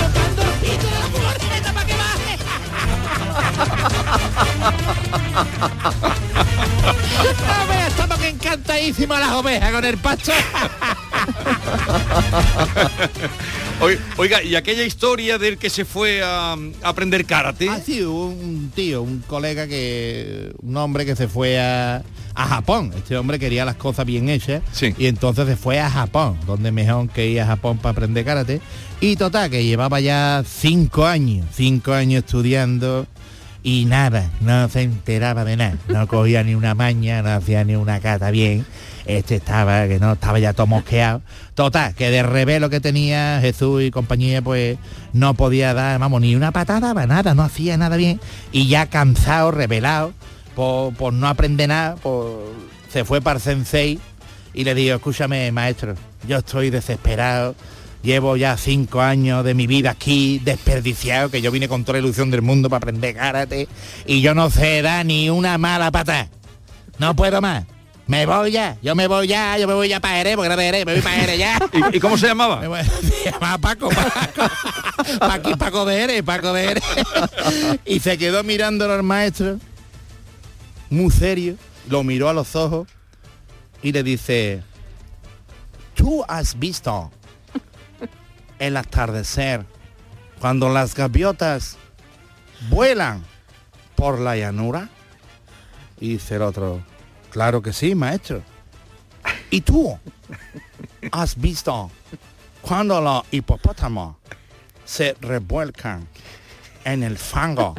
Ovejas, 7.66 7.88
estamos 7.89 8.18
que 8.20 8.30
encantadísimas 8.30 9.20
las 9.20 9.32
ovejas 9.32 9.72
con 9.72 9.86
el 9.86 9.97
pasto. 9.97 10.32
Oi- 13.82 13.99
Oiga, 14.18 14.43
y 14.43 14.55
aquella 14.55 14.84
historia 14.84 15.38
del 15.38 15.57
que 15.57 15.70
se 15.70 15.86
fue 15.86 16.22
a, 16.24 16.53
a 16.53 16.57
aprender 16.84 17.26
karate. 17.26 17.70
Ah, 17.70 17.80
sí, 17.84 18.01
un 18.01 18.72
tío, 18.74 19.01
un 19.01 19.20
colega 19.28 19.68
que, 19.68 20.53
un 20.61 20.78
hombre 20.78 21.05
que 21.05 21.16
se 21.16 21.28
fue 21.28 21.59
a, 21.59 22.03
a 22.36 22.47
Japón. 22.47 22.91
Este 22.95 23.18
hombre 23.18 23.39
quería 23.39 23.66
las 23.66 23.76
cosas 23.76 24.05
bien 24.05 24.30
hechas 24.30 24.61
y 24.97 25.07
entonces 25.07 25.47
se 25.47 25.55
fue 25.55 25.80
a 25.80 25.89
Japón, 25.89 26.39
donde 26.45 26.72
mejor 26.72 27.09
que 27.09 27.28
ir 27.28 27.41
a 27.41 27.45
Japón 27.47 27.78
para 27.78 27.91
aprender 27.91 28.24
karate. 28.26 28.61
Y 29.01 29.16
total, 29.18 29.49
que 29.49 29.64
llevaba 29.66 29.99
ya 29.99 30.43
cinco 30.47 31.05
años, 31.05 31.45
cinco 31.53 31.91
años 31.93 32.24
estudiando 32.24 33.05
y 33.64 33.86
nada, 33.86 34.30
no 34.41 34.68
se 34.70 34.82
enteraba 34.82 35.45
de 35.45 35.55
nada. 35.55 35.78
No 35.88 36.05
cogía 36.07 36.43
ni 36.43 36.53
una 36.53 36.76
maña, 36.76 37.22
no 37.22 37.32
hacía 37.32 37.64
ni 37.64 37.76
una 37.76 37.99
cata 38.01 38.30
bien. 38.30 38.66
Este 39.05 39.36
estaba, 39.36 39.88
que 39.88 39.99
no, 39.99 40.14
estaba 40.14 40.39
ya 40.39 40.53
todo 40.53 40.68
mosqueado. 40.68 41.22
Total, 41.55 41.93
que 41.95 42.09
de 42.09 42.24
revés 42.24 42.61
que 42.70 42.80
tenía 42.80 43.39
Jesús 43.41 43.84
y 43.84 43.91
compañía, 43.91 44.41
pues 44.41 44.78
no 45.14 45.34
podía 45.34 45.74
dar, 45.74 45.99
vamos, 45.99 46.22
ni 46.22 46.36
una 46.36 46.51
patada, 46.51 46.93
nada, 47.05 47.34
no 47.34 47.43
hacía 47.43 47.78
nada 47.78 47.95
bien. 47.97 48.20
Y 48.51 48.68
ya 48.68 48.88
cansado, 48.88 49.51
revelado, 49.51 50.14
por, 50.55 50.93
por 50.95 51.14
no 51.14 51.28
aprender 51.28 51.70
nada, 51.70 51.95
por- 51.95 52.51
se 52.91 53.03
fue 53.05 53.22
para 53.22 53.38
el 53.38 53.41
sensei 53.41 53.99
y 54.53 54.64
le 54.64 54.76
digo, 54.76 54.95
escúchame, 54.95 55.51
maestro, 55.51 55.95
yo 56.28 56.38
estoy 56.38 56.70
desesperado. 56.70 57.55
Llevo 58.03 58.35
ya 58.35 58.57
cinco 58.57 59.01
años 59.01 59.45
de 59.45 59.53
mi 59.53 59.65
vida 59.65 59.91
aquí 59.91 60.39
desperdiciado, 60.43 61.29
que 61.31 61.41
yo 61.41 61.51
vine 61.51 61.69
con 61.69 61.85
toda 61.85 61.99
la 61.99 62.05
ilusión 62.05 62.29
del 62.31 62.41
mundo 62.41 62.69
para 62.69 62.79
aprender 62.79 63.15
karate 63.15 63.67
y 64.05 64.19
yo 64.21 64.35
no 64.35 64.49
sé 64.49 64.81
dar 64.81 65.05
ni 65.05 65.29
una 65.29 65.57
mala 65.57 65.89
pata. 65.89 66.27
No 66.99 67.15
puedo 67.15 67.39
más. 67.41 67.63
Me 68.05 68.25
voy 68.25 68.51
ya, 68.51 68.77
yo 68.81 68.93
me 68.95 69.07
voy 69.07 69.29
ya, 69.29 69.57
yo 69.57 69.65
me 69.65 69.73
voy 69.73 69.87
ya 69.87 70.01
para 70.01 70.17
Jerez, 70.17 70.35
porque 70.35 70.47
era 70.47 70.57
de 70.57 70.65
Jerez, 70.65 70.85
me 70.85 70.93
voy 70.95 71.01
para 71.01 71.15
Jerez 71.15 71.39
ya. 71.39 71.57
¿Y, 71.93 71.97
y 71.97 71.99
cómo 72.01 72.17
se 72.17 72.27
llamaba? 72.27 72.59
Me 72.59 72.67
voy- 72.67 72.81
Se 73.23 73.31
llamaba 73.31 73.57
Paco, 73.57 73.87
Paco. 73.87 74.53
Paco, 75.19 75.57
Paco 75.57 75.85
de 75.85 75.97
Jerez, 76.01 76.23
Paco 76.23 76.51
de 76.51 76.67
Jerez. 76.67 76.83
Y 77.85 78.01
se 78.01 78.17
quedó 78.17 78.43
mirándolo 78.43 78.93
al 78.93 79.03
maestro, 79.03 79.57
muy 80.89 81.09
serio, 81.11 81.55
lo 81.87 82.03
miró 82.03 82.27
a 82.27 82.33
los 82.33 82.57
ojos 82.57 82.89
y 83.81 83.93
le 83.93 84.03
dice, 84.03 84.61
¿tú 85.95 86.25
has 86.27 86.59
visto 86.59 87.09
el 88.64 88.78
atardecer 88.78 89.66
cuando 90.39 90.70
las 90.70 90.95
gaviotas 90.95 91.78
vuelan 92.70 93.24
por 93.95 94.20
la 94.20 94.38
llanura? 94.38 94.88
Y 95.99 96.14
dice 96.14 96.36
el 96.36 96.43
otro, 96.43 96.82
claro 97.30 97.61
que 97.61 97.74
sí, 97.74 97.93
maestro. 97.93 98.41
¿Y 99.49 99.61
tú 99.61 99.99
has 101.11 101.36
visto 101.36 101.91
cuando 102.61 103.01
los 103.01 103.24
hipopótamos 103.32 104.16
se 104.86 105.16
revuelcan 105.20 106.07
en 106.86 107.03
el 107.03 107.18
fango 107.18 107.76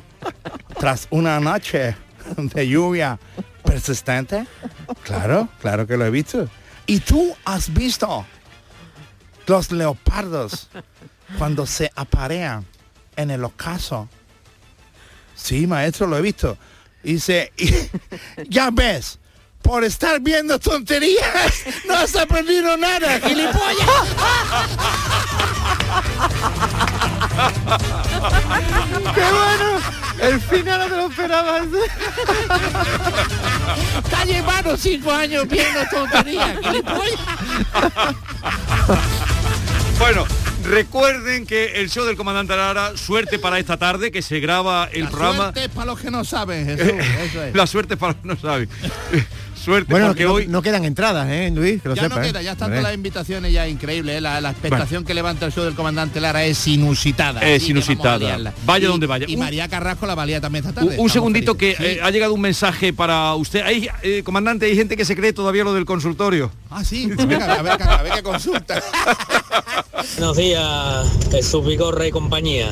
tras 0.78 1.06
una 1.10 1.40
noche 1.40 1.96
de 2.36 2.68
lluvia 2.68 3.18
persistente? 3.62 4.46
Claro, 5.02 5.48
claro 5.60 5.86
que 5.86 5.96
lo 5.96 6.04
he 6.04 6.10
visto. 6.10 6.46
¿Y 6.86 7.00
tú 7.00 7.34
has 7.46 7.72
visto 7.72 8.26
los 9.46 9.70
leopardos 9.72 10.68
cuando 11.38 11.66
se 11.66 11.90
aparean 11.96 12.66
en 13.16 13.30
el 13.30 13.42
ocaso? 13.44 14.08
Sí, 15.34 15.66
maestro, 15.66 16.06
lo 16.06 16.18
he 16.18 16.22
visto. 16.22 16.56
Dice, 17.02 17.52
"Y- 17.56 17.72
ya 18.48 18.70
ves, 18.70 19.18
por 19.62 19.82
estar 19.84 20.20
viendo 20.20 20.58
tonterías, 20.58 21.54
no 21.86 21.94
has 21.94 22.14
aprendido 22.16 22.76
nada, 22.76 23.18
gilipollas. 23.20 23.88
¡Qué 29.14 29.22
bueno! 29.22 29.80
El 30.20 30.40
final 30.40 30.80
no 30.80 30.86
te 30.88 30.96
lo 30.96 31.06
esperabas. 31.08 31.62
Está 34.04 34.24
llevando 34.24 34.76
cinco 34.76 35.12
años 35.12 35.46
viendo 35.48 35.80
tonterías, 35.90 36.58
gilipollas. 36.62 37.20
Bueno, 40.06 40.26
recuerden 40.64 41.46
que 41.46 41.80
el 41.80 41.88
show 41.88 42.04
del 42.04 42.14
comandante 42.14 42.54
Lara, 42.54 42.94
suerte 42.94 43.38
para 43.38 43.58
esta 43.58 43.78
tarde, 43.78 44.12
que 44.12 44.20
se 44.20 44.38
graba 44.38 44.86
el 44.92 45.04
La 45.04 45.10
programa. 45.10 45.42
suerte 45.44 45.64
es 45.64 45.68
para 45.70 45.86
los 45.86 45.98
que 45.98 46.10
no 46.10 46.24
saben, 46.26 46.66
Jesús. 46.66 46.92
Eso 47.22 47.42
es. 47.42 47.54
La 47.56 47.66
suerte 47.66 47.96
para 47.96 48.12
los 48.12 48.20
que 48.20 48.28
no 48.28 48.36
saben. 48.36 48.68
Suerte 49.64 49.90
Bueno, 49.90 50.08
porque 50.08 50.24
no, 50.24 50.32
hoy 50.34 50.46
no 50.46 50.62
quedan 50.62 50.84
entradas, 50.84 51.26
¿eh, 51.30 51.50
Luis? 51.54 51.80
Que 51.82 51.88
lo 51.88 51.94
ya 51.94 52.02
sepa, 52.02 52.16
no 52.16 52.22
¿eh? 52.22 52.26
queda, 52.28 52.42
ya 52.42 52.52
están 52.52 52.68
todas 52.70 52.82
las 52.82 52.94
invitaciones 52.94 53.52
ya 53.52 53.66
increíbles. 53.66 54.18
¿eh? 54.18 54.20
La, 54.20 54.40
la 54.40 54.50
expectación 54.50 55.04
que 55.04 55.14
levanta 55.14 55.46
el 55.46 55.52
show 55.52 55.64
del 55.64 55.74
comandante 55.74 56.20
Lara 56.20 56.44
es 56.44 56.66
inusitada. 56.66 57.40
Es 57.40 57.68
inusitada. 57.68 58.52
Vaya 58.66 58.84
Y- 58.86 58.88
donde 58.88 59.06
vaya. 59.06 59.26
Y 59.28 59.34
Un- 59.34 59.40
María 59.40 59.68
Carrasco 59.68 60.06
la 60.06 60.14
valía 60.14 60.40
también 60.40 60.64
esta 60.66 60.80
Un, 60.82 60.88
tarde. 60.88 61.00
un 61.02 61.10
segundito 61.10 61.56
que 61.56 61.76
eh, 61.78 62.00
ha 62.02 62.10
llegado 62.10 62.34
un 62.34 62.40
mensaje 62.40 62.92
para 62.92 63.34
usted. 63.34 63.62
Hay, 63.62 63.88
eh, 64.02 64.22
comandante, 64.24 64.66
hay 64.66 64.76
gente 64.76 64.96
que 64.96 65.04
se 65.04 65.16
cree 65.16 65.32
todavía 65.32 65.64
lo 65.64 65.72
del 65.74 65.84
consultorio. 65.86 66.50
Ah, 66.70 66.84
sí. 66.84 67.06
Venga, 67.16 67.54
a 67.54 67.62
ver, 67.62 67.82
a 67.82 68.02
ver 68.02 68.12
qué 68.12 68.22
consulta. 68.22 68.82
Buenos 70.18 70.36
días, 70.36 71.06
Jesús 71.30 71.64
Vigorra 71.66 72.06
y 72.06 72.10
compañía. 72.10 72.68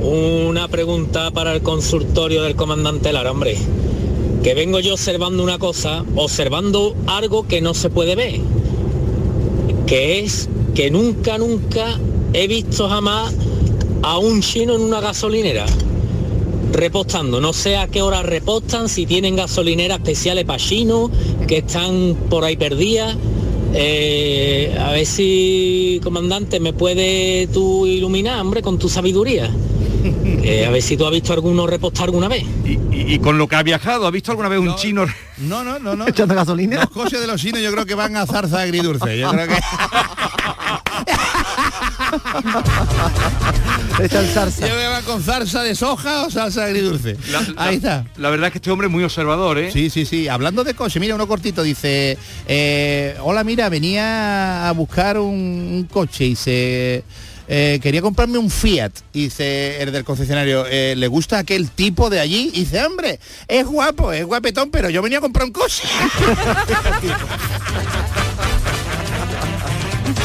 Una 0.00 0.68
pregunta 0.68 1.30
para 1.30 1.52
el 1.52 1.62
consultorio 1.62 2.42
del 2.42 2.56
comandante 2.56 3.12
Lara, 3.12 3.30
hombre. 3.30 3.56
Que 4.44 4.52
vengo 4.54 4.78
yo 4.78 4.92
observando 4.92 5.42
una 5.42 5.58
cosa, 5.58 6.04
observando 6.16 6.94
algo 7.06 7.48
que 7.48 7.62
no 7.62 7.72
se 7.72 7.88
puede 7.88 8.14
ver. 8.14 8.40
Que 9.86 10.20
es 10.20 10.50
que 10.74 10.90
nunca, 10.90 11.38
nunca 11.38 11.98
he 12.34 12.46
visto 12.46 12.86
jamás 12.86 13.34
a 14.02 14.18
un 14.18 14.42
chino 14.42 14.74
en 14.74 14.82
una 14.82 15.00
gasolinera 15.00 15.64
repostando. 16.74 17.40
No 17.40 17.54
sé 17.54 17.78
a 17.78 17.88
qué 17.88 18.02
hora 18.02 18.22
repostan, 18.22 18.90
si 18.90 19.06
tienen 19.06 19.34
gasolineras 19.34 19.98
especiales 20.00 20.44
para 20.44 20.58
chinos, 20.58 21.10
que 21.48 21.58
están 21.58 22.14
por 22.28 22.44
ahí 22.44 22.58
perdidas. 22.58 23.16
Eh, 23.72 24.76
a 24.78 24.92
ver 24.92 25.06
si, 25.06 26.00
comandante, 26.04 26.60
me 26.60 26.74
puede 26.74 27.46
tú 27.46 27.86
iluminar, 27.86 28.42
hombre, 28.42 28.60
con 28.60 28.78
tu 28.78 28.90
sabiduría. 28.90 29.50
Eh, 30.46 30.66
a 30.66 30.70
ver 30.70 30.82
si 30.82 30.98
tú 30.98 31.06
has 31.06 31.10
visto 31.10 31.32
alguno 31.32 31.66
repostar 31.66 32.04
alguna 32.04 32.28
vez. 32.28 32.44
Y, 32.64 32.78
y 32.92 33.18
con 33.18 33.38
lo 33.38 33.48
que 33.48 33.56
ha 33.56 33.62
viajado, 33.62 34.06
¿ha 34.06 34.10
visto 34.10 34.30
alguna 34.30 34.50
vez 34.50 34.58
un 34.58 34.76
chino? 34.76 35.06
No, 35.38 35.64
no, 35.64 35.78
no, 35.78 35.96
no. 35.96 36.06
¿Echando 36.06 36.34
gasolina? 36.34 36.80
Los 36.80 36.90
coches 36.90 37.18
de 37.18 37.26
los 37.26 37.40
chinos 37.40 37.62
yo 37.62 37.72
creo 37.72 37.86
que 37.86 37.94
van 37.94 38.14
a 38.16 38.26
zarza 38.26 38.60
agridulce. 38.60 39.18
Yo 39.18 39.30
creo 39.30 39.48
que... 39.48 39.54
Echan 44.00 44.26
zarza. 44.26 44.68
Yo 44.68 44.76
que 44.76 44.86
van 44.86 45.04
con 45.04 45.22
zarza 45.22 45.62
de 45.62 45.74
soja 45.74 46.24
o 46.24 46.30
salsa 46.30 46.64
agridulce. 46.64 47.16
Ahí 47.56 47.76
está. 47.76 48.04
La 48.16 48.30
verdad 48.30 48.48
es 48.48 48.52
que 48.52 48.58
este 48.58 48.70
hombre 48.70 48.88
es 48.88 48.92
muy 48.92 49.04
observador, 49.04 49.58
¿eh? 49.58 49.70
Sí, 49.72 49.88
sí, 49.88 50.04
sí. 50.04 50.28
Hablando 50.28 50.64
de 50.64 50.74
coche, 50.74 51.00
mira, 51.00 51.14
uno 51.14 51.26
cortito 51.26 51.62
dice, 51.62 52.18
eh, 52.46 53.16
hola, 53.22 53.44
mira, 53.44 53.68
venía 53.68 54.68
a 54.68 54.72
buscar 54.72 55.18
un, 55.18 55.34
un 55.34 55.88
coche 55.90 56.26
y 56.26 56.36
se 56.36 57.04
eh, 57.48 57.78
quería 57.82 58.02
comprarme 58.02 58.38
un 58.38 58.50
Fiat, 58.50 58.92
y 59.12 59.24
dice 59.24 59.82
el 59.82 59.92
del 59.92 60.04
concesionario, 60.04 60.66
eh, 60.66 60.94
¿le 60.96 61.06
gusta 61.08 61.38
aquel 61.38 61.70
tipo 61.70 62.10
de 62.10 62.20
allí? 62.20 62.50
Y 62.54 62.60
dice, 62.60 62.84
hombre, 62.84 63.18
es 63.48 63.66
guapo, 63.66 64.12
es 64.12 64.24
guapetón, 64.24 64.70
pero 64.70 64.88
yo 64.90 65.02
venía 65.02 65.18
a 65.18 65.20
comprar 65.20 65.46
un 65.46 65.52
coche. 65.52 65.82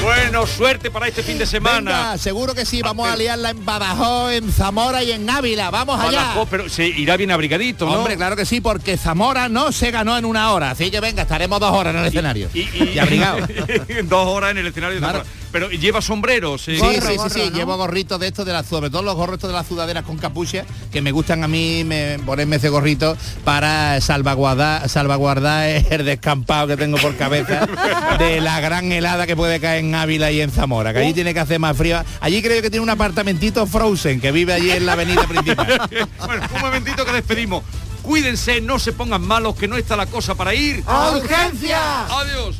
Bueno, 0.02 0.48
suerte 0.48 0.92
para 0.92 1.08
este 1.08 1.24
fin 1.24 1.38
de 1.38 1.46
semana. 1.46 1.92
Venga, 1.92 2.18
seguro 2.18 2.56
que 2.56 2.66
sí, 2.66 2.82
vamos 2.82 3.08
a 3.08 3.16
liarla 3.16 3.50
en 3.50 3.66
Badajoz, 3.66 4.32
en 4.32 4.52
Zamora 4.52 5.04
y 5.04 5.12
en 5.12 5.30
Ávila. 5.30 5.70
Vamos 5.72 6.00
allá. 6.00 6.22
Badajoz, 6.22 6.48
pero 6.50 6.70
se 6.70 6.88
irá 6.88 7.18
bien 7.18 7.32
abrigadito, 7.32 7.86
¿no? 7.86 7.94
Hombre, 7.94 8.16
claro 8.16 8.36
que 8.36 8.46
sí, 8.46 8.62
porque 8.62 8.98
Zamora 8.98 9.50
no 9.50 9.72
se 9.72 9.92
ganó 9.92 10.18
en 10.18 10.26
una 10.26 10.52
hora. 10.54 10.72
Así 10.72 10.90
que 10.90 11.00
venga, 11.00 11.24
estaremos 11.24 11.60
dos 11.60 11.72
horas 11.72 11.94
en 11.94 12.02
el 12.02 12.08
escenario. 12.08 12.50
Y, 12.54 12.98
abrigado. 12.98 13.40
dos 14.04 14.28
horas 14.28 14.52
en 14.52 14.60
el 14.60 14.68
escenario. 14.68 15.00
de 15.00 15.06
Zamora. 15.06 15.26
Pero 15.52 15.70
lleva 15.70 16.02
sombreros. 16.02 16.68
eh. 16.68 16.78
Sí, 16.80 17.02
sí, 17.02 17.18
sí, 17.24 17.30
sí, 17.30 17.52
llevo 17.52 17.76
gorritos 17.78 18.20
de 18.20 18.28
estos 18.28 18.46
de 18.46 18.54
las 18.54 18.66
sobre 18.68 18.90
todo 18.90 19.02
los 19.02 19.16
gorros 19.16 19.36
estos 19.36 19.50
de 19.50 19.56
las 19.56 19.68
sudaderas 19.68 20.04
con 20.04 20.18
capucha, 20.18 20.66
que 20.92 21.02
me 21.02 21.12
gustan 21.12 21.44
a 21.44 21.48
mí 21.48 21.84
me, 21.84 22.20
ponerme 22.26 22.58
ese 22.58 22.70
gorrito 22.70 23.18
para 23.44 24.00
salvaguardar, 24.02 24.88
salvaguardar 24.88 25.68
el 25.90 26.06
descampado 26.06 26.68
que 26.68 26.78
tengo 26.78 26.98
por 26.98 27.16
cabeza 27.16 27.68
de 28.20 28.42
la 28.42 28.60
gran 28.60 28.92
helada 28.92 29.26
que 29.26 29.36
puede 29.36 29.60
caer 29.60 29.84
en 29.84 29.96
Ávila 29.96 30.32
y 30.32 30.42
en 30.42 30.52
Zamora, 30.52 30.94
que 30.94 31.00
allí 31.00 31.14
tiene 31.14 31.34
que 31.34 31.40
hacer 31.40 31.60
más 31.60 31.76
frío. 31.76 32.04
Allí 32.22 32.42
creo 32.42 32.62
que 32.62 32.70
tiene 32.70 32.84
un 32.84 32.90
apartamentito 32.90 33.66
Frozen 33.66 34.22
que 34.22 34.32
vive 34.32 34.54
allí 34.54 34.72
en 34.72 34.86
la 34.86 34.94
avenida 34.94 35.28
principal. 35.28 35.90
bueno, 36.26 36.48
un 36.56 36.62
momentito 36.62 37.06
que 37.06 37.12
despedimos. 37.12 37.64
Cuídense, 38.04 38.62
no 38.62 38.80
se 38.80 38.94
pongan 38.94 39.22
malos, 39.22 39.56
que 39.56 39.68
no 39.68 39.78
está 39.78 39.96
la 39.96 40.06
cosa 40.06 40.36
para 40.36 40.54
ir. 40.54 40.84
¡A 40.88 41.12
urgencia! 41.12 42.06
Adiós. 42.06 42.58